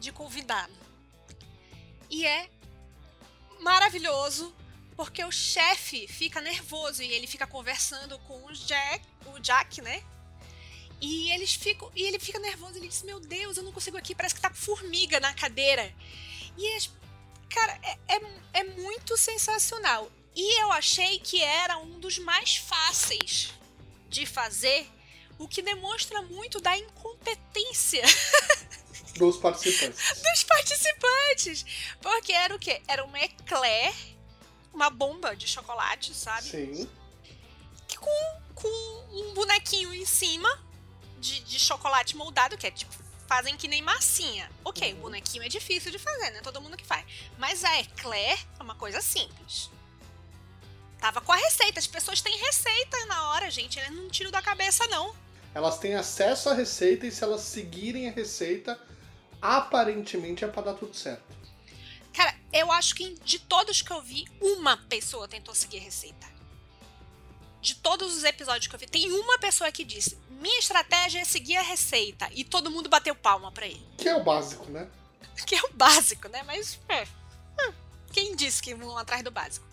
de 0.00 0.12
convidado. 0.12 0.72
E 2.10 2.26
é 2.26 2.48
maravilhoso 3.60 4.54
porque 4.96 5.24
o 5.24 5.32
chefe 5.32 6.06
fica 6.06 6.40
nervoso 6.40 7.02
e 7.02 7.12
ele 7.12 7.26
fica 7.26 7.46
conversando 7.46 8.18
com 8.20 8.44
o 8.44 8.52
Jack, 8.52 9.04
o 9.26 9.38
Jack, 9.40 9.80
né? 9.80 10.02
E 11.00 11.30
eles 11.32 11.54
ficam, 11.54 11.90
e 11.94 12.02
ele 12.02 12.18
fica 12.18 12.38
nervoso, 12.38 12.76
ele 12.76 12.88
diz: 12.88 13.02
"Meu 13.02 13.18
Deus, 13.20 13.56
eu 13.56 13.62
não 13.62 13.72
consigo 13.72 13.96
aqui, 13.96 14.14
parece 14.14 14.34
que 14.34 14.40
tá 14.40 14.48
com 14.48 14.56
formiga 14.56 15.18
na 15.18 15.34
cadeira". 15.34 15.92
E 16.56 16.78
cara, 17.48 17.78
é, 17.82 18.16
é, 18.16 18.60
é 18.60 18.64
muito 18.64 19.16
sensacional. 19.16 20.10
E 20.34 20.60
eu 20.60 20.72
achei 20.72 21.18
que 21.20 21.40
era 21.42 21.78
um 21.78 22.00
dos 22.00 22.18
mais 22.18 22.56
fáceis 22.56 23.52
de 24.08 24.26
fazer, 24.26 24.88
o 25.38 25.48
que 25.48 25.62
demonstra 25.62 26.22
muito 26.22 26.60
da 26.60 26.76
incompetência 26.76 28.02
Dos 29.16 29.36
participantes. 29.36 30.22
Dos 30.22 30.44
participantes. 30.44 31.64
Porque 32.00 32.32
era 32.32 32.54
o 32.54 32.58
quê? 32.58 32.82
Era 32.88 33.04
uma 33.04 33.18
eclair, 33.20 33.94
uma 34.72 34.90
bomba 34.90 35.36
de 35.36 35.46
chocolate, 35.46 36.12
sabe? 36.14 36.48
Sim. 36.48 36.90
Que 37.86 37.96
com, 37.96 38.40
com 38.54 39.06
um 39.12 39.34
bonequinho 39.34 39.94
em 39.94 40.04
cima 40.04 40.48
de, 41.18 41.40
de 41.40 41.60
chocolate 41.60 42.16
moldado, 42.16 42.58
que 42.58 42.66
é 42.66 42.70
tipo, 42.70 42.92
fazem 43.28 43.56
que 43.56 43.68
nem 43.68 43.82
massinha. 43.82 44.50
Ok, 44.64 44.94
o 44.94 44.96
bonequinho 44.96 45.44
é 45.44 45.48
difícil 45.48 45.92
de 45.92 45.98
fazer, 45.98 46.30
né? 46.30 46.40
Todo 46.42 46.60
mundo 46.60 46.76
que 46.76 46.84
faz. 46.84 47.04
Mas 47.38 47.64
a 47.64 47.80
eclair 47.80 48.38
é 48.58 48.62
uma 48.62 48.74
coisa 48.74 49.00
simples. 49.00 49.70
Tava 51.04 51.20
com 51.20 51.32
a 51.32 51.36
receita. 51.36 51.78
As 51.78 51.86
pessoas 51.86 52.22
têm 52.22 52.34
receita 52.38 53.04
na 53.04 53.28
hora, 53.28 53.50
gente. 53.50 53.78
Eu 53.78 53.92
não 53.92 54.08
tiro 54.08 54.30
da 54.30 54.40
cabeça, 54.40 54.86
não. 54.86 55.14
Elas 55.54 55.76
têm 55.76 55.94
acesso 55.94 56.48
à 56.48 56.54
receita 56.54 57.06
e 57.06 57.12
se 57.12 57.22
elas 57.22 57.42
seguirem 57.42 58.08
a 58.08 58.10
receita, 58.10 58.80
aparentemente 59.38 60.46
é 60.46 60.48
pra 60.48 60.62
dar 60.62 60.72
tudo 60.72 60.96
certo. 60.96 61.22
Cara, 62.10 62.34
eu 62.50 62.72
acho 62.72 62.94
que 62.94 63.18
de 63.22 63.38
todos 63.38 63.82
que 63.82 63.92
eu 63.92 64.00
vi, 64.00 64.24
uma 64.40 64.78
pessoa 64.78 65.28
tentou 65.28 65.54
seguir 65.54 65.76
a 65.76 65.82
receita. 65.82 66.26
De 67.60 67.74
todos 67.74 68.16
os 68.16 68.24
episódios 68.24 68.66
que 68.66 68.74
eu 68.74 68.80
vi, 68.80 68.86
tem 68.86 69.12
uma 69.12 69.38
pessoa 69.38 69.70
que 69.70 69.84
disse: 69.84 70.18
minha 70.30 70.58
estratégia 70.58 71.20
é 71.20 71.24
seguir 71.24 71.56
a 71.56 71.62
receita. 71.62 72.30
E 72.32 72.44
todo 72.44 72.70
mundo 72.70 72.88
bateu 72.88 73.14
palma 73.14 73.52
pra 73.52 73.66
ele. 73.66 73.86
Que 73.98 74.08
é 74.08 74.16
o 74.16 74.24
básico, 74.24 74.70
né? 74.70 74.88
Que 75.46 75.54
é 75.54 75.62
o 75.64 75.72
básico, 75.74 76.30
né? 76.30 76.42
Mas. 76.44 76.80
É, 76.88 77.02
hum, 77.60 77.74
quem 78.10 78.34
disse 78.34 78.62
que 78.62 78.74
vão 78.74 78.96
atrás 78.96 79.22
do 79.22 79.30
básico? 79.30 79.66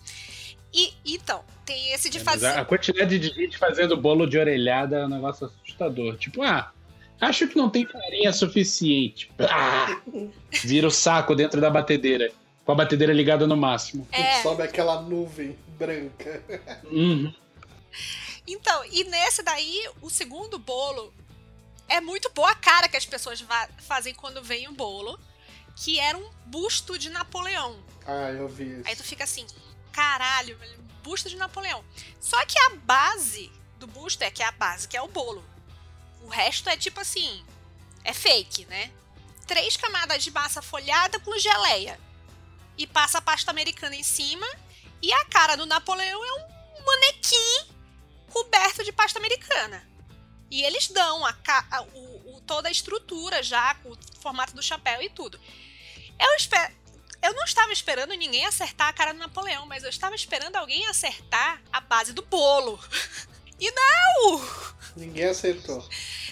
E 0.74 0.94
então, 1.06 1.44
tem 1.66 1.92
esse 1.94 2.10
de 2.10 2.18
É, 2.18 2.22
fazer. 2.22 2.48
a, 2.48 2.66
quantidade 2.66 3.20
de 3.20 3.28
gente 3.28 3.58
fazendo 3.58 3.98
bolo 3.98 4.26
de 4.26 4.38
orelhada 4.38 4.98
é 4.98 5.06
um 5.06 5.10
negócio 5.10 5.46
assustador. 5.48 6.18
Tipo, 6.18 6.42
ah, 6.44 6.72
acho 7.20 7.48
que 7.48 7.58
não 7.58 7.70
tem 7.70 7.86
farinha 7.86 8.32
suficiente. 8.32 9.30
Ah, 9.40 10.00
vira 10.64 10.88
o 10.88 10.92
saco 10.92 11.36
dentro 11.36 11.60
da 11.60 11.70
batedeira. 11.70 12.32
Com 12.66 12.72
a 12.74 12.76
batedeira 12.76 13.12
ligada 13.12 13.48
no 13.48 13.58
máximo. 13.58 14.08
É, 14.12 14.42
Sobe 14.44 14.62
aquela 14.64 15.02
nuvem 15.02 15.58
branca. 15.78 16.44
Uhum. 16.86 17.34
Então, 18.48 18.84
e 18.92 19.04
nesse 19.06 19.42
daí, 19.44 19.90
o 20.02 20.10
segundo 20.10 20.58
bolo 20.60 21.14
é 21.88 22.00
muito 22.00 22.30
boa 22.34 22.52
a 22.52 22.56
cara 22.56 22.88
que 22.88 22.96
as 22.96 23.06
pessoas 23.06 23.44
fazem 23.80 24.14
quando 24.14 24.42
vem 24.44 24.68
o 24.68 24.74
bolo, 24.74 25.20
que 25.76 26.00
era 26.00 26.18
um 26.18 26.30
busto 26.46 26.98
de 26.98 27.10
Napoleão. 27.10 27.76
Ah, 28.06 28.32
eu 28.32 28.48
vi 28.48 28.80
isso. 28.80 28.84
Aí 28.86 28.96
tu 28.96 29.04
fica 29.04 29.24
assim, 29.24 29.46
caralho, 29.92 30.58
busto 31.04 31.30
de 31.30 31.36
Napoleão. 31.36 31.84
Só 32.20 32.44
que 32.46 32.58
a 32.60 32.70
base 32.76 33.52
do 33.78 33.88
busto 33.88 34.24
é 34.24 34.32
que 34.32 34.44
é 34.44 34.46
a 34.46 34.52
base, 34.52 34.88
que 34.88 34.96
é 34.98 35.02
o 35.02 35.08
bolo. 35.08 35.44
O 36.22 36.28
resto 36.28 36.70
é 36.70 36.78
tipo 36.78 37.00
assim, 37.00 37.44
é 38.04 38.14
fake, 38.14 38.66
né? 38.66 38.92
Três 39.48 39.76
camadas 39.76 40.24
de 40.24 40.32
massa 40.32 40.62
folhada 40.62 41.20
com 41.20 41.38
geleia. 41.38 42.00
E 42.78 42.88
passa 42.88 43.18
a 43.18 43.22
pasta 43.22 43.52
americana 43.52 43.96
em 43.96 44.04
cima. 44.04 44.48
E 45.02 45.12
a 45.12 45.26
cara 45.26 45.56
do 45.56 45.66
Napoleão 45.66 46.24
é 46.24 46.34
um 46.34 46.86
manequim 46.86 47.68
coberto 48.32 48.84
de 48.84 48.92
pasta 48.92 49.20
americana. 49.20 49.86
E 50.50 50.64
eles 50.64 50.88
dão 50.88 51.26
a, 51.26 51.36
a- 51.72 51.82
o- 51.82 52.36
o- 52.38 52.42
toda 52.46 52.68
a 52.70 52.72
estrutura 52.72 53.42
já, 53.42 53.74
com 53.76 53.90
o 53.92 53.98
formato 54.22 54.54
do 54.56 54.62
chapéu 54.62 55.02
e 55.02 55.10
tudo. 55.10 55.40
Eu 56.20 56.34
espero. 56.36 56.74
Eu 57.22 57.34
não 57.34 57.44
estava 57.44 57.72
esperando 57.72 58.14
ninguém 58.16 58.46
acertar 58.46 58.88
a 58.88 58.94
cara 58.94 59.14
do 59.14 59.20
Napoleão, 59.20 59.66
mas 59.66 59.84
eu 59.84 59.90
estava 59.90 60.16
esperando 60.16 60.56
alguém 60.56 60.88
acertar 60.88 61.62
a 61.72 61.80
base 61.80 62.14
do 62.14 62.22
bolo. 62.24 62.80
E 63.64 63.70
não! 63.70 64.50
Ninguém 64.96 65.26
acertou. 65.26 65.84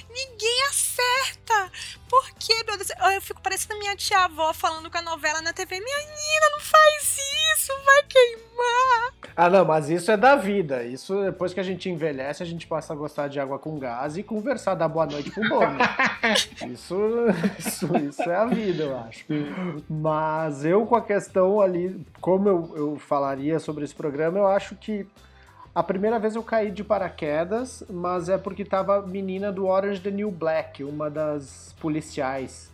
Ninguém 0.10 0.63
acerta! 0.69 1.72
Por 2.10 2.32
quê, 2.32 2.63
meu 2.65 2.76
Deus? 2.76 2.89
Eu 3.13 3.22
fico 3.22 3.41
parecendo 3.41 3.78
minha 3.80 3.95
tia-avó 3.95 4.52
falando 4.54 4.89
com 4.89 4.98
a 4.98 5.02
novela 5.02 5.41
na 5.41 5.54
TV. 5.54 5.80
Minha 5.80 5.98
Nina, 6.00 6.50
não 6.52 6.60
faz 6.60 7.17
isso, 7.54 7.72
vai 7.86 8.04
queimar! 8.04 9.13
Ah, 9.36 9.50
não, 9.50 9.63
mas 9.63 9.89
isso 9.89 10.12
é 10.12 10.17
da 10.17 10.36
vida. 10.36 10.84
Isso, 10.84 11.24
depois 11.24 11.54
que 11.54 11.60
a 11.60 11.63
gente 11.63 11.89
envelhece, 11.89 12.41
a 12.41 12.45
gente 12.45 12.65
passa 12.65 12.91
a 12.91 12.95
gostar 12.95 13.28
de 13.28 13.39
água 13.39 13.60
com 13.60 13.78
gás 13.78 14.17
e 14.17 14.24
conversar, 14.24 14.74
dar 14.74 14.88
boa 14.88 15.06
noite 15.06 15.30
pro 15.30 15.48
bolo. 15.48 15.78
isso, 16.74 16.98
isso, 17.60 17.98
isso 17.98 18.24
é 18.24 18.36
a 18.36 18.45
vida, 18.45 18.84
eu 18.84 19.00
acho. 19.00 19.26
Mas 19.88 20.65
eu, 20.65 20.86
com 20.88 20.95
a 20.95 21.02
questão 21.02 21.62
ali, 21.62 22.04
como 22.19 22.50
eu, 22.50 22.74
eu 22.76 23.00
falaria 23.00 23.60
sobre 23.60 23.86
esse 23.86 23.95
programa, 23.95 24.39
eu 24.39 24.48
acho 24.48 24.76
que 24.76 25.08
a 25.74 25.84
primeira 25.84 26.18
vez 26.20 26.36
eu 26.36 26.44
caí 26.44 26.72
de 26.72 26.84
paraquedas, 26.84 27.84
mas 27.90 28.30
é 28.30 28.38
porque 28.38 28.66
tava 28.66 28.98
a 28.98 29.02
menina 29.02 29.52
do 29.52 29.68
Orange 29.68 30.02
the 30.02 30.12
New 30.12 30.32
Black, 30.32 30.84
uma 30.84 31.10
das 31.10 31.76
policiais 31.80 32.72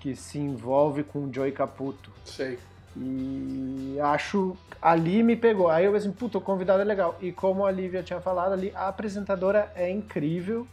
que 0.00 0.16
se 0.16 0.38
envolve 0.38 1.02
com 1.02 1.24
o 1.24 1.32
Joey 1.32 1.52
Caputo. 1.52 2.10
Sei. 2.24 2.58
E 2.96 3.98
acho. 4.00 4.56
Ali 4.80 5.22
me 5.22 5.36
pegou. 5.36 5.68
Aí 5.68 5.84
eu 5.84 5.92
pensei, 5.92 6.10
puta, 6.10 6.38
o 6.38 6.40
convidado 6.40 6.80
é 6.80 6.84
legal. 6.84 7.16
E 7.20 7.30
como 7.30 7.66
a 7.66 7.70
Lívia 7.70 8.02
tinha 8.02 8.20
falado 8.20 8.52
ali, 8.52 8.72
a 8.74 8.88
apresentadora 8.88 9.70
é 9.74 9.90
incrível. 9.90 10.66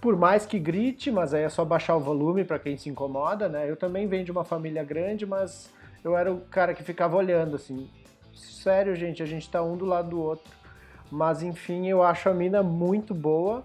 Por 0.00 0.16
mais 0.16 0.46
que 0.46 0.58
grite, 0.58 1.10
mas 1.10 1.34
aí 1.34 1.42
é 1.42 1.48
só 1.48 1.64
baixar 1.64 1.96
o 1.96 2.00
volume 2.00 2.44
para 2.44 2.58
quem 2.58 2.76
se 2.76 2.88
incomoda, 2.88 3.48
né? 3.48 3.68
Eu 3.68 3.76
também 3.76 4.06
venho 4.06 4.24
de 4.24 4.30
uma 4.30 4.44
família 4.44 4.84
grande, 4.84 5.26
mas 5.26 5.72
eu 6.04 6.16
era 6.16 6.32
o 6.32 6.40
cara 6.42 6.72
que 6.72 6.84
ficava 6.84 7.16
olhando 7.16 7.56
assim. 7.56 7.90
Sério, 8.32 8.94
gente, 8.94 9.22
a 9.22 9.26
gente 9.26 9.50
tá 9.50 9.60
um 9.62 9.76
do 9.76 9.84
lado 9.84 10.10
do 10.10 10.20
outro. 10.20 10.57
Mas 11.10 11.42
enfim, 11.42 11.86
eu 11.88 12.02
acho 12.02 12.28
a 12.28 12.34
mina 12.34 12.62
muito 12.62 13.14
boa. 13.14 13.64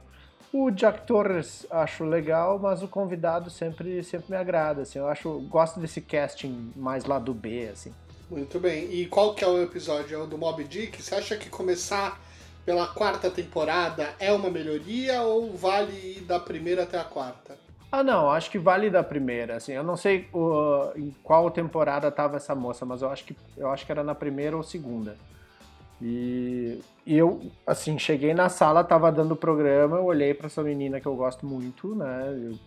O 0.52 0.70
Jack 0.70 1.08
Torres 1.08 1.66
acho 1.72 2.04
legal, 2.06 2.60
mas 2.60 2.84
o 2.84 2.88
convidado 2.88 3.50
sempre, 3.50 4.04
sempre 4.04 4.28
me 4.30 4.38
agrada, 4.38 4.84
assim. 4.84 5.00
Eu 5.00 5.08
acho, 5.08 5.40
gosto 5.50 5.80
desse 5.80 6.00
casting 6.00 6.72
mais 6.76 7.06
lá 7.06 7.18
do 7.18 7.34
B, 7.34 7.70
assim. 7.72 7.92
Muito 8.30 8.60
bem. 8.60 8.92
E 8.94 9.08
qual 9.08 9.34
que 9.34 9.44
é 9.44 9.48
o 9.48 9.62
episódio? 9.62 10.16
É 10.16 10.22
o 10.22 10.28
do 10.28 10.38
Mob 10.38 10.64
Dick? 10.64 11.02
Você 11.02 11.16
acha 11.16 11.36
que 11.38 11.50
começar 11.50 12.20
pela 12.66 12.88
quarta 12.88 13.30
temporada 13.30 14.10
é 14.20 14.32
uma 14.32 14.50
melhoria 14.50 15.22
ou 15.24 15.52
vale 15.58 16.18
ir 16.18 16.22
da 16.22 16.40
primeira 16.40 16.84
até 16.84 17.00
a 17.00 17.04
quarta? 17.04 17.58
Ah, 17.92 18.04
não, 18.04 18.30
acho 18.30 18.50
que 18.50 18.58
vale 18.58 18.90
da 18.90 19.04
primeira, 19.04 19.58
assim. 19.58 19.74
Eu 19.74 19.84
não 19.84 19.96
sei 19.98 20.28
o- 20.34 20.92
em 20.96 21.14
qual 21.24 21.52
temporada 21.52 22.10
tava 22.12 22.38
essa 22.38 22.56
moça, 22.56 22.86
mas 22.86 23.02
eu 23.02 23.10
acho 23.10 23.24
que 23.26 23.36
eu 23.58 23.70
acho 23.70 23.86
que 23.86 23.92
era 23.92 24.04
na 24.04 24.16
primeira 24.16 24.56
ou 24.58 24.64
segunda. 24.64 25.16
E, 26.04 26.82
e 27.06 27.18
eu, 27.18 27.50
assim, 27.66 27.98
cheguei 27.98 28.34
na 28.34 28.50
sala, 28.50 28.84
tava 28.84 29.10
dando 29.10 29.32
o 29.32 29.38
programa, 29.38 29.96
eu 29.96 30.04
olhei 30.04 30.34
pra 30.34 30.48
essa 30.48 30.62
menina 30.62 31.00
que 31.00 31.08
eu 31.08 31.16
gosto 31.16 31.46
muito, 31.46 31.96
né? 31.96 32.38
Eu 32.38 32.60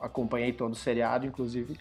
acompanhei 0.00 0.52
todo 0.52 0.74
o 0.74 0.76
seriado, 0.76 1.26
inclusive. 1.26 1.76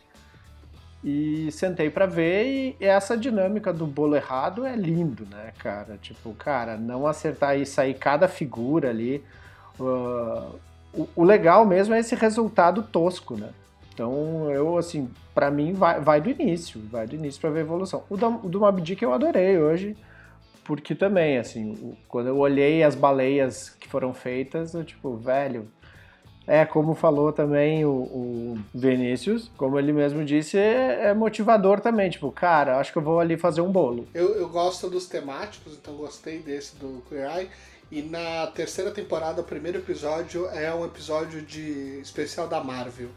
E 1.04 1.52
sentei 1.52 1.92
pra 1.92 2.08
ver 2.08 2.76
e 2.80 2.84
essa 2.84 3.16
dinâmica 3.16 3.72
do 3.72 3.86
bolo 3.86 4.16
errado 4.16 4.66
é 4.66 4.76
lindo, 4.76 5.28
né, 5.30 5.54
cara? 5.60 6.00
Tipo, 6.02 6.34
cara, 6.34 6.76
não 6.76 7.06
acertar 7.06 7.56
e 7.56 7.64
sair 7.64 7.94
cada 7.94 8.28
figura 8.28 8.90
ali. 8.90 9.24
ah, 9.80 10.50
o, 10.92 11.08
o 11.16 11.24
legal 11.24 11.64
mesmo 11.64 11.94
é 11.94 12.00
esse 12.00 12.16
resultado 12.16 12.82
tosco, 12.82 13.36
né? 13.36 13.52
Então, 13.94 14.50
eu, 14.52 14.78
assim, 14.78 15.10
pra 15.36 15.52
mim 15.52 15.74
vai, 15.74 16.00
vai 16.00 16.20
do 16.20 16.30
início, 16.32 16.82
vai 16.92 17.06
do 17.06 17.16
início 17.16 17.40
pra 17.40 17.52
ver 17.52 17.60
a 17.60 17.62
evolução. 17.62 18.04
O 18.10 18.18
do, 18.18 18.28
o 18.28 18.50
do 18.50 18.60
Moby 18.60 18.82
Dick 18.82 19.04
eu 19.04 19.14
adorei 19.14 19.60
hoje, 19.60 19.96
porque 20.68 20.94
também, 20.94 21.38
assim, 21.38 21.98
quando 22.10 22.28
eu 22.28 22.38
olhei 22.38 22.84
as 22.84 22.94
baleias 22.94 23.70
que 23.70 23.88
foram 23.88 24.14
feitas, 24.14 24.74
eu, 24.74 24.84
tipo, 24.84 25.16
velho, 25.16 25.72
é, 26.46 26.66
como 26.66 26.94
falou 26.94 27.32
também 27.32 27.86
o, 27.86 27.90
o 27.90 28.60
Vinícius, 28.76 29.50
como 29.56 29.80
ele 29.80 29.94
mesmo 29.94 30.26
disse, 30.26 30.58
é, 30.58 31.06
é 31.06 31.14
motivador 31.14 31.80
também, 31.80 32.10
tipo, 32.10 32.30
cara, 32.34 32.80
acho 32.80 32.92
que 32.92 32.98
eu 32.98 33.02
vou 33.02 33.18
ali 33.18 33.38
fazer 33.38 33.62
um 33.62 33.72
bolo. 33.72 34.10
Eu, 34.14 34.36
eu 34.36 34.50
gosto 34.50 34.90
dos 34.90 35.08
temáticos, 35.08 35.74
então 35.82 35.96
gostei 35.96 36.40
desse 36.40 36.76
do 36.76 37.02
Queer 37.08 37.38
Eye. 37.38 37.50
E 37.90 38.02
na 38.02 38.48
terceira 38.48 38.92
temporada, 38.92 39.40
o 39.40 39.46
primeiro 39.46 39.78
episódio 39.78 40.48
é 40.48 40.74
um 40.76 40.84
episódio 40.84 41.42
de 41.42 42.02
especial 42.02 42.46
da 42.46 42.62
Marvel. 42.62 43.08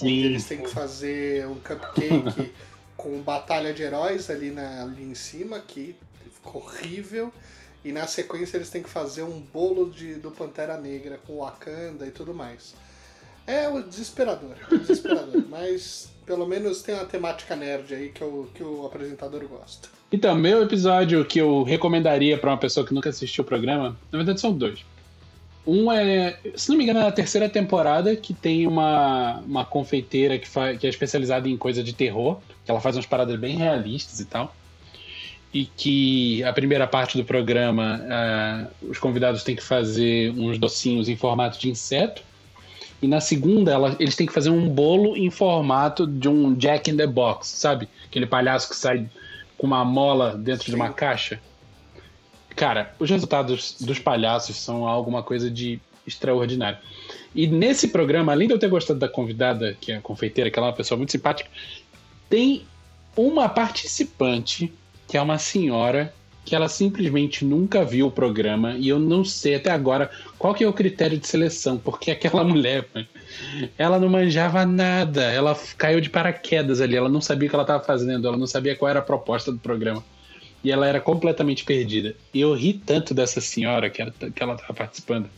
Onde 0.00 0.24
eles 0.24 0.44
têm 0.44 0.58
que 0.58 0.70
fazer 0.70 1.48
um 1.48 1.56
cupcake 1.56 2.52
com 2.96 3.20
batalha 3.22 3.74
de 3.74 3.82
heróis 3.82 4.30
ali, 4.30 4.52
na, 4.52 4.82
ali 4.82 5.02
em 5.02 5.14
cima, 5.14 5.58
que 5.58 5.96
horrível. 6.54 7.32
E 7.84 7.92
na 7.92 8.06
sequência 8.06 8.56
eles 8.56 8.68
têm 8.68 8.82
que 8.82 8.88
fazer 8.90 9.22
um 9.22 9.40
bolo 9.40 9.90
de, 9.90 10.14
do 10.14 10.30
Pantera 10.30 10.76
Negra 10.76 11.20
com 11.26 11.38
Wakanda 11.38 12.06
e 12.06 12.10
tudo 12.10 12.34
mais. 12.34 12.74
É 13.46 13.68
o 13.68 13.80
desesperador, 13.80 14.56
é 14.72 14.76
desesperador. 14.76 15.44
mas 15.48 16.08
pelo 16.26 16.46
menos 16.46 16.82
tem 16.82 16.94
uma 16.96 17.04
temática 17.04 17.54
nerd 17.54 17.94
aí 17.94 18.08
que, 18.08 18.24
o 18.24 18.48
que 18.52 18.62
o 18.62 18.84
apresentador 18.84 19.46
gosta. 19.46 19.88
Então, 20.10 20.34
meu 20.34 20.62
episódio 20.62 21.24
que 21.24 21.40
eu 21.40 21.62
recomendaria 21.62 22.36
pra 22.36 22.50
uma 22.50 22.58
pessoa 22.58 22.84
que 22.84 22.92
nunca 22.92 23.10
assistiu 23.10 23.44
o 23.44 23.46
programa, 23.46 23.96
na 24.10 24.18
verdade 24.18 24.40
são 24.40 24.52
dois. 24.52 24.84
Um 25.64 25.90
é, 25.90 26.38
se 26.56 26.68
não 26.68 26.76
me 26.76 26.84
engano, 26.84 27.00
é 27.00 27.06
a 27.08 27.12
terceira 27.12 27.48
temporada, 27.48 28.14
que 28.14 28.32
tem 28.32 28.66
uma, 28.68 29.40
uma 29.40 29.64
confeiteira 29.64 30.38
que, 30.38 30.48
fa- 30.48 30.74
que 30.74 30.86
é 30.86 30.90
especializada 30.90 31.48
em 31.48 31.56
coisa 31.56 31.82
de 31.82 31.92
terror, 31.92 32.38
que 32.64 32.70
ela 32.70 32.80
faz 32.80 32.96
umas 32.96 33.06
paradas 33.06 33.38
bem 33.38 33.56
realistas 33.56 34.20
e 34.20 34.24
tal. 34.24 34.54
E 35.52 35.64
que 35.64 36.44
a 36.44 36.52
primeira 36.52 36.86
parte 36.86 37.16
do 37.16 37.24
programa, 37.24 38.00
ah, 38.10 38.66
os 38.82 38.98
convidados 38.98 39.42
têm 39.42 39.56
que 39.56 39.62
fazer 39.62 40.30
uns 40.32 40.58
docinhos 40.58 41.08
em 41.08 41.16
formato 41.16 41.58
de 41.58 41.70
inseto. 41.70 42.22
E 43.00 43.06
na 43.06 43.20
segunda, 43.20 43.72
ela, 43.72 43.96
eles 43.98 44.16
têm 44.16 44.26
que 44.26 44.32
fazer 44.32 44.50
um 44.50 44.68
bolo 44.68 45.16
em 45.16 45.30
formato 45.30 46.06
de 46.06 46.28
um 46.28 46.54
Jack 46.54 46.90
in 46.90 46.96
the 46.96 47.06
Box, 47.06 47.48
sabe? 47.48 47.88
Aquele 48.06 48.26
palhaço 48.26 48.68
que 48.68 48.76
sai 48.76 49.06
com 49.56 49.66
uma 49.66 49.84
mola 49.84 50.36
dentro 50.36 50.64
Sim. 50.64 50.72
de 50.72 50.76
uma 50.76 50.90
caixa. 50.90 51.40
Cara, 52.54 52.94
os 52.98 53.08
resultados 53.08 53.76
dos 53.80 53.98
palhaços 53.98 54.56
são 54.56 54.86
alguma 54.86 55.22
coisa 55.22 55.50
de 55.50 55.78
extraordinário. 56.06 56.78
E 57.34 57.46
nesse 57.46 57.88
programa, 57.88 58.32
além 58.32 58.48
de 58.48 58.54
eu 58.54 58.58
ter 58.58 58.68
gostado 58.68 58.98
da 58.98 59.08
convidada, 59.08 59.76
que 59.78 59.92
é 59.92 59.96
a 59.96 60.00
confeiteira, 60.00 60.50
que 60.50 60.58
ela 60.58 60.68
é 60.68 60.70
uma 60.70 60.76
pessoa 60.76 60.96
muito 60.96 61.12
simpática, 61.12 61.50
tem 62.30 62.64
uma 63.14 63.48
participante, 63.48 64.72
que 65.06 65.16
é 65.16 65.22
uma 65.22 65.38
senhora, 65.38 66.12
que 66.44 66.54
ela 66.54 66.68
simplesmente 66.68 67.44
nunca 67.44 67.84
viu 67.84 68.06
o 68.06 68.10
programa 68.10 68.76
e 68.78 68.88
eu 68.88 68.98
não 68.98 69.24
sei 69.24 69.56
até 69.56 69.70
agora 69.70 70.08
qual 70.38 70.54
que 70.54 70.62
é 70.62 70.68
o 70.68 70.72
critério 70.72 71.18
de 71.18 71.26
seleção, 71.26 71.76
porque 71.76 72.12
aquela 72.12 72.42
mulher, 72.44 72.86
ela 73.76 73.98
não 73.98 74.08
manjava 74.08 74.64
nada, 74.64 75.24
ela 75.24 75.58
caiu 75.76 76.00
de 76.00 76.08
paraquedas 76.08 76.80
ali, 76.80 76.96
ela 76.96 77.08
não 77.08 77.20
sabia 77.20 77.48
o 77.48 77.50
que 77.50 77.56
ela 77.56 77.64
estava 77.64 77.82
fazendo, 77.82 78.28
ela 78.28 78.36
não 78.36 78.46
sabia 78.46 78.76
qual 78.76 78.88
era 78.88 79.00
a 79.00 79.02
proposta 79.02 79.50
do 79.50 79.58
programa. 79.58 80.04
E 80.64 80.72
ela 80.72 80.86
era 80.86 81.00
completamente 81.00 81.64
perdida. 81.64 82.16
E 82.34 82.40
eu 82.40 82.52
ri 82.54 82.72
tanto 82.72 83.14
dessa 83.14 83.40
senhora 83.40 83.88
que 83.88 84.02
ela, 84.02 84.10
que 84.10 84.42
ela 84.42 84.54
estava 84.54 84.74
participando. 84.74 85.28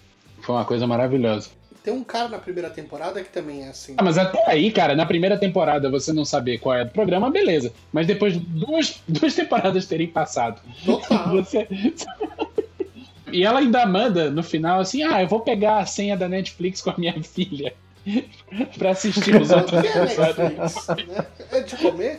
Foi 0.41 0.55
uma 0.55 0.65
coisa 0.65 0.87
maravilhosa. 0.87 1.51
Tem 1.89 1.97
um 1.97 2.05
cara 2.05 2.29
na 2.29 2.39
primeira 2.39 2.69
temporada 2.69 3.25
que 3.25 3.31
também 3.31 3.65
é 3.65 3.71
assim. 3.71 3.95
Ah, 3.97 4.03
mas 4.03 4.19
até 4.19 4.39
aí, 4.47 4.71
cara, 4.71 4.95
na 4.95 5.07
primeira 5.07 5.39
temporada 5.39 5.89
você 5.89 6.13
não 6.13 6.23
saber 6.23 6.59
qual 6.59 6.77
é 6.77 6.83
o 6.83 6.91
programa, 6.91 7.31
beleza. 7.31 7.73
Mas 7.91 8.07
depois 8.07 8.35
de 8.35 8.41
duas, 8.41 9.01
duas 9.09 9.35
temporadas 9.35 9.87
terem 9.87 10.07
passado. 10.07 10.61
Total. 10.85 11.31
Você... 11.33 11.67
e 13.33 13.43
ela 13.43 13.61
ainda 13.61 13.87
manda 13.87 14.31
no 14.31 14.43
final 14.43 14.81
assim: 14.81 15.03
ah, 15.03 15.23
eu 15.23 15.29
vou 15.29 15.41
pegar 15.41 15.79
a 15.79 15.87
senha 15.87 16.15
da 16.15 16.29
Netflix 16.29 16.83
com 16.83 16.91
a 16.91 16.95
minha 16.99 17.15
filha. 17.25 17.73
pra 18.77 18.91
assistir 18.91 19.35
os 19.41 19.51
outros 19.51 19.83
é 19.83 19.99
Netflix, 20.05 20.87
né? 21.07 21.27
É 21.53 21.61
de 21.61 21.75
comer? 21.75 22.19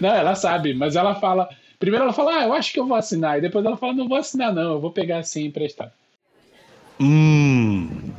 Não, 0.00 0.14
ela 0.14 0.36
sabe, 0.36 0.74
mas 0.74 0.94
ela 0.94 1.16
fala. 1.16 1.48
Primeiro 1.80 2.04
ela 2.04 2.12
fala, 2.12 2.38
ah, 2.38 2.44
eu 2.44 2.52
acho 2.52 2.72
que 2.72 2.78
eu 2.78 2.86
vou 2.86 2.96
assinar. 2.96 3.38
E 3.38 3.40
depois 3.40 3.64
ela 3.64 3.76
fala, 3.76 3.94
não 3.94 4.06
vou 4.06 4.18
assinar, 4.18 4.54
não, 4.54 4.74
eu 4.74 4.80
vou 4.80 4.92
pegar 4.92 5.18
a 5.18 5.22
senha 5.24 5.48
emprestada. 5.48 5.92
Hum. 7.00 8.12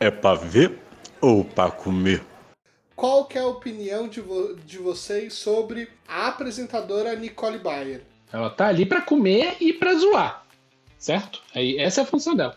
É 0.00 0.10
pra 0.10 0.34
ver 0.34 0.80
ou 1.20 1.44
pra 1.44 1.70
comer? 1.70 2.22
Qual 2.96 3.24
que 3.26 3.38
é 3.38 3.40
a 3.40 3.46
opinião 3.46 4.08
de, 4.08 4.20
vo 4.20 4.56
de 4.66 4.78
vocês 4.78 5.34
sobre 5.34 5.88
a 6.08 6.28
apresentadora 6.28 7.14
Nicole 7.14 7.58
Bayer? 7.58 8.02
Ela 8.32 8.50
tá 8.50 8.66
ali 8.66 8.84
para 8.84 9.00
comer 9.00 9.56
e 9.60 9.72
para 9.72 9.94
zoar, 9.94 10.44
certo? 10.98 11.40
Aí 11.54 11.78
essa 11.78 12.00
é 12.00 12.04
a 12.04 12.06
função 12.06 12.34
dela. 12.34 12.56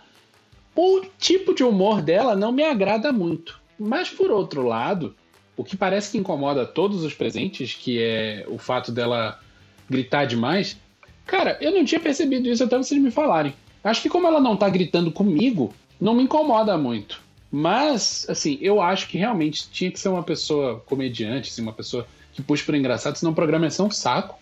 O 0.75 1.01
tipo 1.19 1.53
de 1.53 1.63
humor 1.63 2.01
dela 2.01 2.35
não 2.35 2.51
me 2.51 2.63
agrada 2.63 3.11
muito, 3.11 3.59
mas 3.77 4.09
por 4.09 4.31
outro 4.31 4.63
lado, 4.63 5.15
o 5.55 5.63
que 5.63 5.77
parece 5.77 6.11
que 6.11 6.17
incomoda 6.17 6.65
todos 6.65 7.03
os 7.03 7.13
presentes, 7.13 7.75
que 7.75 8.01
é 8.01 8.43
o 8.47 8.57
fato 8.57 8.91
dela 8.91 9.39
gritar 9.89 10.25
demais, 10.25 10.77
cara, 11.25 11.57
eu 11.61 11.71
não 11.71 11.85
tinha 11.85 11.99
percebido 11.99 12.49
isso 12.49 12.63
até 12.63 12.77
vocês 12.77 13.01
me 13.01 13.11
falarem. 13.11 13.53
Acho 13.87 14.01
que 14.01 14.09
como 14.09 14.27
ela 14.27 14.41
não 14.41 14.57
tá 14.57 14.67
gritando 14.69 15.11
comigo, 15.11 15.73
não 15.99 16.13
me 16.13 16.23
incomoda 16.23 16.77
muito. 16.77 17.21
Mas, 17.49 18.25
assim, 18.29 18.57
eu 18.61 18.81
acho 18.81 19.07
que 19.07 19.17
realmente 19.17 19.69
tinha 19.69 19.89
que 19.89 19.99
ser 19.99 20.09
uma 20.09 20.23
pessoa 20.23 20.81
comediante, 20.85 21.49
assim, 21.49 21.61
uma 21.61 21.71
pessoa 21.71 22.05
que 22.33 22.41
puxa 22.41 22.65
pro 22.65 22.75
engraçado, 22.75 23.15
senão 23.15 23.31
o 23.31 23.35
programa 23.35 23.65
ia 23.65 23.71
ser 23.71 23.83
um 23.83 23.89
saco. 23.89 24.37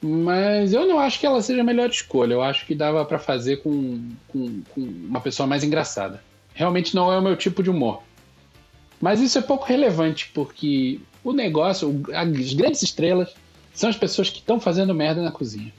Mas 0.00 0.72
eu 0.72 0.86
não 0.86 0.98
acho 0.98 1.20
que 1.20 1.26
ela 1.26 1.42
seja 1.42 1.60
a 1.60 1.64
melhor 1.64 1.90
escolha. 1.90 2.32
Eu 2.32 2.42
acho 2.42 2.64
que 2.64 2.74
dava 2.74 3.04
para 3.04 3.18
fazer 3.18 3.58
com, 3.58 4.10
com, 4.28 4.62
com, 4.70 4.80
uma 4.80 5.20
pessoa 5.20 5.46
mais 5.46 5.62
engraçada. 5.62 6.22
Realmente 6.54 6.94
não 6.94 7.12
é 7.12 7.18
o 7.18 7.22
meu 7.22 7.36
tipo 7.36 7.62
de 7.62 7.68
humor. 7.68 8.02
Mas 8.98 9.20
isso 9.20 9.36
é 9.36 9.42
pouco 9.42 9.66
relevante, 9.66 10.30
porque 10.32 10.98
o 11.22 11.32
negócio, 11.32 12.02
as 12.14 12.54
grandes 12.54 12.82
estrelas, 12.82 13.34
são 13.74 13.90
as 13.90 13.96
pessoas 13.96 14.30
que 14.30 14.38
estão 14.38 14.58
fazendo 14.58 14.94
merda 14.94 15.20
na 15.20 15.30
cozinha. 15.30 15.72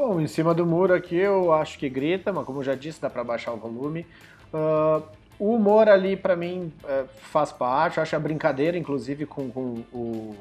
Bom, 0.00 0.18
em 0.18 0.26
cima 0.26 0.54
do 0.54 0.64
muro 0.64 0.94
aqui 0.94 1.14
eu 1.14 1.52
acho 1.52 1.78
que 1.78 1.86
grita, 1.86 2.32
mas 2.32 2.46
como 2.46 2.60
eu 2.60 2.64
já 2.64 2.74
disse, 2.74 2.98
dá 2.98 3.10
para 3.10 3.22
baixar 3.22 3.52
o 3.52 3.58
volume. 3.58 4.06
Uh, 4.50 5.02
o 5.38 5.54
humor 5.54 5.90
ali 5.90 6.16
para 6.16 6.34
mim 6.34 6.72
uh, 6.84 7.06
faz 7.30 7.52
parte, 7.52 7.98
eu 7.98 8.02
acho 8.02 8.16
a 8.16 8.18
brincadeira, 8.18 8.78
inclusive, 8.78 9.26
com, 9.26 9.50
com 9.50 9.84
o, 9.92 10.34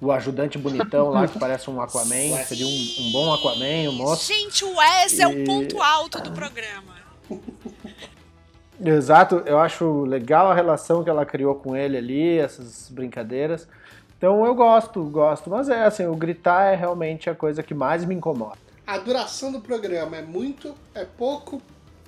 o 0.00 0.10
ajudante 0.10 0.56
bonitão 0.56 1.10
lá, 1.10 1.28
que 1.28 1.38
parece 1.38 1.68
um 1.68 1.78
Aquaman, 1.78 2.42
seria 2.46 2.66
um, 2.66 2.70
um 3.00 3.12
bom 3.12 3.34
Aquaman, 3.34 3.90
o 3.90 3.92
moço. 3.92 4.32
Gente, 4.32 4.64
o 4.64 4.74
Wes 4.78 5.18
e... 5.18 5.20
é 5.20 5.28
o 5.28 5.44
ponto 5.44 5.82
alto 5.82 6.22
do 6.22 6.32
programa. 6.32 6.94
Exato, 8.82 9.42
eu 9.44 9.58
acho 9.58 10.04
legal 10.04 10.50
a 10.50 10.54
relação 10.54 11.04
que 11.04 11.10
ela 11.10 11.26
criou 11.26 11.54
com 11.54 11.76
ele 11.76 11.98
ali, 11.98 12.38
essas 12.38 12.88
brincadeiras. 12.90 13.68
Então 14.16 14.46
eu 14.46 14.54
gosto, 14.54 15.04
gosto, 15.04 15.50
mas 15.50 15.68
é 15.68 15.84
assim, 15.84 16.06
o 16.06 16.16
gritar 16.16 16.72
é 16.72 16.74
realmente 16.74 17.28
a 17.28 17.34
coisa 17.34 17.62
que 17.62 17.74
mais 17.74 18.02
me 18.02 18.14
incomoda 18.14 18.65
a 18.86 18.98
duração 18.98 19.50
do 19.50 19.60
programa 19.60 20.16
é 20.16 20.22
muito, 20.22 20.74
é 20.94 21.04
pouco 21.04 21.60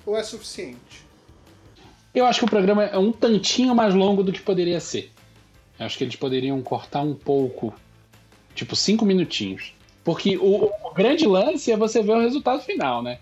ou 0.05 0.17
é 0.17 0.23
suficiente? 0.23 1.05
Eu 2.15 2.25
acho 2.25 2.39
que 2.39 2.45
o 2.45 2.49
programa 2.49 2.85
é 2.85 2.97
um 2.97 3.11
tantinho 3.11 3.75
mais 3.75 3.93
longo 3.93 4.23
do 4.23 4.31
que 4.31 4.41
poderia 4.41 4.79
ser. 4.79 5.11
Eu 5.77 5.85
acho 5.85 5.97
que 5.97 6.03
eles 6.03 6.15
poderiam 6.15 6.61
cortar 6.61 7.01
um 7.01 7.13
pouco, 7.13 7.73
tipo 8.55 8.75
cinco 8.75 9.05
minutinhos. 9.05 9.73
Porque 10.03 10.37
o, 10.37 10.71
o 10.83 10.93
grande 10.93 11.27
lance 11.27 11.71
é 11.71 11.77
você 11.77 12.01
ver 12.01 12.13
o 12.13 12.21
resultado 12.21 12.61
final, 12.61 13.03
né? 13.03 13.19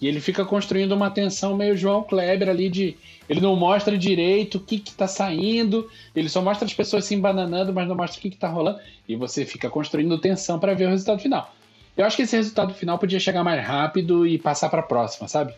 E 0.00 0.06
ele 0.06 0.20
fica 0.20 0.44
construindo 0.44 0.92
uma 0.92 1.10
tensão 1.10 1.56
meio 1.56 1.76
João 1.76 2.02
Kleber 2.02 2.48
ali 2.48 2.68
de. 2.68 2.96
Ele 3.28 3.40
não 3.40 3.56
mostra 3.56 3.98
direito 3.98 4.56
o 4.56 4.60
que, 4.60 4.78
que 4.78 4.92
tá 4.92 5.08
saindo, 5.08 5.90
ele 6.14 6.28
só 6.28 6.40
mostra 6.40 6.66
as 6.66 6.74
pessoas 6.74 7.04
se 7.04 7.14
embananando, 7.14 7.72
mas 7.72 7.88
não 7.88 7.96
mostra 7.96 8.18
o 8.18 8.22
que, 8.22 8.30
que 8.30 8.36
tá 8.36 8.48
rolando. 8.48 8.78
E 9.08 9.16
você 9.16 9.44
fica 9.44 9.68
construindo 9.68 10.18
tensão 10.18 10.58
para 10.58 10.74
ver 10.74 10.86
o 10.86 10.90
resultado 10.90 11.20
final. 11.20 11.52
Eu 11.98 12.04
acho 12.04 12.14
que 12.14 12.22
esse 12.22 12.36
resultado 12.36 12.72
final 12.72 12.96
podia 12.96 13.18
chegar 13.18 13.42
mais 13.42 13.66
rápido 13.66 14.24
e 14.24 14.38
passar 14.38 14.70
para 14.70 14.78
a 14.78 14.84
próxima, 14.84 15.26
sabe? 15.26 15.52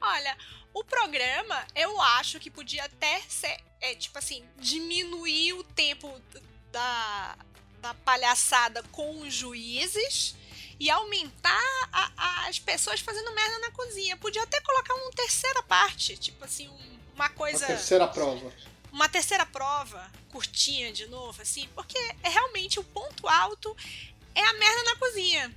Olha, 0.00 0.36
o 0.72 0.84
programa, 0.84 1.66
eu 1.74 2.00
acho 2.00 2.38
que 2.38 2.48
podia 2.48 2.84
até 2.84 3.20
ser, 3.28 3.58
é, 3.80 3.96
tipo 3.96 4.16
assim, 4.16 4.44
diminuir 4.60 5.54
o 5.54 5.64
tempo 5.64 6.08
da, 6.70 7.36
da 7.80 7.94
palhaçada 7.94 8.80
com 8.92 9.22
os 9.22 9.34
juízes 9.34 10.36
e 10.78 10.88
aumentar 10.88 11.88
a, 11.92 12.12
a, 12.16 12.48
as 12.48 12.60
pessoas 12.60 13.00
fazendo 13.00 13.34
merda 13.34 13.58
na 13.58 13.72
cozinha. 13.72 14.16
Podia 14.16 14.44
até 14.44 14.60
colocar 14.60 14.94
uma 14.94 15.10
terceira 15.10 15.64
parte, 15.64 16.16
tipo 16.16 16.44
assim, 16.44 16.68
um, 16.68 16.98
uma 17.16 17.28
coisa. 17.28 17.66
Uma 17.66 17.66
terceira 17.66 18.06
prova. 18.06 18.52
Uma 18.92 19.08
terceira 19.08 19.46
prova, 19.46 20.10
curtinha 20.30 20.92
de 20.92 21.06
novo, 21.08 21.42
assim, 21.42 21.68
porque 21.74 21.98
é 22.22 22.28
realmente 22.28 22.78
o 22.78 22.84
ponto 22.84 23.26
alto 23.26 23.76
é 24.34 24.40
a 24.42 24.52
merda 24.54 24.82
na 24.84 24.96
cozinha. 24.96 25.50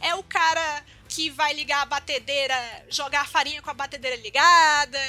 É 0.00 0.14
o 0.14 0.22
cara 0.22 0.84
que 1.08 1.30
vai 1.30 1.52
ligar 1.54 1.82
a 1.82 1.86
batedeira, 1.86 2.54
jogar 2.88 3.22
a 3.22 3.26
farinha 3.26 3.62
com 3.62 3.70
a 3.70 3.74
batedeira 3.74 4.16
ligada. 4.16 5.00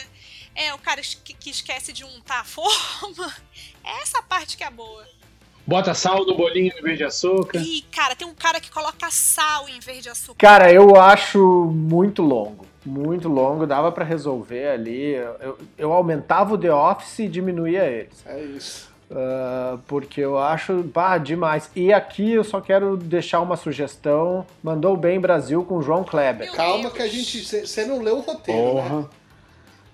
É 0.56 0.74
o 0.74 0.78
cara 0.78 1.02
que, 1.02 1.50
esquece 1.50 1.94
de 1.94 2.04
untar 2.04 2.42
a 2.42 2.46
forma. 2.46 3.34
É 3.82 4.02
essa 4.04 4.22
parte 4.22 4.56
que 4.56 4.64
é 4.64 4.70
boa. 4.70 5.04
Bota 5.66 5.94
sal 5.94 6.24
no 6.26 6.36
bolinho 6.36 6.72
em 6.78 6.82
vez 6.82 6.98
de 6.98 7.04
açúcar. 7.04 7.60
Ih, 7.60 7.82
cara, 7.92 8.16
tem 8.16 8.28
um 8.28 8.36
cara 8.36 8.60
que 8.60 8.70
coloca 8.70 9.10
sal 9.10 9.68
em 9.70 9.80
vez 9.80 10.04
de 10.04 10.10
açúcar. 10.10 10.38
Cara, 10.38 10.72
eu 10.72 10.96
acho 10.96 11.40
muito 11.74 12.22
longo. 12.22 12.68
Muito 12.86 13.28
longo, 13.28 13.66
dava 13.66 13.92
para 13.92 14.06
resolver 14.06 14.68
ali. 14.68 15.14
Eu, 15.14 15.58
eu 15.78 15.94
aumentava 15.94 16.54
o 16.54 16.58
The 16.58 16.72
Office 16.72 17.20
e 17.20 17.28
diminuía 17.28 17.86
eles. 17.86 18.24
É 18.26 18.42
isso. 18.42 18.89
Uh, 19.10 19.80
porque 19.88 20.22
eu 20.22 20.38
acho 20.38 20.84
bah, 20.84 21.18
demais. 21.18 21.72
E 21.76 21.92
aqui 21.92 22.34
eu 22.34 22.44
só 22.44 22.62
quero 22.62 22.96
deixar 22.96 23.42
uma 23.42 23.58
sugestão. 23.58 24.46
Mandou 24.62 24.96
bem 24.96 25.20
Brasil 25.20 25.64
com 25.64 25.82
João 25.82 26.04
Kleber. 26.04 26.52
Calma 26.52 26.92
que 26.92 27.02
a 27.02 27.08
gente. 27.08 27.44
Você 27.44 27.86
não 27.86 28.02
leu 28.02 28.18
o 28.18 28.22
roteiro, 28.22 28.76
né? 28.76 28.82
Porra. 28.82 29.00
né? 29.00 29.06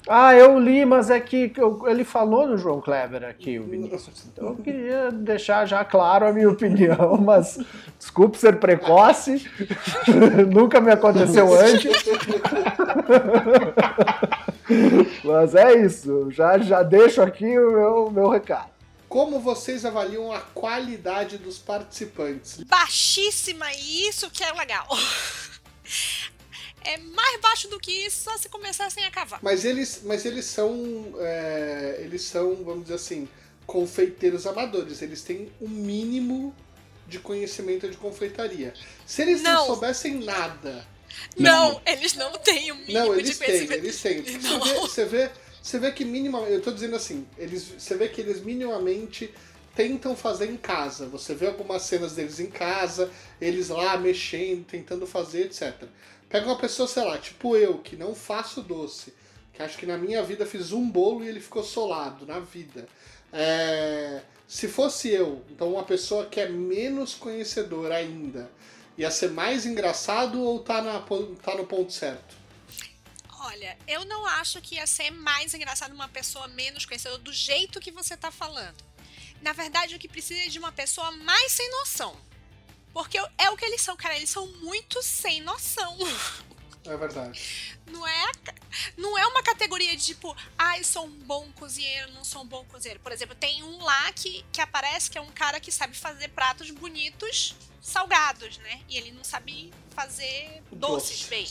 Ah, 0.08 0.36
eu 0.36 0.60
li, 0.60 0.86
mas 0.86 1.10
é 1.10 1.20
que 1.20 1.52
eu, 1.58 1.82
ele 1.88 2.04
falou 2.04 2.48
no 2.48 2.58
João 2.58 2.80
Kleber 2.80 3.24
aqui, 3.24 3.58
o 3.58 3.64
Vinícius. 3.64 4.28
Então 4.32 4.50
eu 4.50 4.56
queria 4.56 5.12
deixar 5.12 5.66
já 5.66 5.84
claro 5.84 6.28
a 6.28 6.34
minha 6.34 6.50
opinião, 6.52 7.18
mas 7.18 7.58
desculpe 7.98 8.38
ser 8.38 8.60
precoce, 8.60 9.50
nunca 10.54 10.80
me 10.80 10.92
aconteceu 10.92 11.52
antes. 11.56 11.92
mas 15.26 15.56
é 15.56 15.74
isso, 15.74 16.30
já, 16.30 16.60
já 16.60 16.84
deixo 16.84 17.24
aqui 17.24 17.58
o 17.58 17.72
meu, 17.72 18.12
meu 18.12 18.30
recado. 18.30 18.75
Como 19.16 19.40
vocês 19.40 19.86
avaliam 19.86 20.30
a 20.30 20.42
qualidade 20.42 21.38
dos 21.38 21.58
participantes? 21.58 22.58
Baixíssima, 22.66 23.66
e 23.72 24.10
isso 24.10 24.30
que 24.30 24.44
é 24.44 24.52
legal. 24.52 24.90
é 26.84 26.98
mais 26.98 27.40
baixo 27.40 27.70
do 27.70 27.80
que 27.80 27.94
isso 27.94 28.26
só 28.26 28.38
se 28.38 28.50
começassem 28.50 29.06
a 29.06 29.10
cavar. 29.10 29.40
Mas 29.42 29.64
eles, 29.64 30.02
mas 30.04 30.26
eles 30.26 30.44
são, 30.44 31.16
é, 31.18 32.02
eles 32.02 32.24
são, 32.24 32.58
vamos 32.58 32.82
dizer 32.82 32.96
assim, 32.96 33.30
confeiteiros 33.66 34.46
amadores. 34.46 35.02
Eles 35.02 35.22
têm 35.22 35.50
um 35.62 35.70
mínimo 35.70 36.54
de 37.08 37.18
conhecimento 37.18 37.90
de 37.90 37.96
confeitaria. 37.96 38.74
Se 39.06 39.22
eles 39.22 39.42
não, 39.42 39.54
não 39.54 39.66
soubessem 39.68 40.16
nada 40.26 40.86
não, 41.38 41.74
não, 41.74 41.82
eles 41.86 42.14
não 42.16 42.32
têm 42.34 42.72
o 42.72 42.76
mínimo 42.76 43.00
não, 43.00 43.14
eles 43.14 43.32
de 43.32 43.46
conhecimento. 43.46 43.70
Têm, 43.70 43.78
eles 43.78 44.02
têm. 44.02 44.22
Você 44.22 44.60
vê, 44.60 44.74
você 44.74 45.06
vê 45.06 45.32
você 45.66 45.80
vê 45.80 45.92
que 45.92 46.06
minimamente, 46.06 46.54
eu 46.54 46.62
tô 46.62 46.70
dizendo 46.70 46.96
assim, 46.96 47.26
eles, 47.40 47.64
você 47.64 47.96
vê 47.96 48.08
que 48.08 48.22
eles 48.22 48.40
minimamente 48.44 49.34
tentam 49.74 50.16
fazer 50.16 50.48
em 50.48 50.58
casa. 50.58 51.08
Você 51.08 51.34
vê 51.34 51.48
algumas 51.48 51.82
cenas 51.82 52.14
deles 52.14 52.40
em 52.40 52.52
casa, 52.52 53.10
eles 53.42 53.70
lá 53.70 53.98
mexendo, 53.98 54.64
tentando 54.64 55.08
fazer, 55.08 55.48
etc. 55.48 55.74
Pega 56.30 56.46
uma 56.46 56.56
pessoa, 56.56 56.88
sei 56.88 57.04
lá, 57.04 57.18
tipo 57.18 57.58
eu, 57.58 57.80
que 57.80 57.96
não 57.96 58.14
faço 58.14 58.62
doce, 58.62 59.12
que 59.54 59.64
acho 59.64 59.76
que 59.80 59.88
na 59.88 59.98
minha 59.98 60.22
vida 60.22 60.46
fiz 60.46 60.72
um 60.72 60.88
bolo 60.88 61.24
e 61.24 61.30
ele 61.30 61.40
ficou 61.40 61.64
solado 61.64 62.28
na 62.28 62.40
vida. 62.40 62.88
É, 63.34 64.22
se 64.48 64.68
fosse 64.68 65.10
eu, 65.10 65.42
então 65.50 65.74
uma 65.74 65.84
pessoa 65.84 66.28
que 66.28 66.40
é 66.40 66.48
menos 66.48 67.16
conhecedora 67.16 67.96
ainda, 67.96 68.52
ia 68.96 69.10
ser 69.10 69.32
mais 69.32 69.66
engraçado 69.66 70.40
ou 70.44 70.60
tá, 70.60 70.84
na, 70.84 71.00
tá 71.00 71.56
no 71.56 71.66
ponto 71.66 71.92
certo? 71.92 72.45
Olha, 73.46 73.78
eu 73.88 74.04
não 74.06 74.26
acho 74.26 74.60
que 74.60 74.76
ia 74.76 74.88
ser 74.88 75.12
mais 75.12 75.54
engraçado 75.54 75.94
uma 75.94 76.08
pessoa 76.08 76.48
menos 76.48 76.84
conhecedora 76.84 77.22
do 77.22 77.32
jeito 77.32 77.80
que 77.80 77.92
você 77.92 78.18
tá 78.18 78.32
falando. 78.32 78.84
Na 79.40 79.54
verdade, 79.54 79.96
o 79.96 80.00
que 80.00 80.08
precisa 80.08 80.42
é 80.42 80.48
de 80.48 80.58
uma 80.58 80.72
pessoa 80.72 81.12
mais 81.12 81.52
sem 81.52 81.70
noção. 81.70 82.20
Porque 82.92 83.20
é 83.38 83.50
o 83.52 83.56
que 83.56 83.64
eles 83.64 83.82
são, 83.82 83.96
cara. 83.96 84.16
Eles 84.16 84.32
são 84.32 84.48
muito 84.64 85.04
sem 85.04 85.42
noção. 85.42 85.96
É 86.86 86.98
verdade. 86.98 87.78
Não 87.88 88.08
é, 88.08 88.32
não 88.98 89.18
é 89.18 89.26
uma 89.28 89.44
categoria 89.44 89.96
de 89.96 90.06
tipo, 90.06 90.36
ai, 90.58 90.80
ah, 90.80 90.84
sou 90.84 91.06
um 91.06 91.20
bom 91.20 91.52
cozinheiro, 91.54 92.12
não 92.14 92.24
sou 92.24 92.42
um 92.44 92.48
bom 92.48 92.64
cozinheiro. 92.66 93.00
Por 93.00 93.12
exemplo, 93.12 93.36
tem 93.36 93.64
um 93.64 93.84
lá 93.84 94.12
que, 94.14 94.44
que 94.52 94.62
aparece 94.62 95.10
que 95.10 95.18
é 95.18 95.22
um 95.22 95.32
cara 95.32 95.60
que 95.60 95.72
sabe 95.72 95.96
fazer 95.96 96.30
pratos 96.30 96.72
bonitos, 96.72 97.56
salgados, 97.82 98.58
né? 98.60 98.82
E 98.90 98.98
ele 98.98 99.12
não 99.12 99.24
sabe 99.24 99.72
fazer 99.96 100.64
doces 100.72 101.20
Doce. 101.20 101.30
bem. 101.30 101.48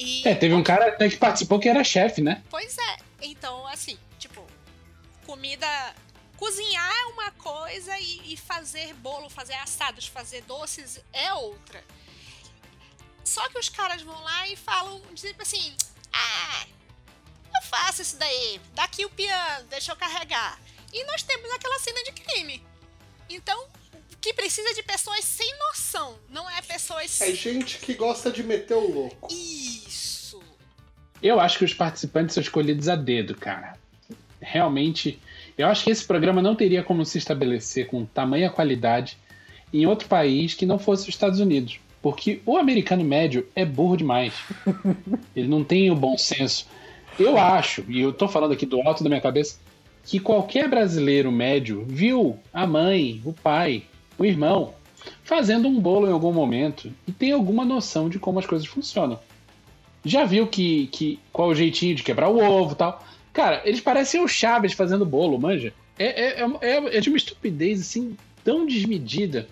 E... 0.00 0.26
É, 0.26 0.34
teve 0.34 0.54
um 0.54 0.62
cara 0.62 0.88
até 0.88 1.08
que 1.08 1.16
participou 1.16 1.60
que 1.60 1.68
era 1.68 1.84
chefe, 1.84 2.22
né? 2.22 2.42
Pois 2.48 2.76
é. 2.78 2.96
Então, 3.20 3.66
assim, 3.66 3.98
tipo, 4.18 4.46
comida 5.26 5.66
cozinhar 6.40 6.90
é 6.90 7.04
uma 7.06 7.30
coisa 7.32 7.98
e, 7.98 8.32
e, 8.32 8.36
fazer 8.36 8.94
bolo, 8.94 9.28
fazer 9.28 9.52
assados, 9.54 10.06
fazer 10.06 10.40
doces 10.42 10.98
é 11.12 11.34
outra. 11.34 11.84
Só 13.22 13.46
que 13.50 13.58
os 13.58 13.68
caras 13.68 14.00
vão 14.00 14.18
lá 14.22 14.48
e 14.48 14.56
falam, 14.56 15.02
tipo 15.14 15.42
assim, 15.42 15.76
ah, 16.10 16.66
eu 17.54 17.68
faço 17.68 18.00
isso 18.00 18.16
daí, 18.16 18.58
daqui 18.72 19.04
o 19.04 19.10
piano, 19.10 19.66
deixa 19.68 19.92
eu 19.92 19.96
carregar. 19.96 20.58
E 20.94 21.04
nós 21.04 21.22
temos 21.22 21.50
aquela 21.52 21.78
cena 21.78 22.02
de 22.04 22.12
crime. 22.12 22.64
Então, 23.28 23.68
o 24.12 24.16
que 24.16 24.32
precisa 24.32 24.74
de 24.74 24.82
pessoas 24.82 25.22
sem 25.24 25.54
noção, 25.58 26.18
não 26.30 26.48
é 26.48 26.62
pessoas. 26.62 27.20
É 27.20 27.32
gente 27.32 27.78
que 27.78 27.92
gosta 27.92 28.32
de 28.32 28.42
meter 28.42 28.74
o 28.74 28.90
louco. 28.90 29.28
Eu 31.22 31.40
acho 31.40 31.58
que 31.58 31.64
os 31.64 31.74
participantes 31.74 32.34
são 32.34 32.42
escolhidos 32.42 32.88
a 32.88 32.96
dedo, 32.96 33.34
cara. 33.34 33.74
Realmente 34.40 35.18
eu 35.60 35.66
acho 35.66 35.84
que 35.84 35.90
esse 35.90 36.04
programa 36.04 36.40
não 36.40 36.54
teria 36.54 36.82
como 36.82 37.04
se 37.04 37.18
estabelecer 37.18 37.86
com 37.86 38.06
tamanha 38.06 38.48
qualidade 38.48 39.18
em 39.72 39.86
outro 39.86 40.08
país 40.08 40.54
que 40.54 40.64
não 40.64 40.78
fosse 40.78 41.02
os 41.02 41.10
Estados 41.10 41.38
Unidos. 41.38 41.78
Porque 42.00 42.40
o 42.46 42.56
americano 42.56 43.04
médio 43.04 43.46
é 43.54 43.64
burro 43.64 43.96
demais. 43.96 44.32
Ele 45.36 45.48
não 45.48 45.62
tem 45.62 45.90
o 45.90 45.94
bom 45.94 46.16
senso. 46.16 46.66
Eu 47.18 47.36
acho, 47.36 47.84
e 47.88 48.00
eu 48.00 48.12
tô 48.12 48.26
falando 48.26 48.52
aqui 48.52 48.64
do 48.64 48.80
alto 48.80 49.04
da 49.04 49.10
minha 49.10 49.20
cabeça, 49.20 49.58
que 50.04 50.18
qualquer 50.18 50.66
brasileiro 50.66 51.30
médio 51.30 51.84
viu 51.86 52.38
a 52.52 52.66
mãe, 52.66 53.20
o 53.22 53.34
pai, 53.34 53.82
o 54.16 54.24
irmão 54.24 54.72
fazendo 55.22 55.68
um 55.68 55.78
bolo 55.78 56.08
em 56.08 56.12
algum 56.12 56.32
momento 56.32 56.90
e 57.06 57.12
tem 57.12 57.32
alguma 57.32 57.64
noção 57.64 58.08
de 58.08 58.18
como 58.18 58.38
as 58.38 58.46
coisas 58.46 58.66
funcionam. 58.66 59.18
Já 60.04 60.24
viu 60.24 60.46
que, 60.46 60.86
que 60.88 61.20
qual 61.32 61.48
o 61.48 61.54
jeitinho 61.54 61.94
de 61.94 62.02
quebrar 62.02 62.28
o 62.28 62.38
ovo 62.38 62.74
tal. 62.74 63.04
Cara, 63.32 63.62
eles 63.64 63.80
parecem 63.80 64.22
o 64.22 64.28
Chaves 64.28 64.72
fazendo 64.72 65.04
bolo, 65.04 65.38
manja. 65.38 65.72
É, 65.98 66.40
é, 66.40 66.44
é, 66.62 66.96
é 66.96 67.00
de 67.00 67.08
uma 67.08 67.18
estupidez 67.18 67.80
assim 67.80 68.16
tão 68.42 68.66
desmedida 68.66 69.46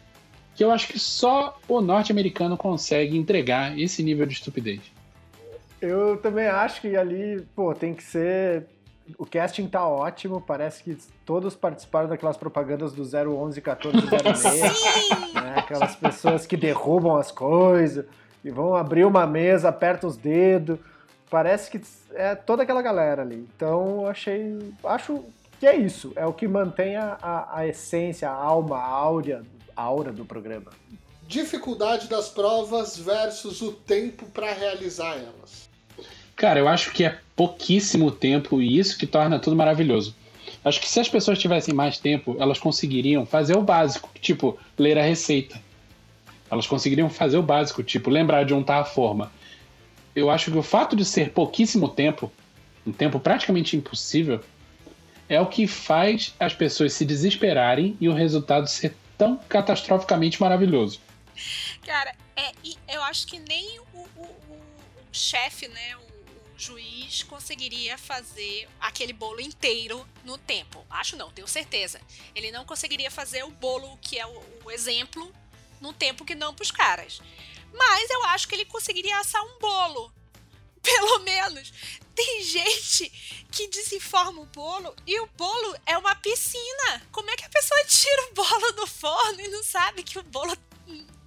que 0.55 0.65
eu 0.65 0.71
acho 0.71 0.89
que 0.89 0.99
só 0.99 1.59
o 1.69 1.81
norte-americano 1.81 2.57
consegue 2.57 3.17
entregar 3.17 3.79
esse 3.79 4.03
nível 4.03 4.27
de 4.27 4.33
estupidez. 4.33 4.81
Eu 5.81 6.17
também 6.17 6.47
acho 6.47 6.81
que 6.81 6.97
ali, 6.97 7.47
pô, 7.55 7.73
tem 7.75 7.95
que 7.95 8.03
ser. 8.03 8.67
O 9.17 9.25
casting 9.25 9.69
tá 9.69 9.87
ótimo, 9.87 10.41
parece 10.41 10.83
que 10.83 10.99
todos 11.25 11.55
participaram 11.55 12.09
daquelas 12.09 12.37
propagandas 12.37 12.93
do 12.93 13.03
011, 13.05 13.61
14, 13.61 13.99
06. 14.37 14.63
né? 15.35 15.55
Aquelas 15.57 15.95
pessoas 15.95 16.47
que 16.47 16.57
derrubam 16.57 17.17
as 17.17 17.31
coisas 17.31 18.05
e 18.49 18.51
vão 18.51 18.75
abrir 18.75 19.05
uma 19.05 19.27
mesa, 19.27 19.69
apertam 19.69 20.09
os 20.09 20.17
dedos 20.17 20.79
parece 21.29 21.71
que 21.71 21.81
é 22.15 22.35
toda 22.35 22.63
aquela 22.63 22.83
galera 22.83 23.23
ali. 23.23 23.47
Então, 23.57 24.07
achei. 24.07 24.59
Acho 24.85 25.25
que 25.61 25.67
é 25.67 25.77
isso. 25.77 26.13
É 26.17 26.27
o 26.27 26.33
que 26.33 26.49
mantém 26.49 26.97
a, 26.97 27.19
a, 27.21 27.59
a 27.61 27.67
essência, 27.67 28.29
a 28.29 28.35
alma, 28.35 28.77
a 28.77 28.87
áurea, 28.87 29.43
a 29.77 29.83
aura 29.83 30.13
do 30.13 30.25
programa. 30.25 30.71
Dificuldade 31.27 32.09
das 32.09 32.29
provas 32.29 32.99
versus 32.99 33.61
o 33.61 33.73
tempo 33.73 34.27
para 34.27 34.53
realizar 34.53 35.17
elas. 35.17 35.69
Cara, 36.35 36.59
eu 36.59 36.69
acho 36.69 36.93
que 36.93 37.05
é 37.05 37.19
pouquíssimo 37.37 38.11
tempo 38.11 38.63
e 38.63 38.79
isso 38.79 38.97
que 38.97 39.07
torna 39.07 39.39
tudo 39.39 39.57
maravilhoso. 39.57 40.15
Acho 40.65 40.81
que 40.81 40.89
se 40.89 41.01
as 41.01 41.09
pessoas 41.09 41.39
tivessem 41.39 41.75
mais 41.75 41.99
tempo, 41.99 42.37
elas 42.39 42.59
conseguiriam 42.59 43.27
fazer 43.27 43.57
o 43.57 43.63
básico, 43.63 44.09
tipo 44.21 44.59
ler 44.79 44.97
a 44.99 45.03
receita. 45.03 45.61
Elas 46.51 46.67
conseguiriam 46.67 47.11
fazer 47.11 47.37
o 47.37 47.43
básico, 47.43 47.83
tipo 47.83 48.11
lembrar 48.11 48.45
de 48.45 48.55
untar 48.55 48.81
a 48.81 48.85
forma 48.85 49.31
eu 50.19 50.31
acho 50.31 50.51
que 50.51 50.59
o 50.59 50.63
fato 50.63 50.97
de 50.97 51.05
ser 51.05 51.31
pouquíssimo 51.31 51.89
tempo, 51.89 52.31
um 52.87 52.93
tempo 52.93 53.21
praticamente 53.21 53.77
impossível, 53.77 54.45
é 55.29 55.41
o 55.41 55.47
que 55.47 55.67
faz 55.67 56.35
as 56.41 56.55
pessoas 56.55 56.93
se 56.93 57.05
desesperarem 57.05 57.97
e 58.01 58.09
o 58.09 58.15
resultado 58.15 58.67
ser 58.67 58.97
tão 59.17 59.37
catastroficamente 59.37 60.41
maravilhoso. 60.41 61.01
Cara, 61.85 62.15
é, 62.35 62.53
eu 62.89 63.03
acho 63.03 63.27
que 63.27 63.39
nem 63.39 63.79
o, 63.93 63.99
o, 64.17 64.23
o 64.23 64.61
chefe, 65.13 65.69
né, 65.69 65.97
o, 65.97 66.01
o, 66.01 66.59
juiz, 66.59 67.23
conseguiria 67.23 67.97
fazer 67.99 68.69
aquele 68.81 69.13
bolo 69.13 69.41
inteiro 69.41 70.05
no 70.25 70.39
tempo. 70.39 70.85
Acho 70.91 71.17
não, 71.17 71.31
tenho 71.31 71.47
certeza. 71.47 72.01
Ele 72.35 72.51
não 72.51 72.65
conseguiria 72.65 73.11
fazer 73.11 73.45
o 73.45 73.51
bolo 73.51 73.97
que 74.01 74.19
é 74.19 74.27
o 74.27 74.71
exemplo 74.71 75.33
no 75.81 75.93
tempo 75.93 76.25
que 76.25 76.35
não 76.35 76.55
para 76.55 76.63
os 76.63 76.71
caras. 76.71 77.21
Mas 77.73 78.11
eu 78.11 78.25
acho 78.25 78.49
que 78.49 78.55
ele 78.55 78.65
conseguiria 78.65 79.19
assar 79.19 79.43
um 79.45 79.59
bolo. 79.59 80.13
Pelo 80.83 81.21
menos. 81.21 81.73
Tem 82.15 82.43
gente 82.43 83.11
que 83.51 83.69
desinforma 83.69 84.41
o 84.41 84.47
bolo 84.47 84.95
e 85.07 85.21
o 85.21 85.27
bolo 85.37 85.77
é 85.87 85.97
uma 85.97 86.15
piscina. 86.17 87.03
Como 87.13 87.31
é 87.31 87.37
que 87.37 87.45
a 87.45 87.49
pessoa 87.49 87.85
tira 87.85 88.29
o 88.31 88.35
bolo 88.35 88.73
do 88.73 88.87
forno 88.87 89.41
e 89.41 89.49
não 89.49 89.63
sabe 89.63 90.03
que 90.03 90.19
o 90.19 90.23
bolo 90.25 90.57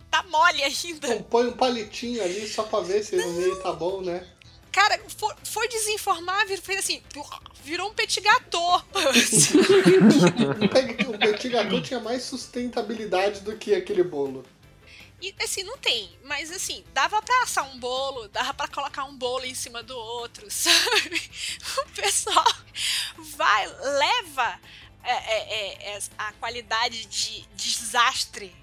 tá 0.09 0.23
mole 0.23 0.61
ainda? 0.63 1.23
põe 1.29 1.47
um 1.47 1.53
palitinho 1.53 2.21
ali 2.21 2.47
só 2.47 2.63
pra 2.63 2.81
ver 2.81 3.03
se 3.03 3.15
não. 3.15 3.25
no 3.25 3.33
meio 3.39 3.55
tá 3.61 3.71
bom, 3.71 4.01
né? 4.01 4.27
Cara, 4.71 4.99
foi, 5.17 5.35
foi 5.43 5.67
desinformar, 5.67 6.47
fez 6.47 6.79
assim, 6.79 7.03
virou 7.63 7.89
um 7.89 7.93
petit 7.93 8.21
gâteau. 8.21 8.83
o 11.07 11.17
petit 11.19 11.49
gâteau 11.49 11.81
tinha 11.81 11.99
mais 11.99 12.23
sustentabilidade 12.23 13.41
do 13.41 13.57
que 13.57 13.75
aquele 13.75 14.03
bolo. 14.03 14.45
E 15.21 15.35
assim, 15.39 15.61
não 15.63 15.77
tem, 15.77 16.09
mas 16.23 16.51
assim, 16.51 16.83
dava 16.93 17.21
pra 17.21 17.43
assar 17.43 17.63
um 17.69 17.79
bolo, 17.79 18.27
dava 18.29 18.55
pra 18.55 18.67
colocar 18.67 19.03
um 19.03 19.15
bolo 19.15 19.45
em 19.45 19.53
cima 19.53 19.83
do 19.83 19.95
outro, 19.95 20.49
sabe? 20.49 21.29
O 21.77 21.85
pessoal 21.91 22.55
vai, 23.35 23.67
leva 23.67 24.59
é, 25.03 25.13
é, 25.13 25.95
é, 25.95 25.99
a 26.17 26.31
qualidade 26.33 27.05
de 27.05 27.45
desastre 27.55 28.55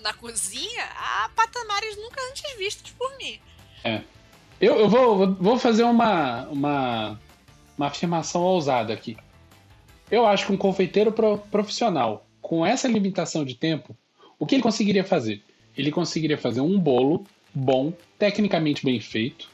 na 0.00 0.12
cozinha 0.12 0.84
a 0.84 1.30
patamares 1.34 1.96
nunca 1.96 2.20
antes 2.30 2.56
vistos 2.56 2.92
por 2.92 3.16
mim. 3.16 3.40
É. 3.84 4.02
Eu, 4.62 4.78
eu 4.78 4.88
vou, 4.88 5.34
vou 5.34 5.58
fazer 5.58 5.82
uma, 5.82 6.46
uma, 6.46 7.20
uma 7.76 7.86
afirmação 7.88 8.42
ousada 8.42 8.94
aqui. 8.94 9.18
Eu 10.10 10.24
acho 10.24 10.46
que 10.46 10.52
um 10.52 10.56
confeiteiro 10.56 11.12
profissional, 11.50 12.26
com 12.40 12.64
essa 12.64 12.88
limitação 12.88 13.44
de 13.44 13.54
tempo, 13.54 13.94
o 14.38 14.46
que 14.46 14.54
ele 14.54 14.62
conseguiria 14.62 15.04
fazer? 15.04 15.42
ele 15.76 15.90
conseguiria 15.90 16.38
fazer 16.38 16.60
um 16.60 16.78
bolo 16.78 17.24
bom, 17.54 17.92
tecnicamente 18.18 18.84
bem 18.84 19.00
feito, 19.00 19.50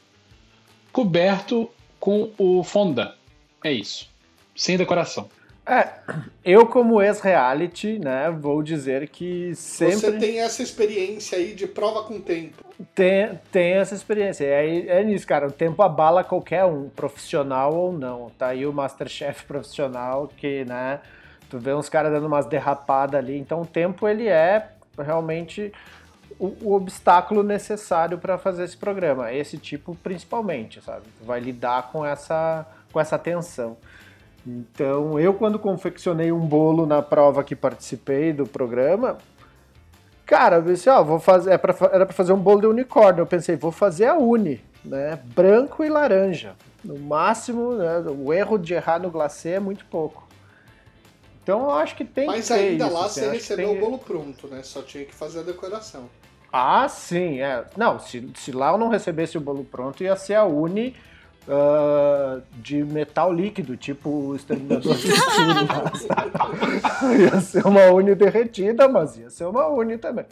coberto 0.93 1.71
com 1.99 2.31
o 2.39 2.63
fondant. 2.63 3.15
É 3.63 3.73
isso. 3.73 4.09
Sem 4.55 4.77
decoração. 4.77 5.29
É, 5.69 5.89
eu 6.45 6.67
como 6.67 7.03
ex-reality, 7.03 7.99
né, 7.99 8.31
vou 8.31 8.63
dizer 8.63 9.09
que 9.09 9.55
sempre... 9.55 9.97
Você 9.97 10.13
tem 10.13 10.41
essa 10.41 10.63
experiência 10.63 11.37
aí 11.37 11.55
de 11.55 11.67
prova 11.67 12.05
com 12.05 12.21
tempo. 12.21 12.65
Tem, 12.95 13.39
tem 13.51 13.73
essa 13.73 13.95
experiência. 13.95 14.45
É, 14.45 15.01
é 15.01 15.05
nisso, 15.05 15.27
cara. 15.27 15.47
O 15.47 15.53
tempo 15.53 15.83
abala 15.83 16.23
qualquer 16.23 16.65
um, 16.65 16.89
profissional 16.89 17.75
ou 17.75 17.93
não. 17.93 18.31
Tá 18.39 18.49
aí 18.49 18.65
o 18.67 18.73
Masterchef 18.73 19.45
profissional 19.45 20.29
que, 20.37 20.65
né, 20.65 21.01
tu 21.51 21.59
vê 21.59 21.75
uns 21.75 21.89
caras 21.89 22.13
dando 22.13 22.27
umas 22.27 22.47
derrapadas 22.47 23.19
ali. 23.19 23.37
Então 23.37 23.63
o 23.63 23.67
tempo, 23.67 24.07
ele 24.07 24.29
é 24.29 24.71
realmente 24.97 25.73
o, 26.39 26.47
o 26.63 26.75
obstáculo 26.75 27.43
necessário 27.43 28.19
para 28.19 28.39
fazer 28.39 28.65
esse 28.65 28.77
programa. 28.77 29.33
Esse 29.33 29.59
tipo 29.59 29.95
principalmente, 29.97 30.81
sabe? 30.81 31.03
Tu 31.19 31.25
vai 31.25 31.41
lidar 31.41 31.91
com 31.91 32.07
essa, 32.07 32.67
com 32.93 32.99
com 32.99 33.01
essa 33.01 33.19
tensão. 33.19 33.77
Então, 34.51 35.21
eu 35.21 35.35
quando 35.35 35.59
confeccionei 35.59 36.33
um 36.33 36.41
bolo 36.41 36.87
na 36.87 37.03
prova 37.03 37.45
que 37.45 37.55
participei 37.55 38.33
do 38.33 38.47
programa, 38.47 39.19
cara, 40.25 40.57
eu 40.57 40.63
disse, 40.63 40.89
ó, 40.89 41.05
vou 41.05 41.21
fazer, 41.21 41.51
é 41.53 41.59
pra, 41.59 41.75
era 41.93 42.07
para 42.07 42.15
fazer 42.15 42.33
um 42.33 42.39
bolo 42.39 42.63
de 42.63 42.67
unicórnio. 42.67 43.21
Eu 43.21 43.27
pensei, 43.27 43.57
vou 43.57 43.71
fazer 43.71 44.07
a 44.07 44.17
uni, 44.17 44.65
né? 44.83 45.21
Branco 45.35 45.85
e 45.85 45.91
laranja. 45.91 46.57
No 46.83 46.99
máximo, 46.99 47.75
né, 47.75 47.99
o 48.09 48.33
erro 48.33 48.57
de 48.57 48.73
errar 48.73 48.99
no 48.99 49.11
glacê 49.11 49.51
é 49.51 49.61
muito 49.61 49.85
pouco. 49.85 50.27
Então 51.43 51.65
eu 51.65 51.71
acho 51.73 51.95
que 51.95 52.05
tem 52.05 52.27
Mas 52.27 52.47
que 52.47 52.53
ainda 52.55 52.87
isso, 52.87 52.95
lá 52.95 53.05
assim, 53.05 53.21
você 53.21 53.31
recebeu 53.31 53.69
tem- 53.69 53.77
o 53.77 53.81
bolo 53.81 53.99
pronto, 53.99 54.49
né? 54.49 54.63
Só 54.63 54.81
tinha 54.81 55.05
que 55.05 55.15
fazer 55.15 55.41
a 55.41 55.43
decoração. 55.43 56.09
Ah, 56.51 56.89
sim, 56.89 57.41
é. 57.43 57.67
Não, 57.77 57.99
se, 57.99 58.31
se 58.35 58.51
lá 58.53 58.71
eu 58.73 58.79
não 58.79 58.89
recebesse 58.89 59.37
o 59.37 59.41
bolo 59.43 59.65
pronto, 59.65 60.03
ia 60.03 60.17
ser 60.17 60.35
a 60.37 60.45
Uni 60.45 60.95
ah, 61.49 62.41
de 62.57 62.85
metal 62.85 63.33
líquido, 63.33 63.77
tipo 63.77 64.11
o 64.11 64.37
exterminador 64.37 64.95
do 64.95 64.99
futuro? 64.99 65.19
Ia 67.19 67.41
ser 67.41 67.67
uma 67.67 67.87
Uni 67.87 68.15
derretida, 68.15 68.87
mas 68.87 69.17
ia 69.17 69.31
ser 69.31 69.45
uma 69.45 69.67
Uni 69.67 69.97
também. 69.97 70.27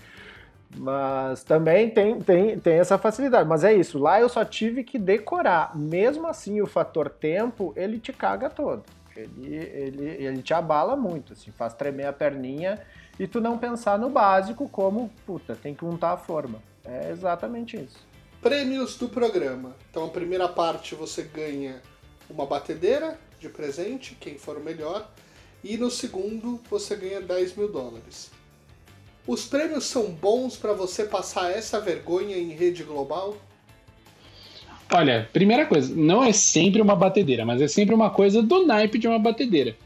Mas 0.76 1.42
também 1.42 1.88
tem, 1.88 2.20
tem, 2.20 2.58
tem 2.58 2.74
essa 2.74 2.98
facilidade. 2.98 3.48
Mas 3.48 3.64
é 3.64 3.72
isso, 3.72 3.98
lá 3.98 4.20
eu 4.20 4.28
só 4.28 4.44
tive 4.44 4.84
que 4.84 4.98
decorar. 4.98 5.74
Mesmo 5.74 6.26
assim, 6.26 6.60
o 6.60 6.66
fator 6.66 7.08
tempo, 7.08 7.72
ele 7.76 7.98
te 7.98 8.12
caga 8.12 8.50
todo. 8.50 8.84
Ele, 9.16 9.54
ele, 9.54 10.04
ele 10.22 10.42
te 10.42 10.52
abala 10.52 10.94
muito, 10.94 11.32
assim, 11.32 11.50
faz 11.50 11.72
tremer 11.72 12.06
a 12.06 12.12
perninha 12.12 12.78
e 13.18 13.26
tu 13.26 13.40
não 13.40 13.56
pensar 13.56 13.98
no 13.98 14.10
básico 14.10 14.68
como, 14.68 15.10
puta, 15.24 15.56
tem 15.56 15.74
que 15.74 15.86
untar 15.86 16.12
a 16.12 16.16
forma. 16.18 16.58
É 16.84 17.10
exatamente 17.10 17.78
isso. 17.78 18.06
Prêmios 18.46 18.96
do 18.96 19.08
programa. 19.08 19.74
Então, 19.90 20.04
a 20.04 20.08
primeira 20.08 20.46
parte 20.46 20.94
você 20.94 21.24
ganha 21.24 21.82
uma 22.30 22.46
batedeira 22.46 23.18
de 23.40 23.48
presente, 23.48 24.16
quem 24.20 24.38
for 24.38 24.56
o 24.56 24.60
melhor. 24.62 25.10
E 25.64 25.76
no 25.76 25.90
segundo 25.90 26.60
você 26.70 26.94
ganha 26.94 27.20
10 27.20 27.56
mil 27.56 27.66
dólares. 27.66 28.30
Os 29.26 29.46
prêmios 29.46 29.86
são 29.86 30.12
bons 30.12 30.56
para 30.56 30.72
você 30.72 31.06
passar 31.06 31.50
essa 31.50 31.80
vergonha 31.80 32.38
em 32.38 32.50
rede 32.50 32.84
global? 32.84 33.36
Olha, 34.92 35.28
primeira 35.32 35.66
coisa, 35.66 35.92
não 35.92 36.22
é 36.22 36.32
sempre 36.32 36.80
uma 36.80 36.94
batedeira, 36.94 37.44
mas 37.44 37.60
é 37.60 37.66
sempre 37.66 37.96
uma 37.96 38.10
coisa 38.10 38.40
do 38.44 38.64
naipe 38.64 38.96
de 38.96 39.08
uma 39.08 39.18
batedeira. 39.18 39.76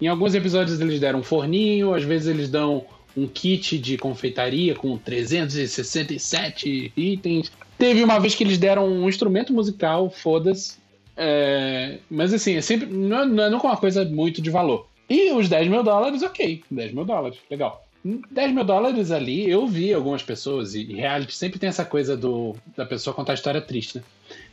Em 0.00 0.08
alguns 0.08 0.34
episódios 0.34 0.80
eles 0.80 0.98
deram 0.98 1.20
um 1.20 1.22
forninho, 1.22 1.94
às 1.94 2.02
vezes 2.02 2.26
eles 2.26 2.50
dão 2.50 2.84
um 3.16 3.28
kit 3.28 3.78
de 3.78 3.96
confeitaria 3.96 4.74
com 4.74 4.98
367 4.98 6.92
itens. 6.96 7.52
Teve 7.78 8.02
uma 8.02 8.18
vez 8.18 8.34
que 8.34 8.42
eles 8.44 8.58
deram 8.58 8.88
um 8.88 9.08
instrumento 9.08 9.52
musical, 9.52 10.10
foda-se. 10.10 10.78
É, 11.16 11.98
mas 12.10 12.32
assim, 12.32 12.56
é 12.56 12.60
sempre. 12.60 12.86
Não, 12.86 13.42
é- 13.42 13.46
é 13.46 13.50
nunca 13.50 13.66
uma 13.66 13.76
coisa 13.76 14.04
muito 14.04 14.40
de 14.42 14.50
valor. 14.50 14.86
E 15.08 15.32
os 15.32 15.48
10 15.48 15.68
mil 15.68 15.82
dólares, 15.82 16.22
ok. 16.22 16.62
10 16.70 16.92
mil 16.92 17.04
dólares, 17.04 17.38
legal. 17.50 17.86
10 18.30 18.52
mil 18.52 18.64
dólares 18.64 19.10
ali, 19.10 19.48
eu 19.48 19.66
vi 19.66 19.92
algumas 19.92 20.22
pessoas, 20.22 20.74
e 20.74 20.84
reality 20.84 21.34
sempre 21.34 21.58
tem 21.58 21.68
essa 21.68 21.84
coisa 21.84 22.16
do, 22.16 22.54
da 22.76 22.86
pessoa 22.86 23.14
contar 23.14 23.32
a 23.32 23.34
história 23.34 23.60
triste, 23.60 23.98
né? 23.98 24.04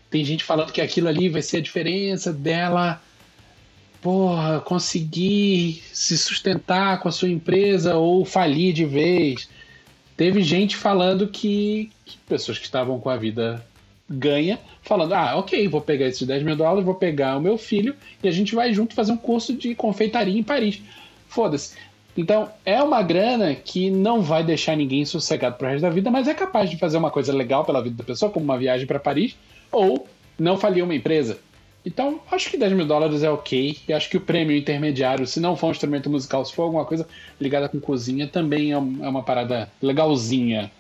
Tem 0.10 0.24
gente 0.24 0.44
falando 0.44 0.72
que 0.72 0.82
aquilo 0.82 1.08
ali 1.08 1.30
vai 1.30 1.42
ser 1.42 1.58
a 1.58 1.62
diferença 1.62 2.32
dela, 2.32 3.02
porra, 4.02 4.60
conseguir 4.60 5.82
se 5.92 6.18
sustentar 6.18 7.00
com 7.00 7.10
a 7.10 7.12
sua 7.12 7.30
empresa 7.30 7.96
ou 7.96 8.24
falir 8.26 8.74
de 8.74 8.86
vez. 8.86 9.50
Teve 10.16 10.42
gente 10.44 10.76
falando 10.76 11.28
que 11.28 11.90
pessoas 12.28 12.58
que 12.58 12.66
estavam 12.66 13.00
com 13.00 13.10
a 13.10 13.18
vida 13.18 13.66
ganha, 14.10 14.60
falando: 14.82 15.14
ah, 15.14 15.38
ok, 15.38 15.68
vou 15.68 15.82
pegar 15.82 16.08
esses 16.08 16.26
10 16.26 16.44
mil 16.44 16.56
dólares, 16.56 16.86
vou 16.86 16.96
pegar 16.96 17.38
o 17.38 17.42
meu 17.42 17.58
filho 17.58 17.96
e 18.22 18.28
a 18.28 18.32
gente 18.32 18.56
vai 18.56 18.74
junto 18.74 18.96
fazer 18.96 19.12
um 19.12 19.18
curso 19.18 19.54
de 19.54 19.76
confeitaria 19.76 20.38
em 20.38 20.44
Paris. 20.44 20.82
Foda-se. 21.28 21.76
Então, 22.16 22.50
é 22.64 22.82
uma 22.82 23.02
grana 23.02 23.56
que 23.56 23.90
não 23.90 24.22
vai 24.22 24.44
deixar 24.44 24.78
ninguém 24.78 25.04
sossegado 25.04 25.58
pro 25.58 25.68
resto 25.68 25.82
da 25.82 25.90
vida, 25.90 26.12
mas 26.12 26.28
é 26.28 26.34
capaz 26.34 26.70
de 26.70 26.78
fazer 26.78 26.98
uma 26.98 27.10
coisa 27.10 27.34
legal 27.34 27.66
pela 27.66 27.82
vida 27.82 27.96
da 27.96 28.04
pessoa, 28.04 28.32
como 28.32 28.46
uma 28.46 28.58
viagem 28.58 28.86
para 28.86 29.00
Paris, 29.00 29.36
ou 29.72 30.08
não 30.38 30.56
falir 30.56 30.84
uma 30.84 30.94
empresa. 30.94 31.40
Então, 31.86 32.22
acho 32.32 32.50
que 32.52 32.58
10 32.58 32.74
mil 32.74 32.86
dólares 32.86 33.24
é 33.24 33.32
ok. 33.32 33.78
E 33.88 33.92
acho 33.92 34.10
que 34.10 34.18
o 34.18 34.22
prêmio 34.22 34.56
intermediário, 34.56 35.26
se 35.26 35.40
não 35.40 35.58
for 35.58 35.68
um 35.68 35.72
instrumento 35.72 36.10
musical, 36.10 36.46
se 36.46 36.54
for 36.54 36.64
alguma 36.64 36.86
coisa 36.86 37.08
ligada 37.42 37.68
com 37.68 37.80
cozinha, 37.80 38.28
também 38.28 38.72
é 38.72 38.76
é 38.76 38.78
uma 38.78 39.24
parada 39.24 39.70
legalzinha. 39.82 40.72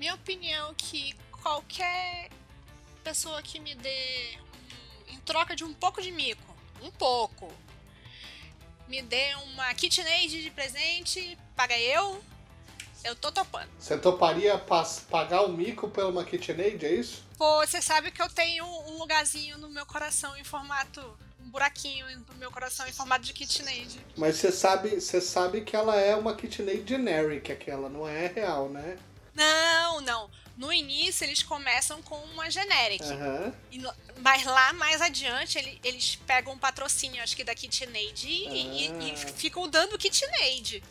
Minha 0.00 0.14
opinião 0.14 0.70
é 0.70 0.74
que 0.78 1.14
qualquer 1.42 2.30
pessoa 3.04 3.42
que 3.42 3.60
me 3.60 3.74
dê 3.74 4.38
um- 5.10 5.12
em 5.12 5.18
troca 5.18 5.54
de 5.54 5.62
um 5.62 5.74
pouco 5.74 6.00
de 6.00 6.10
mico, 6.10 6.56
um 6.80 6.90
pouco, 6.90 7.52
me 8.88 9.02
dê 9.02 9.34
uma 9.52 9.74
KitchenAid 9.74 10.42
de 10.42 10.50
presente, 10.52 11.36
paga 11.54 11.78
eu, 11.78 12.24
eu 13.04 13.14
tô 13.14 13.30
topando. 13.30 13.68
Você 13.78 13.98
toparia 13.98 14.56
pagar 15.10 15.42
o 15.42 15.52
mico 15.52 15.90
pela 15.90 16.08
uma 16.08 16.24
KitchenAid, 16.24 16.82
é 16.86 16.92
isso? 16.94 17.22
Pô, 17.36 17.58
você 17.58 17.82
sabe 17.82 18.10
que 18.10 18.22
eu 18.22 18.30
tenho 18.30 18.64
um 18.64 18.96
lugarzinho 18.96 19.58
no 19.58 19.68
meu 19.68 19.84
coração 19.84 20.34
em 20.38 20.44
formato, 20.44 21.02
um 21.38 21.50
buraquinho 21.50 22.06
no 22.26 22.34
meu 22.36 22.50
coração 22.50 22.86
em 22.88 22.92
formato 22.92 23.26
de 23.26 23.34
KitchenAid. 23.34 24.00
Mas 24.16 24.36
você 24.36 24.50
sabe, 24.50 24.98
você 24.98 25.20
sabe 25.20 25.60
que 25.60 25.76
ela 25.76 25.96
é 25.96 26.16
uma 26.16 26.34
KitchenAid 26.34 26.88
generic, 26.88 27.52
aquela 27.52 27.90
não 27.90 28.08
é 28.08 28.28
real, 28.28 28.70
né? 28.70 28.96
Não, 29.44 30.00
não. 30.02 30.30
No 30.56 30.70
início 30.72 31.24
eles 31.24 31.42
começam 31.42 32.02
com 32.02 32.16
uma 32.34 32.50
generic. 32.50 33.02
E 33.70 33.78
no- 33.78 33.90
mas 34.22 34.44
lá 34.44 34.72
mais 34.74 35.00
adiante 35.00 35.56
ele- 35.58 35.80
eles 35.82 36.16
pegam 36.26 36.52
um 36.52 36.58
patrocínio, 36.58 37.22
acho 37.22 37.34
que 37.34 37.42
da 37.42 37.54
KitchenAid, 37.54 38.26
e, 38.28 38.46
e- 38.48 38.86
e 39.08 39.12
Ah. 39.12 39.16
ficam 39.16 39.66
dando 39.68 39.96
KitchenAid. 39.96 40.82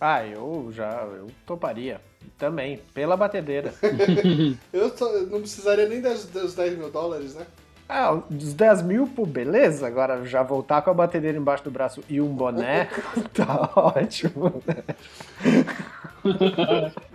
Ah, 0.00 0.24
eu 0.24 0.70
já 0.74 1.02
eu 1.02 1.30
toparia. 1.44 2.00
Também, 2.38 2.78
pela 2.94 3.16
batedeira. 3.18 3.74
Eu, 4.72 4.90
tô- 4.90 5.10
não 5.26 5.40
precisaria 5.40 5.86
nem 5.86 6.00
das- 6.00 6.24
dos 6.24 6.54
10 6.54 6.76
mil 6.78 6.90
dólares, 6.90 7.34
né? 7.34 7.46
Ah, 7.86 8.14
dos 8.30 8.54
10 8.54 8.80
mil, 8.82 9.06
pô, 9.06 9.26
beleza. 9.26 9.86
Agora 9.86 10.24
já 10.26 10.42
voltar 10.42 10.80
com 10.80 10.90
a 10.90 10.94
batedeira 10.94 11.36
embaixo 11.36 11.64
do 11.64 11.70
braço 11.70 12.02
e 12.08 12.18
um 12.20 12.28
boné, 12.34 12.88
tá 13.34 13.70
ótimo. 13.76 14.62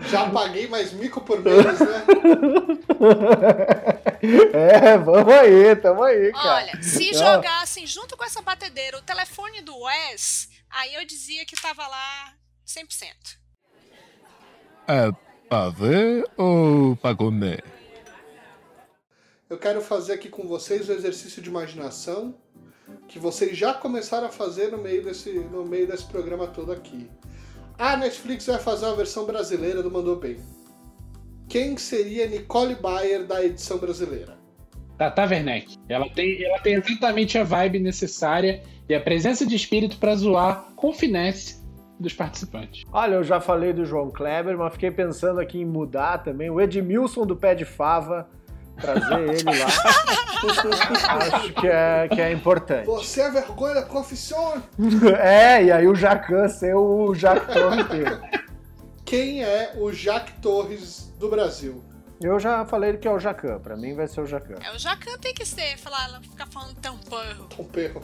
Já 0.09 0.29
paguei 0.29 0.67
mais 0.67 0.93
mico 0.93 1.21
por 1.21 1.41
mês, 1.41 1.79
né? 1.79 2.05
É, 4.53 4.97
vamos 4.97 5.31
aí, 5.31 5.75
tamo 5.75 6.01
aí, 6.01 6.31
cara. 6.31 6.55
Olha, 6.55 6.81
se 6.81 7.13
jogassem 7.13 7.85
junto 7.85 8.17
com 8.17 8.23
essa 8.23 8.41
batedeira 8.41 8.97
o 8.97 9.01
telefone 9.01 9.61
do 9.61 9.77
Wes, 9.77 10.49
aí 10.69 10.95
eu 10.95 11.05
dizia 11.05 11.45
que 11.45 11.61
tava 11.61 11.85
lá 11.87 12.33
100%. 12.65 13.37
É 14.87 15.11
pra 15.47 15.69
ver 15.69 16.27
ou 16.37 16.95
pra 16.95 17.15
comer? 17.15 17.63
Eu 19.47 19.59
quero 19.59 19.81
fazer 19.81 20.13
aqui 20.13 20.27
com 20.27 20.47
vocês 20.47 20.89
o 20.89 20.91
exercício 20.91 21.41
de 21.41 21.49
imaginação 21.49 22.35
que 23.07 23.19
vocês 23.19 23.57
já 23.57 23.73
começaram 23.73 24.27
a 24.27 24.31
fazer 24.31 24.71
no 24.71 24.77
meio 24.77 25.03
desse, 25.03 25.31
no 25.31 25.65
meio 25.65 25.87
desse 25.87 26.05
programa 26.05 26.47
todo 26.47 26.71
aqui. 26.71 27.09
A 27.77 27.97
Netflix 27.97 28.45
vai 28.45 28.57
fazer 28.57 28.85
uma 28.85 28.95
versão 28.95 29.25
brasileira 29.25 29.83
do 29.83 29.91
Mandou 29.91 30.15
Bem. 30.15 30.37
Quem 31.49 31.75
seria 31.75 32.25
Nicole 32.25 32.75
Bayer 32.75 33.25
da 33.25 33.43
edição 33.43 33.77
brasileira? 33.77 34.37
Tata 34.97 35.25
Werneck. 35.25 35.77
Ela 35.89 36.09
tem, 36.09 36.41
ela 36.43 36.59
tem 36.59 36.75
exatamente 36.75 37.37
a 37.37 37.43
vibe 37.43 37.79
necessária 37.79 38.63
e 38.87 38.95
a 38.95 39.01
presença 39.01 39.45
de 39.45 39.55
espírito 39.55 39.97
pra 39.97 40.15
zoar 40.15 40.67
com 40.75 40.93
finesse 40.93 41.61
dos 41.99 42.13
participantes. 42.13 42.83
Olha, 42.93 43.15
eu 43.15 43.23
já 43.23 43.41
falei 43.41 43.73
do 43.73 43.83
João 43.83 44.09
Kleber, 44.09 44.57
mas 44.57 44.73
fiquei 44.73 44.91
pensando 44.91 45.41
aqui 45.41 45.59
em 45.59 45.65
mudar 45.65 46.19
também. 46.19 46.49
O 46.49 46.61
Edmilson 46.61 47.25
do 47.25 47.35
Pé 47.35 47.55
de 47.55 47.65
Fava, 47.65 48.29
trazer 48.79 49.29
ele 49.29 49.43
lá. 49.43 49.67
Acho 51.17 51.53
que 51.53 51.67
é, 51.67 52.07
que 52.07 52.21
é 52.21 52.31
importante. 52.31 52.85
Você 52.85 53.21
é 53.21 53.31
vergonha 53.31 53.75
da 53.75 53.83
confissão! 53.83 54.63
É, 55.19 55.63
e 55.63 55.71
aí 55.71 55.87
o 55.87 55.95
Jacan 55.95 56.47
ser 56.47 56.75
o 56.75 57.13
Jacan 57.13 57.77
inteiro. 57.79 58.21
Quem 59.03 59.43
é 59.43 59.73
o 59.77 59.91
Jack 59.91 60.33
Torres 60.41 61.13
do 61.19 61.29
Brasil? 61.29 61.83
Eu 62.21 62.39
já 62.39 62.65
falei 62.65 62.97
que 62.97 63.07
é 63.07 63.11
o 63.11 63.19
Jacan, 63.19 63.59
pra 63.59 63.75
mim 63.75 63.93
vai 63.93 64.07
ser 64.07 64.21
o 64.21 64.25
Jacan. 64.25 64.55
É, 64.63 64.73
o 64.73 64.79
Jacan 64.79 65.17
tem 65.17 65.33
que 65.33 65.45
ser, 65.45 65.77
falar, 65.77 66.05
ela 66.05 66.21
ficar 66.21 66.47
falando 66.47 66.75
tão 66.75 66.97
porro. 66.97 67.47
Tom 67.55 67.63
Perro. 67.65 68.01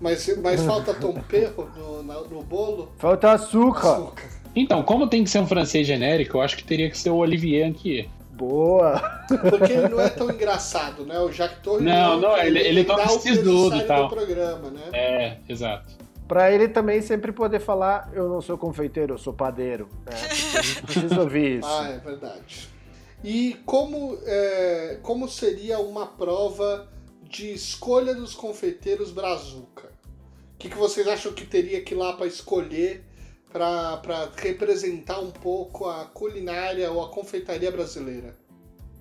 Mas, 0.00 0.28
mas 0.38 0.62
falta 0.62 0.94
Tom 0.94 1.14
Perro 1.14 1.70
no, 1.76 2.02
no 2.02 2.42
bolo? 2.42 2.92
Falta 2.98 3.32
açúcar. 3.32 3.94
Açúcar. 3.94 4.28
Então, 4.54 4.82
como 4.82 5.08
tem 5.08 5.24
que 5.24 5.30
ser 5.30 5.40
um 5.40 5.46
francês 5.46 5.86
genérico, 5.86 6.38
eu 6.38 6.40
acho 6.40 6.56
que 6.56 6.64
teria 6.64 6.88
que 6.90 6.96
ser 6.96 7.10
o 7.10 7.16
Olivier 7.16 7.68
Anquier. 7.68 8.08
Boa. 8.38 9.00
Porque 9.50 9.72
ele 9.72 9.88
não 9.88 10.00
é 10.00 10.08
tão 10.08 10.30
engraçado, 10.30 11.04
né? 11.04 11.18
O 11.18 11.28
Jack 11.28 11.60
Torres 11.60 11.82
Não, 11.84 12.20
não, 12.20 12.38
ele- 12.38 12.60
ele 12.60 12.84
dá 12.84 12.96
toca 12.96 13.12
o 13.12 13.74
e 13.76 13.82
tal. 13.84 14.04
do 14.04 14.14
programa, 14.14 14.70
né? 14.70 14.82
É, 14.92 15.36
exato. 15.48 15.92
Pra 16.28 16.52
ele 16.52 16.68
também 16.68 17.02
sempre 17.02 17.32
poder 17.32 17.58
falar, 17.58 18.10
eu 18.12 18.28
não 18.28 18.40
sou 18.40 18.56
confeiteiro, 18.56 19.14
eu 19.14 19.18
sou 19.18 19.32
padeiro. 19.32 19.88
Né? 20.06 20.12
A 20.14 20.62
gente 20.62 20.82
precisa 20.82 21.20
ouvir 21.20 21.58
isso. 21.58 21.68
Ah, 21.68 21.88
é 21.90 21.98
verdade. 21.98 22.68
E 23.24 23.56
como, 23.66 24.16
é, 24.24 24.98
como 25.02 25.28
seria 25.28 25.80
uma 25.80 26.06
prova 26.06 26.86
de 27.24 27.52
escolha 27.52 28.14
dos 28.14 28.34
confeiteiros 28.34 29.10
Brazuca? 29.10 29.88
O 30.54 30.58
que, 30.58 30.68
que 30.68 30.76
vocês 30.76 31.08
acham 31.08 31.32
que 31.32 31.44
teria 31.44 31.80
que 31.82 31.94
ir 31.94 31.96
lá 31.96 32.12
para 32.12 32.26
escolher 32.26 33.04
para 33.52 34.30
representar 34.36 35.20
um 35.20 35.30
pouco 35.30 35.88
a 35.88 36.04
culinária 36.04 36.90
ou 36.90 37.02
a 37.02 37.08
confeitaria 37.08 37.70
brasileira? 37.70 38.36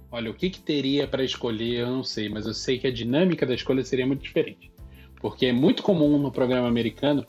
Olha, 0.09 0.31
o 0.31 0.33
que, 0.33 0.49
que 0.49 0.59
teria 0.59 1.07
para 1.07 1.23
escolher, 1.23 1.81
eu 1.81 1.87
não 1.87 2.03
sei, 2.03 2.29
mas 2.29 2.45
eu 2.45 2.53
sei 2.53 2.79
que 2.79 2.87
a 2.87 2.91
dinâmica 2.91 3.45
da 3.45 3.53
escolha 3.53 3.83
seria 3.83 4.07
muito 4.07 4.23
diferente. 4.23 4.71
Porque 5.19 5.47
é 5.47 5.51
muito 5.51 5.83
comum 5.83 6.17
no 6.17 6.31
programa 6.31 6.67
americano 6.67 7.25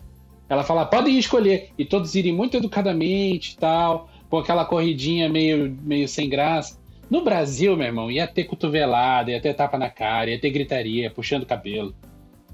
ela 0.48 0.64
falar, 0.64 0.86
podem 0.86 1.18
escolher, 1.18 1.70
e 1.76 1.84
todos 1.84 2.14
irem 2.14 2.32
muito 2.32 2.56
educadamente 2.56 3.52
e 3.52 3.56
tal, 3.58 4.08
com 4.30 4.38
aquela 4.38 4.64
corridinha 4.64 5.28
meio, 5.28 5.76
meio 5.82 6.08
sem 6.08 6.28
graça. 6.28 6.78
No 7.10 7.22
Brasil, 7.22 7.76
meu 7.76 7.86
irmão, 7.86 8.10
ia 8.10 8.26
ter 8.26 8.44
cotovelada, 8.44 9.30
ia 9.30 9.40
ter 9.40 9.54
tapa 9.54 9.76
na 9.76 9.90
cara, 9.90 10.30
ia 10.30 10.40
ter 10.40 10.50
gritaria, 10.50 11.10
puxando 11.10 11.44
cabelo. 11.44 11.94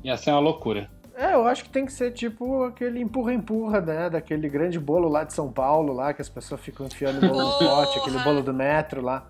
Ia 0.03 0.17
ser 0.17 0.31
uma 0.31 0.41
loucura. 0.41 0.91
É, 1.17 1.35
eu 1.35 1.47
acho 1.47 1.65
que 1.65 1.71
tem 1.71 1.87
que 1.87 1.93
ser 1.93 2.11
tipo 2.11 2.65
aquele 2.65 3.01
empurra-empurra, 3.01 3.81
né? 3.81 4.11
Daquele 4.11 4.49
grande 4.49 4.79
bolo 4.79 5.09
lá 5.09 5.23
de 5.23 5.33
São 5.33 5.51
Paulo, 5.51 5.93
lá, 5.93 6.13
que 6.13 6.21
as 6.21 6.29
pessoas 6.29 6.61
ficam 6.61 6.87
enfiando 6.87 7.25
o 7.25 7.29
bolo 7.29 7.53
no 7.53 7.59
pote, 7.59 7.99
aquele 7.99 8.19
bolo 8.19 8.43
do 8.43 8.53
metro 8.53 9.01
lá. 9.01 9.29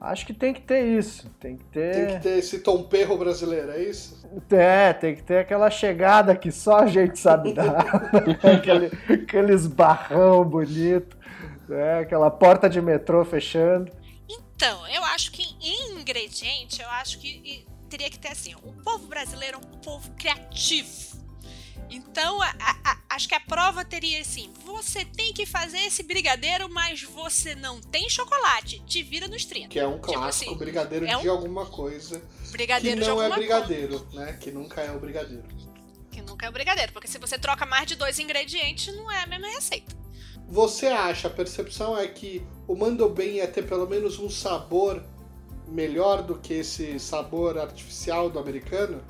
Acho 0.00 0.26
que 0.26 0.32
tem 0.32 0.52
que 0.52 0.60
ter 0.60 0.84
isso. 0.84 1.28
Tem 1.40 1.56
que 1.56 1.64
ter. 1.64 1.92
Tem 1.94 2.16
que 2.16 2.22
ter 2.22 2.38
esse 2.38 2.60
tom 2.60 2.82
perro 2.82 3.16
brasileiro, 3.16 3.72
é 3.72 3.82
isso? 3.82 4.26
É, 4.50 4.92
tem 4.92 5.14
que 5.14 5.22
ter 5.22 5.38
aquela 5.38 5.70
chegada 5.70 6.36
que 6.36 6.52
só 6.52 6.80
a 6.80 6.86
gente 6.86 7.18
sabe 7.18 7.52
dar. 7.52 7.84
aquele, 8.56 8.90
aqueles 9.08 9.66
barrão 9.66 10.44
bonito. 10.44 11.16
Né? 11.68 12.00
Aquela 12.00 12.30
porta 12.30 12.68
de 12.68 12.80
metrô 12.80 13.24
fechando. 13.24 13.90
Então, 14.28 14.86
eu 14.88 15.04
acho 15.04 15.32
que 15.32 15.42
em 15.60 15.98
ingrediente, 15.98 16.80
eu 16.80 16.88
acho 16.90 17.18
que 17.18 17.66
teria 17.88 18.10
que 18.10 18.18
ter 18.18 18.28
assim: 18.28 18.54
o 18.62 18.72
povo 18.82 19.06
brasileiro 19.06 19.58
é 19.62 19.66
um 19.66 19.80
povo 19.80 20.10
criativo. 20.12 21.15
Então, 21.90 22.42
a, 22.42 22.54
a, 22.60 22.98
acho 23.10 23.28
que 23.28 23.34
a 23.34 23.40
prova 23.40 23.84
teria 23.84 24.20
assim: 24.20 24.52
você 24.64 25.04
tem 25.04 25.32
que 25.32 25.46
fazer 25.46 25.78
esse 25.78 26.02
brigadeiro, 26.02 26.68
mas 26.68 27.02
você 27.02 27.54
não 27.54 27.80
tem 27.80 28.08
chocolate. 28.08 28.82
Te 28.86 29.02
vira 29.02 29.28
nos 29.28 29.44
30. 29.44 29.68
Que 29.68 29.78
é 29.78 29.86
um 29.86 29.98
clássico 29.98 30.44
tipo 30.44 30.54
assim, 30.54 30.58
brigadeiro 30.58 31.06
é 31.06 31.16
um... 31.16 31.20
de 31.20 31.28
alguma 31.28 31.66
coisa. 31.66 32.22
Brigadeiro 32.50 33.00
que 33.00 33.06
não 33.06 33.22
é 33.22 33.30
brigadeiro, 33.30 34.00
coisa. 34.00 34.24
né? 34.24 34.32
Que 34.34 34.50
nunca 34.50 34.80
é 34.80 34.90
o 34.90 34.98
brigadeiro. 34.98 35.44
Que 36.10 36.22
nunca 36.22 36.46
é 36.46 36.48
o 36.48 36.52
brigadeiro, 36.52 36.92
porque 36.92 37.08
se 37.08 37.18
você 37.18 37.38
troca 37.38 37.66
mais 37.66 37.86
de 37.86 37.94
dois 37.94 38.18
ingredientes, 38.18 38.94
não 38.94 39.10
é 39.10 39.22
a 39.22 39.26
mesma 39.26 39.48
receita. 39.48 39.94
Você 40.48 40.86
acha, 40.86 41.28
a 41.28 41.30
percepção 41.30 41.98
é 41.98 42.06
que 42.06 42.46
o 42.66 42.76
mando 42.76 43.08
bem 43.08 43.36
ia 43.36 43.48
ter 43.48 43.62
pelo 43.62 43.86
menos 43.86 44.18
um 44.18 44.30
sabor 44.30 45.04
melhor 45.66 46.22
do 46.22 46.38
que 46.38 46.54
esse 46.54 46.98
sabor 47.00 47.58
artificial 47.58 48.30
do 48.30 48.38
americano? 48.38 49.02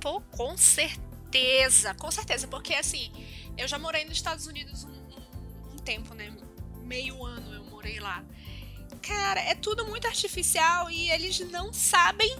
Pô, 0.00 0.20
com 0.30 0.56
certeza 0.56 1.11
certeza, 1.32 1.94
com 1.94 2.10
certeza, 2.10 2.46
porque 2.46 2.74
assim, 2.74 3.10
eu 3.56 3.66
já 3.66 3.78
morei 3.78 4.04
nos 4.04 4.14
Estados 4.14 4.46
Unidos 4.46 4.84
um, 4.84 4.90
um, 4.90 5.74
um 5.74 5.78
tempo, 5.78 6.14
né? 6.14 6.30
Meio 6.82 7.24
ano 7.24 7.54
eu 7.54 7.64
morei 7.64 7.98
lá. 7.98 8.22
Cara, 9.00 9.40
é 9.40 9.54
tudo 9.54 9.86
muito 9.86 10.06
artificial 10.06 10.90
e 10.90 11.10
eles 11.10 11.40
não 11.50 11.72
sabem 11.72 12.36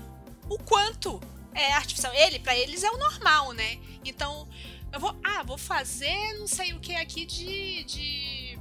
o 0.48 0.58
quanto 0.58 1.20
é 1.54 1.72
artificial. 1.72 2.12
Ele, 2.14 2.38
para 2.38 2.56
eles 2.56 2.82
é 2.82 2.90
o 2.90 2.98
normal, 2.98 3.52
né? 3.52 3.78
Então, 4.04 4.48
eu 4.92 5.00
vou, 5.00 5.16
ah, 5.24 5.42
vou 5.42 5.56
fazer 5.56 6.34
não 6.38 6.46
sei 6.46 6.74
o 6.74 6.80
que 6.80 6.94
aqui 6.94 7.24
de, 7.24 7.84
de 7.84 8.58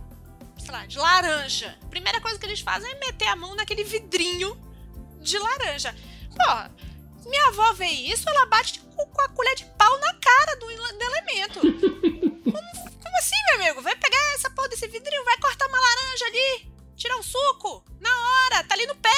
sei 0.57 0.71
lá, 0.71 0.85
de 0.85 0.97
laranja. 0.97 1.77
Primeira 1.89 2.21
coisa 2.21 2.39
que 2.39 2.45
eles 2.45 2.61
fazem 2.61 2.89
é 2.89 2.95
meter 2.95 3.27
a 3.27 3.35
mão 3.35 3.53
naquele 3.53 3.83
vidrinho 3.83 4.57
de 5.19 5.37
laranja. 5.37 5.93
Porra, 6.35 6.73
minha 7.25 7.47
avó 7.47 7.73
vê 7.73 7.87
isso, 7.87 8.27
ela 8.29 8.45
bate 8.47 8.79
com, 8.79 9.05
com 9.05 9.21
a 9.21 9.29
colher 9.29 9.55
de 9.55 9.65
pau 9.77 9.99
na 9.99 10.13
cara 10.15 10.55
do, 10.55 10.65
do 10.65 11.03
elemento. 11.03 11.59
como, 12.43 12.53
como, 12.53 13.17
assim, 13.17 13.35
meu 13.49 13.65
amigo? 13.65 13.81
Vai 13.81 13.95
pegar 13.95 14.33
essa 14.35 14.49
porra 14.49 14.69
desse 14.69 14.87
vidrinho, 14.87 15.23
vai 15.23 15.37
cortar 15.37 15.67
uma 15.67 15.77
laranja 15.79 16.25
ali, 16.25 16.71
tirar 16.95 17.17
um 17.17 17.23
suco, 17.23 17.83
na 17.99 18.09
hora, 18.09 18.63
tá 18.63 18.75
ali 18.75 18.85
no 18.87 18.95
pé. 18.95 19.09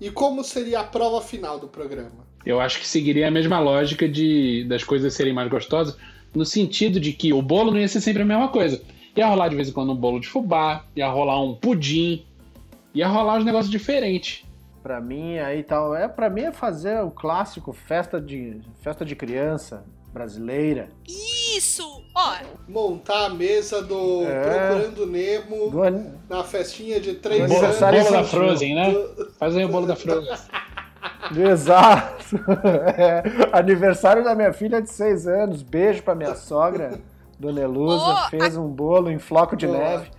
E 0.00 0.10
como 0.10 0.42
seria 0.42 0.80
a 0.80 0.84
prova 0.84 1.20
final 1.20 1.58
do 1.58 1.68
programa? 1.68 2.26
Eu 2.44 2.60
acho 2.60 2.80
que 2.80 2.88
seguiria 2.88 3.28
a 3.28 3.30
mesma 3.30 3.60
lógica 3.60 4.08
de 4.08 4.64
das 4.64 4.82
coisas 4.82 5.14
serem 5.14 5.32
mais 5.32 5.48
gostosas, 5.48 5.96
no 6.34 6.44
sentido 6.44 6.98
de 6.98 7.12
que 7.12 7.32
o 7.32 7.40
bolo 7.40 7.70
não 7.70 7.78
ia 7.78 7.86
ser 7.88 8.00
sempre 8.00 8.22
a 8.22 8.26
mesma 8.26 8.48
coisa. 8.48 8.82
Ia 9.16 9.28
rolar 9.28 9.48
de 9.48 9.56
vez 9.56 9.68
em 9.68 9.72
quando 9.72 9.92
um 9.92 9.96
bolo 9.96 10.18
de 10.18 10.26
fubá, 10.26 10.84
ia 10.96 11.08
rolar 11.08 11.40
um 11.40 11.54
pudim, 11.54 12.26
ia 12.94 13.06
rolar 13.06 13.38
uns 13.38 13.44
negócios 13.44 13.70
diferentes. 13.70 14.44
Pra 14.82 15.00
mim, 15.00 15.38
aí 15.38 15.62
tal. 15.62 15.94
É, 15.94 16.08
pra 16.08 16.28
mim 16.28 16.42
é 16.42 16.52
fazer 16.52 17.02
o 17.02 17.10
clássico 17.10 17.72
festa 17.72 18.20
de, 18.20 18.60
festa 18.80 19.04
de 19.04 19.14
criança 19.14 19.84
brasileira. 20.12 20.90
Isso! 21.08 22.02
Ó. 22.14 22.34
Montar 22.68 23.26
a 23.26 23.30
mesa 23.30 23.82
do 23.82 24.24
é, 24.24 24.42
Procurando 24.42 25.06
Nemo 25.06 25.70
do 25.70 25.82
an... 25.82 26.14
na 26.28 26.44
festinha 26.44 27.00
de 27.00 27.14
três 27.14 27.48
do 27.48 27.56
anos. 27.56 27.78
Bolo 27.78 28.10
da 28.10 28.24
Frozen, 28.24 28.74
né? 28.74 28.94
Faz 29.38 29.56
aí 29.56 29.64
o 29.64 29.68
bolo 29.68 29.86
da 29.86 29.96
Frozen. 29.96 30.32
Exato! 31.50 32.22
É, 32.96 33.22
aniversário 33.52 34.24
da 34.24 34.34
minha 34.34 34.52
filha 34.52 34.80
de 34.80 34.90
seis 34.90 35.26
anos. 35.26 35.62
Beijo 35.62 36.02
pra 36.02 36.14
minha 36.14 36.34
sogra. 36.34 37.00
Dona 37.38 37.60
Elusa 37.60 38.24
oh, 38.26 38.30
fez 38.30 38.56
a... 38.56 38.60
um 38.60 38.68
bolo 38.68 39.10
em 39.10 39.18
floco 39.18 39.56
de 39.56 39.66
neve. 39.66 40.10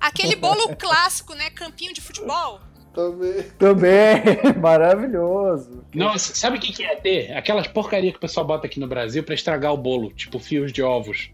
Aquele 0.00 0.36
bolo 0.36 0.74
clássico, 0.76 1.34
né? 1.34 1.50
Campinho 1.50 1.92
de 1.92 2.00
futebol. 2.00 2.60
Também. 2.94 3.42
Também, 3.58 4.22
maravilhoso. 4.60 5.82
Nossa, 5.94 6.34
sabe 6.34 6.58
o 6.58 6.60
que, 6.60 6.72
que 6.72 6.82
ia 6.82 6.96
ter? 6.96 7.32
Aquelas 7.32 7.66
porcaria 7.66 8.10
que 8.10 8.18
o 8.18 8.20
pessoal 8.20 8.46
bota 8.46 8.66
aqui 8.66 8.78
no 8.78 8.86
Brasil 8.86 9.22
para 9.22 9.34
estragar 9.34 9.72
o 9.72 9.76
bolo, 9.76 10.12
tipo 10.12 10.38
fios 10.38 10.72
de 10.72 10.82
ovos. 10.82 11.30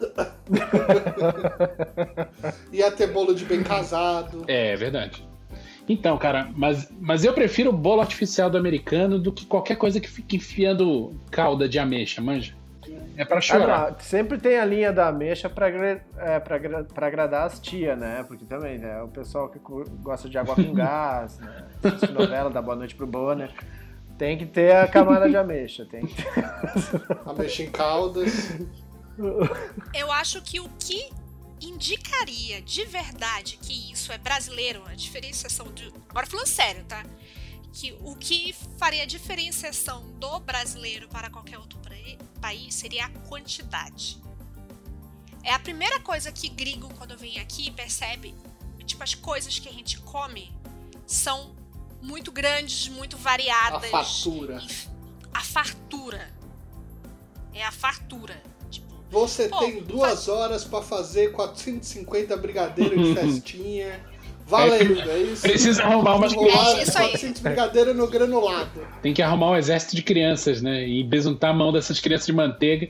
ia 2.72 2.90
ter 2.90 3.08
bolo 3.08 3.34
de 3.34 3.44
bem 3.44 3.62
casado. 3.62 4.44
É, 4.48 4.72
é 4.72 4.76
verdade. 4.76 5.28
Então, 5.88 6.16
cara, 6.16 6.48
mas, 6.54 6.90
mas 7.00 7.24
eu 7.24 7.32
prefiro 7.32 7.70
o 7.70 7.76
bolo 7.76 8.00
artificial 8.00 8.48
do 8.48 8.56
americano 8.56 9.18
do 9.18 9.32
que 9.32 9.44
qualquer 9.44 9.76
coisa 9.76 9.98
que 9.98 10.08
fique 10.08 10.36
enfiando 10.36 11.12
calda 11.30 11.68
de 11.68 11.78
ameixa, 11.78 12.22
manja. 12.22 12.54
É 13.20 13.24
pra 13.26 13.38
chorar. 13.38 13.92
Ah, 13.92 14.00
sempre 14.00 14.38
tem 14.38 14.58
a 14.58 14.64
linha 14.64 14.90
da 14.90 15.08
ameixa 15.08 15.50
pra, 15.50 15.68
é, 15.68 16.40
pra, 16.40 16.58
pra 16.84 17.06
agradar 17.06 17.44
as 17.46 17.60
tia, 17.60 17.94
né? 17.94 18.24
Porque 18.26 18.46
também, 18.46 18.78
né? 18.78 19.02
O 19.02 19.08
pessoal 19.08 19.50
que 19.50 19.58
gosta 19.58 20.26
de 20.26 20.38
água 20.38 20.54
com 20.54 20.72
gás, 20.72 21.38
né? 21.38 21.66
novela 22.14 22.48
da 22.48 22.62
Boa 22.62 22.76
Noite 22.76 22.94
pro 22.94 23.06
Bonner. 23.06 23.52
Tem 24.16 24.38
que 24.38 24.46
ter 24.46 24.74
a 24.74 24.88
camada 24.88 25.28
de 25.28 25.36
ameixa. 25.36 25.84
Tem 25.84 26.06
que 26.06 26.14
ter... 26.14 26.44
ameixa 27.26 27.62
em 27.62 27.70
caldas. 27.70 28.52
Eu 29.92 30.10
acho 30.10 30.40
que 30.40 30.58
o 30.58 30.68
que 30.78 31.10
indicaria 31.60 32.62
de 32.62 32.86
verdade 32.86 33.58
que 33.60 33.92
isso 33.92 34.10
é 34.12 34.16
brasileiro, 34.16 34.82
a 34.86 34.94
diferenciação 34.94 35.70
de. 35.72 35.92
Agora 36.08 36.26
falando 36.26 36.46
sério, 36.46 36.84
tá? 36.84 37.04
Que 37.70 37.94
o 38.00 38.16
que 38.16 38.54
faria 38.78 39.02
a 39.02 39.06
diferenciação 39.06 40.10
do 40.18 40.40
brasileiro 40.40 41.06
para 41.08 41.28
qualquer 41.28 41.58
outro 41.58 41.78
país 42.40 42.74
seria 42.74 43.06
a 43.06 43.10
quantidade. 43.28 44.18
É 45.42 45.52
a 45.52 45.58
primeira 45.58 46.00
coisa 46.00 46.30
que 46.30 46.48
gringo, 46.48 46.92
quando 46.94 47.16
vem 47.16 47.38
aqui, 47.38 47.70
percebe. 47.70 48.34
Tipo, 48.84 49.02
as 49.02 49.14
coisas 49.14 49.58
que 49.58 49.68
a 49.68 49.72
gente 49.72 49.98
come 50.00 50.52
são 51.06 51.54
muito 52.02 52.32
grandes, 52.32 52.88
muito 52.88 53.16
variadas. 53.16 53.92
A 53.92 54.04
fartura. 54.04 54.62
A 55.32 55.40
fartura. 55.40 56.30
É 57.54 57.64
a 57.64 57.72
fartura. 57.72 58.42
Tipo, 58.70 58.94
Você 59.10 59.48
pô, 59.48 59.58
tem 59.58 59.82
duas 59.82 60.26
faz... 60.26 60.28
horas 60.28 60.64
para 60.64 60.82
fazer 60.82 61.32
450 61.32 62.36
brigadeiros 62.36 63.06
de 63.06 63.14
festinha. 63.14 64.09
Valendo, 64.50 65.00
é, 65.08 65.18
isso. 65.18 65.42
Precisa 65.42 65.84
arrumar 65.84 66.16
umas 66.16 66.34
crianças. 66.34 66.96
É 66.96 67.12
isso 67.14 67.26
aí. 67.26 67.34
brigadeiro 67.40 67.94
no 67.94 68.08
granulado. 68.08 68.80
Tem 69.00 69.14
que 69.14 69.22
arrumar 69.22 69.50
um 69.50 69.56
exército 69.56 69.94
de 69.94 70.02
crianças, 70.02 70.60
né? 70.60 70.86
E 70.86 71.04
besuntar 71.04 71.50
a 71.50 71.54
mão 71.54 71.72
dessas 71.72 72.00
crianças 72.00 72.26
de 72.26 72.32
manteiga. 72.32 72.88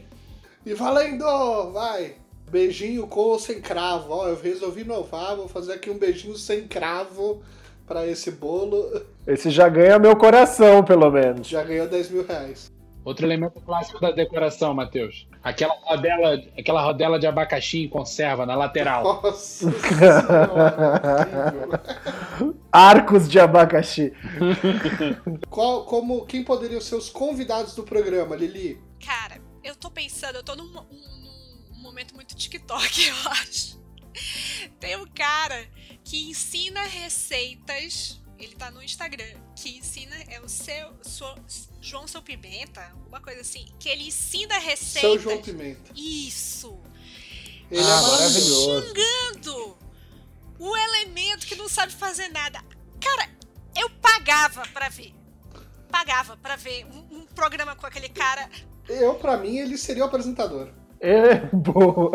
E 0.64 0.72
valendo! 0.72 1.70
Vai! 1.72 2.14
Beijinho 2.50 3.06
com 3.06 3.20
ou 3.20 3.38
sem 3.38 3.60
cravo. 3.60 4.12
Ó, 4.12 4.28
eu 4.28 4.40
resolvi 4.40 4.80
inovar, 4.80 5.36
vou 5.36 5.46
fazer 5.46 5.74
aqui 5.74 5.90
um 5.90 5.98
beijinho 5.98 6.36
sem 6.36 6.66
cravo 6.66 7.42
para 7.86 8.06
esse 8.06 8.30
bolo. 8.30 9.02
Esse 9.26 9.50
já 9.50 9.68
ganha 9.68 9.98
meu 9.98 10.16
coração, 10.16 10.82
pelo 10.82 11.10
menos. 11.10 11.46
Já 11.46 11.62
ganhou 11.62 11.86
10 11.86 12.10
mil 12.10 12.26
reais. 12.26 12.70
Outro 13.04 13.26
elemento 13.26 13.60
clássico 13.62 13.98
da 13.98 14.10
decoração, 14.10 14.74
Matheus. 14.74 15.26
Aquela 15.42 15.74
rodela, 15.84 16.34
aquela 16.58 16.82
rodela 16.82 17.18
de 17.18 17.26
abacaxi 17.26 17.84
em 17.84 17.88
conserva 17.88 18.44
na 18.44 18.54
lateral. 18.54 19.22
Nossa 19.22 19.70
Arcos 22.70 23.28
de 23.28 23.40
abacaxi. 23.40 24.12
Qual, 25.48 25.86
como, 25.86 26.26
quem 26.26 26.44
poderiam 26.44 26.80
ser 26.80 26.96
os 26.96 27.08
convidados 27.08 27.74
do 27.74 27.82
programa, 27.82 28.36
Lili? 28.36 28.78
Cara, 29.04 29.40
eu 29.64 29.74
tô 29.74 29.90
pensando, 29.90 30.36
eu 30.36 30.42
tô 30.42 30.54
num, 30.54 30.66
num, 30.66 30.86
num 31.72 31.82
momento 31.82 32.14
muito 32.14 32.36
TikTok, 32.36 33.00
eu 33.08 33.30
acho. 33.30 33.80
Tem 34.78 34.96
um 34.96 35.06
cara 35.06 35.66
que 36.04 36.28
ensina 36.28 36.82
receitas 36.82 38.20
ele 38.40 38.54
tá 38.54 38.70
no 38.70 38.82
Instagram, 38.82 39.36
que 39.62 39.78
ensina, 39.78 40.16
é 40.28 40.40
o 40.40 40.48
seu, 40.48 40.88
seu 41.02 41.34
João 41.82 42.06
Seu 42.08 42.22
Pimenta, 42.22 42.80
alguma 42.92 43.20
coisa 43.20 43.40
assim, 43.42 43.66
que 43.78 43.88
ele 43.88 44.04
ensina 44.08 44.58
receitas. 44.58 45.00
Seu 45.02 45.18
João 45.18 45.42
Pimenta. 45.42 45.90
Isso. 45.94 46.78
Ele 47.70 47.80
Ah, 47.80 47.84
é 47.84 48.10
maravilhoso. 48.10 48.86
Xingando 48.88 49.76
o 50.58 50.76
elemento 50.76 51.46
que 51.46 51.54
não 51.54 51.68
sabe 51.68 51.92
fazer 51.92 52.28
nada. 52.28 52.60
Cara, 53.00 53.28
eu 53.76 53.88
pagava 54.02 54.62
pra 54.72 54.88
ver. 54.88 55.12
Pagava 55.90 56.36
pra 56.36 56.56
ver 56.56 56.86
um, 56.86 57.18
um 57.18 57.26
programa 57.26 57.76
com 57.76 57.86
aquele 57.86 58.08
cara. 58.08 58.48
Eu, 58.88 59.14
pra 59.14 59.36
mim, 59.36 59.58
ele 59.58 59.76
seria 59.76 60.02
o 60.02 60.06
apresentador. 60.06 60.68
É 61.00 61.36
boa. 61.52 62.12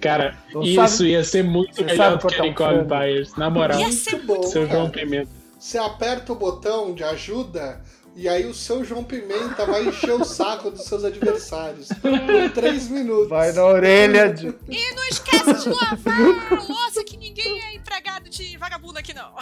Cara, 0.00 0.38
Não 0.52 0.62
isso 0.62 0.96
sabe- 0.98 1.10
ia 1.10 1.24
ser 1.24 1.42
muito 1.42 1.74
você 1.74 1.84
melhor 1.84 2.18
do 2.18 2.26
que 2.28 2.40
Nicole. 2.42 2.84
Byers, 2.84 3.34
na 3.36 3.50
moral. 3.50 3.78
Ia 3.80 3.92
ser 3.92 4.12
Muito 4.22 4.26
bom, 4.26 4.42
Seu 4.44 4.66
João 4.68 4.90
cara. 4.90 5.04
Pimenta. 5.06 5.43
Você 5.64 5.78
aperta 5.78 6.30
o 6.30 6.36
botão 6.36 6.92
de 6.94 7.02
ajuda 7.02 7.82
e 8.14 8.28
aí 8.28 8.44
o 8.44 8.52
seu 8.52 8.84
João 8.84 9.02
Pimenta 9.02 9.64
vai 9.64 9.86
encher 9.88 10.12
o 10.12 10.22
saco 10.22 10.70
dos 10.70 10.84
seus 10.84 11.02
adversários 11.04 11.88
por 11.88 12.50
três 12.52 12.86
minutos. 12.90 13.30
Vai 13.30 13.50
na 13.50 13.64
orelha 13.64 14.30
de. 14.30 14.48
E 14.68 14.94
não 14.94 15.04
esquece 15.06 15.62
de 15.62 15.68
lavar 15.70 16.52
a 16.52 16.62
louça 16.70 17.02
que 17.02 17.16
ninguém 17.16 17.62
é 17.64 17.76
empregado 17.76 18.28
de 18.28 18.58
vagabundo 18.58 18.98
aqui, 18.98 19.14
não. 19.14 19.32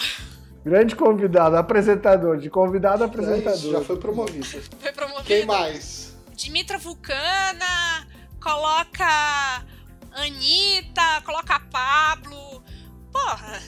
Grande 0.64 0.95
convidado, 0.95 1.57
apresentador. 1.57 2.39
De 2.39 2.49
convidado 2.49 3.03
a 3.03 3.07
É 3.07 3.11
isso, 3.11 3.18
apresentador. 3.20 3.73
já 3.73 3.81
foi 3.85 3.97
promovido. 3.97 4.47
Foi 4.79 4.93
promovido. 4.93 5.25
Quem 5.25 5.45
mais? 5.45 6.14
Dimitra 6.37 6.79
Vulcana, 6.79 8.07
coloca 8.41 9.64
Anitta, 10.12 11.20
coloca 11.27 11.59
Pablo. 11.68 12.62
Porra, 13.11 13.61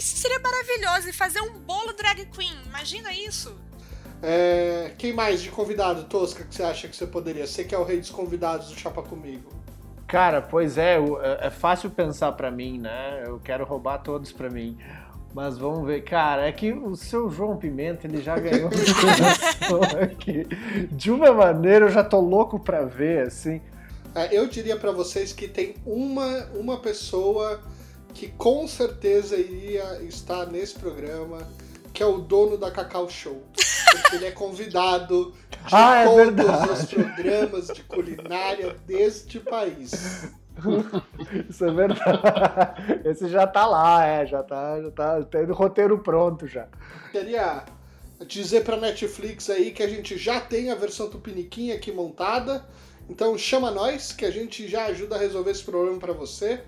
isso 0.00 0.16
seria 0.16 0.40
maravilhoso. 0.40 1.08
E 1.08 1.12
fazer 1.12 1.40
um 1.42 1.52
bolo 1.60 1.92
drag 1.92 2.24
queen, 2.26 2.56
imagina 2.66 3.12
isso. 3.12 3.54
É, 4.22 4.92
quem 4.98 5.12
mais 5.12 5.40
de 5.42 5.50
convidado, 5.50 6.04
Tosca, 6.04 6.44
que 6.44 6.54
você 6.54 6.62
acha 6.62 6.88
que 6.88 6.96
você 6.96 7.06
poderia? 7.06 7.46
Você 7.46 7.64
que 7.64 7.74
é 7.74 7.78
o 7.78 7.84
rei 7.84 8.00
dos 8.00 8.10
convidados 8.10 8.68
do 8.68 8.78
Chapa 8.78 9.02
Comigo. 9.02 9.52
Cara, 10.06 10.42
pois 10.42 10.76
é, 10.76 10.96
é 10.96 11.46
é 11.46 11.50
fácil 11.50 11.88
pensar 11.90 12.32
pra 12.32 12.50
mim, 12.50 12.78
né? 12.78 13.22
Eu 13.26 13.38
quero 13.38 13.64
roubar 13.64 13.98
todos 13.98 14.32
pra 14.32 14.50
mim. 14.50 14.76
Mas 15.32 15.56
vamos 15.56 15.86
ver, 15.86 16.02
cara, 16.02 16.48
é 16.48 16.52
que 16.52 16.72
o 16.72 16.96
seu 16.96 17.30
João 17.30 17.56
Pimenta, 17.56 18.06
ele 18.06 18.20
já 18.20 18.36
ganhou 18.36 18.68
aqui. 20.02 20.44
De 20.90 21.12
uma 21.12 21.32
maneira, 21.32 21.84
eu 21.84 21.90
já 21.90 22.02
tô 22.02 22.18
louco 22.18 22.58
pra 22.58 22.82
ver, 22.82 23.28
assim. 23.28 23.60
É, 24.12 24.36
eu 24.36 24.48
diria 24.48 24.76
pra 24.76 24.90
vocês 24.90 25.32
que 25.32 25.46
tem 25.46 25.76
uma, 25.86 26.46
uma 26.54 26.78
pessoa 26.78 27.60
que 28.14 28.28
com 28.28 28.66
certeza 28.66 29.36
iria 29.36 30.02
estar 30.02 30.46
nesse 30.46 30.78
programa, 30.78 31.46
que 31.92 32.02
é 32.02 32.06
o 32.06 32.18
dono 32.18 32.56
da 32.56 32.70
Cacau 32.70 33.08
Show. 33.08 33.42
Porque 33.92 34.16
ele 34.16 34.26
é 34.26 34.30
convidado 34.30 35.32
de 35.50 35.74
Ah, 35.74 36.02
é 36.02 36.04
todos 36.04 36.70
os 36.70 36.84
programas 36.86 37.66
de 37.68 37.82
culinária 37.84 38.76
deste 38.86 39.40
país. 39.40 40.28
Isso 41.48 41.64
é 41.64 41.72
verdade. 41.72 43.00
Esse 43.04 43.28
já 43.28 43.46
tá 43.46 43.66
lá, 43.66 44.04
é, 44.04 44.26
já 44.26 44.42
tá, 44.42 44.80
já 44.82 44.90
tá 44.90 45.22
tendo 45.22 45.52
roteiro 45.54 45.98
pronto 45.98 46.46
já. 46.46 46.68
Queria 47.10 47.64
dizer 48.26 48.62
pra 48.64 48.76
Netflix 48.76 49.48
aí 49.48 49.70
que 49.70 49.82
a 49.82 49.88
gente 49.88 50.18
já 50.18 50.40
tem 50.40 50.70
a 50.70 50.74
versão 50.74 51.08
Tupiniquim 51.08 51.72
aqui 51.72 51.90
montada. 51.90 52.64
Então 53.08 53.36
chama 53.36 53.70
nós, 53.70 54.12
que 54.12 54.24
a 54.24 54.30
gente 54.30 54.68
já 54.68 54.84
ajuda 54.86 55.16
a 55.16 55.18
resolver 55.18 55.50
esse 55.50 55.64
problema 55.64 55.98
pra 55.98 56.12
você. 56.12 56.60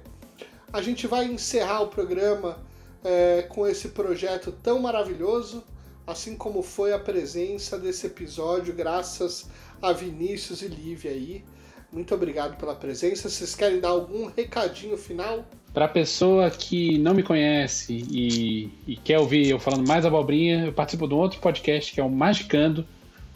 A 0.72 0.80
gente 0.80 1.06
vai 1.06 1.26
encerrar 1.26 1.82
o 1.82 1.88
programa 1.88 2.56
é, 3.04 3.42
com 3.42 3.66
esse 3.66 3.88
projeto 3.88 4.50
tão 4.62 4.80
maravilhoso, 4.80 5.62
assim 6.06 6.34
como 6.34 6.62
foi 6.62 6.94
a 6.94 6.98
presença 6.98 7.78
desse 7.78 8.06
episódio, 8.06 8.72
graças 8.72 9.50
a 9.82 9.92
Vinícius 9.92 10.62
e 10.62 10.68
Lívia 10.68 11.10
aí. 11.10 11.44
Muito 11.92 12.14
obrigado 12.14 12.56
pela 12.56 12.74
presença. 12.74 13.28
Vocês 13.28 13.54
querem 13.54 13.80
dar 13.80 13.90
algum 13.90 14.30
recadinho 14.34 14.96
final? 14.96 15.44
Pra 15.74 15.86
pessoa 15.86 16.50
que 16.50 16.96
não 16.96 17.12
me 17.12 17.22
conhece 17.22 18.06
e, 18.10 18.70
e 18.86 18.96
quer 18.96 19.18
ouvir 19.18 19.50
eu 19.50 19.58
falando 19.58 19.86
mais 19.86 20.06
abobrinha, 20.06 20.64
eu 20.64 20.72
participo 20.72 21.06
de 21.06 21.12
um 21.12 21.18
outro 21.18 21.38
podcast 21.38 21.92
que 21.92 22.00
é 22.00 22.04
o 22.04 22.08
Magicando, 22.08 22.86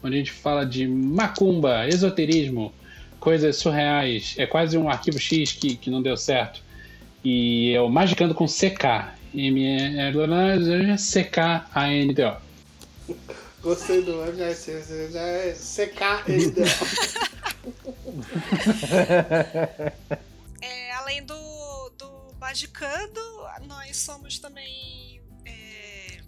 onde 0.03 0.15
a 0.15 0.17
gente 0.17 0.31
fala 0.31 0.65
de 0.65 0.87
macumba, 0.87 1.87
esoterismo, 1.87 2.73
coisas 3.19 3.57
surreais. 3.57 4.33
É 4.39 4.47
quase 4.47 4.75
um 4.75 4.89
arquivo 4.89 5.19
X 5.19 5.51
que, 5.51 5.75
que 5.75 5.91
não 5.91 6.01
deu 6.01 6.17
certo. 6.17 6.65
E 7.23 7.73
é 7.73 7.81
o 7.81 7.89
Magicando 7.89 8.33
com 8.33 8.45
CK. 8.45 9.15
M-C-K-A-N-D-O. 9.33 10.87
Gostei 13.61 14.01
do 14.01 14.23
MSCK. 14.23 16.23
É, 20.61 20.91
além 20.93 21.21
do, 21.23 21.89
do 21.97 22.33
Magicando, 22.39 23.21
nós 23.67 23.97
somos 23.97 24.39
também. 24.39 25.21
é, 25.45 26.21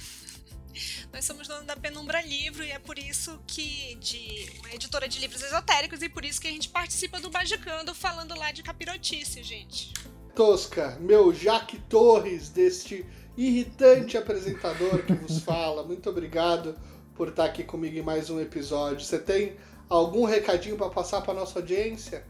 Nós 1.12 1.24
somos 1.24 1.48
dono 1.48 1.64
da 1.64 1.76
Penumbra 1.76 2.20
Livro 2.22 2.62
e 2.62 2.70
é 2.70 2.78
por 2.78 2.96
isso 2.98 3.40
que. 3.46 3.96
de 3.96 4.48
uma 4.60 4.72
editora 4.72 5.08
de 5.08 5.18
livros 5.18 5.42
esotéricos, 5.42 6.02
e 6.02 6.08
por 6.08 6.24
isso 6.24 6.40
que 6.40 6.46
a 6.46 6.50
gente 6.52 6.68
participa 6.68 7.18
do 7.20 7.30
Magicando 7.30 7.94
falando 7.94 8.38
lá 8.38 8.52
de 8.52 8.62
capirotice, 8.62 9.42
gente. 9.42 9.92
Tosca, 10.36 10.98
meu 11.00 11.32
Jaque 11.32 11.78
Torres, 11.88 12.50
deste 12.50 13.06
irritante 13.38 14.18
apresentador 14.18 15.02
que 15.02 15.14
vos 15.14 15.40
fala. 15.42 15.82
Muito 15.82 16.10
obrigado 16.10 16.74
por 17.14 17.28
estar 17.28 17.46
aqui 17.46 17.64
comigo 17.64 17.96
em 17.96 18.02
mais 18.02 18.28
um 18.28 18.38
episódio. 18.38 19.00
Você 19.00 19.18
tem 19.18 19.54
algum 19.88 20.26
recadinho 20.26 20.76
para 20.76 20.90
passar 20.90 21.22
para 21.22 21.32
nossa 21.32 21.58
audiência? 21.60 22.22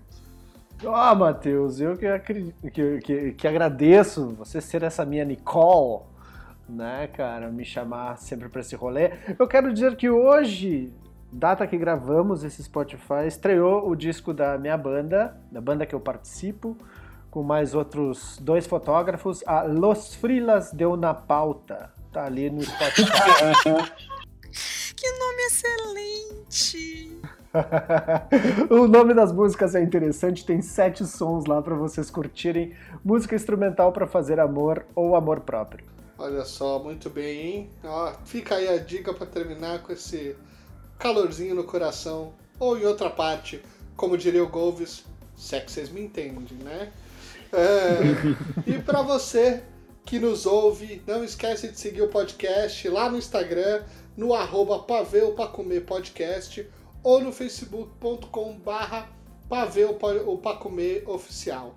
Ó, 0.85 1.15
Matheus, 1.17 1.81
eu 1.81 1.97
que, 1.97 2.07
acri- 2.07 2.55
que, 2.73 3.01
que, 3.01 3.33
que 3.33 3.49
agradeço 3.49 4.29
você 4.39 4.61
ser 4.61 4.85
essa 4.85 5.05
minha 5.05 5.25
Nicole, 5.25 6.05
né, 6.69 7.09
cara, 7.09 7.51
me 7.51 7.65
chamar 7.65 8.19
sempre 8.19 8.49
pra 8.49 8.61
esse 8.61 8.77
rolê. 8.77 9.11
Eu 9.37 9.49
quero 9.49 9.73
dizer 9.73 9.97
que 9.97 10.09
hoje, 10.09 10.93
data 11.33 11.67
que 11.67 11.77
gravamos 11.77 12.45
esse 12.45 12.63
Spotify, 12.63 13.27
estreou 13.27 13.91
o 13.91 13.97
disco 13.97 14.33
da 14.33 14.57
minha 14.57 14.79
banda, 14.79 15.37
da 15.51 15.61
banda 15.61 15.85
que 15.85 15.95
eu 15.95 16.01
participo, 16.01 16.77
com 17.31 17.43
mais 17.43 17.75
outros 17.75 18.39
dois 18.41 18.67
fotógrafos, 18.67 19.43
a 19.47 19.63
Los 19.63 20.15
Frilas 20.15 20.73
de 20.73 20.87
Una 20.87 21.15
Pauta. 21.15 21.93
Tá 22.13 22.25
ali 22.25 22.51
no 22.51 22.63
Spotify. 22.63 23.11
Que 24.97 25.13
nome 25.19 25.43
excelente! 25.43 27.21
o 28.71 28.89
nome 28.89 29.13
das 29.13 29.31
músicas 29.31 29.75
é 29.75 29.83
interessante, 29.83 30.45
tem 30.45 30.63
sete 30.63 31.05
sons 31.05 31.45
lá 31.45 31.61
pra 31.61 31.75
vocês 31.75 32.11
curtirem. 32.11 32.75
Música 33.05 33.35
instrumental 33.35 33.93
pra 33.93 34.07
fazer 34.07 34.41
amor 34.41 34.87
ou 34.95 35.15
amor 35.15 35.41
próprio. 35.41 35.85
Olha 36.19 36.45
só, 36.45 36.79
muito 36.83 37.11
bem, 37.11 37.41
hein? 37.41 37.71
Ó, 37.85 38.13
fica 38.25 38.55
aí 38.55 38.69
a 38.69 38.79
dica 38.79 39.13
para 39.13 39.27
terminar 39.27 39.83
com 39.83 39.93
esse 39.93 40.35
calorzinho 40.99 41.55
no 41.55 41.65
coração. 41.65 42.33
Ou 42.59 42.79
em 42.79 42.87
outra 42.87 43.11
parte, 43.11 43.63
como 43.97 44.17
diria 44.17 44.43
o 44.43 44.49
Golves, 44.49 45.05
se 45.37 45.57
é 45.57 45.61
que 45.61 45.71
vocês 45.71 45.91
me 45.91 46.01
entendem, 46.01 46.57
né? 46.65 46.91
É, 47.57 48.71
e 48.71 48.79
para 48.83 49.01
você 49.01 49.63
que 50.05 50.19
nos 50.19 50.45
ouve, 50.45 51.03
não 51.07 51.25
esquece 51.25 51.69
de 51.69 51.81
seguir 51.81 52.03
o 52.03 52.09
podcast 52.09 52.87
lá 52.89 53.11
no 53.11 53.17
Instagram, 53.17 53.83
no 54.17 54.35
arroba 54.35 54.81
Paveu 54.81 55.33
Comer 55.33 55.81
Podcast 55.81 56.69
ou 57.03 57.21
no 57.21 57.33
facebook.com 57.33 58.59
barra 58.59 59.09
Paveu 59.49 59.99
Comer 60.61 61.03
Oficial. 61.09 61.75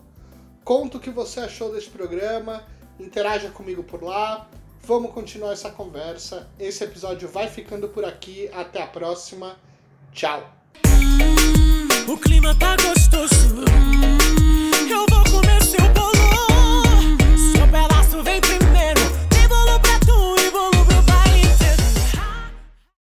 Conta 0.65 0.97
o 0.97 0.99
que 0.99 1.09
você 1.09 1.39
achou 1.39 1.71
desse 1.71 1.89
programa, 1.89 2.63
interaja 2.99 3.49
comigo 3.49 3.83
por 3.83 4.03
lá, 4.03 4.49
vamos 4.83 5.11
continuar 5.11 5.53
essa 5.53 5.69
conversa. 5.69 6.49
Esse 6.59 6.83
episódio 6.83 7.27
vai 7.27 7.47
ficando 7.47 7.87
por 7.87 8.03
aqui, 8.03 8.49
até 8.53 8.81
a 8.81 8.87
próxima, 8.87 9.57
tchau! 10.11 10.43
O 12.09 12.17
clima 12.17 12.55
tá 12.55 12.75
gostoso. 12.75 13.63
Eu 14.89 15.05
vou 15.11 15.23
comer 15.25 15.63
seu 15.63 15.87
bolo. 15.93 17.37
Seu 17.37 17.67
pedaço 17.67 18.23
vem 18.23 18.41
primeiro. 18.41 18.68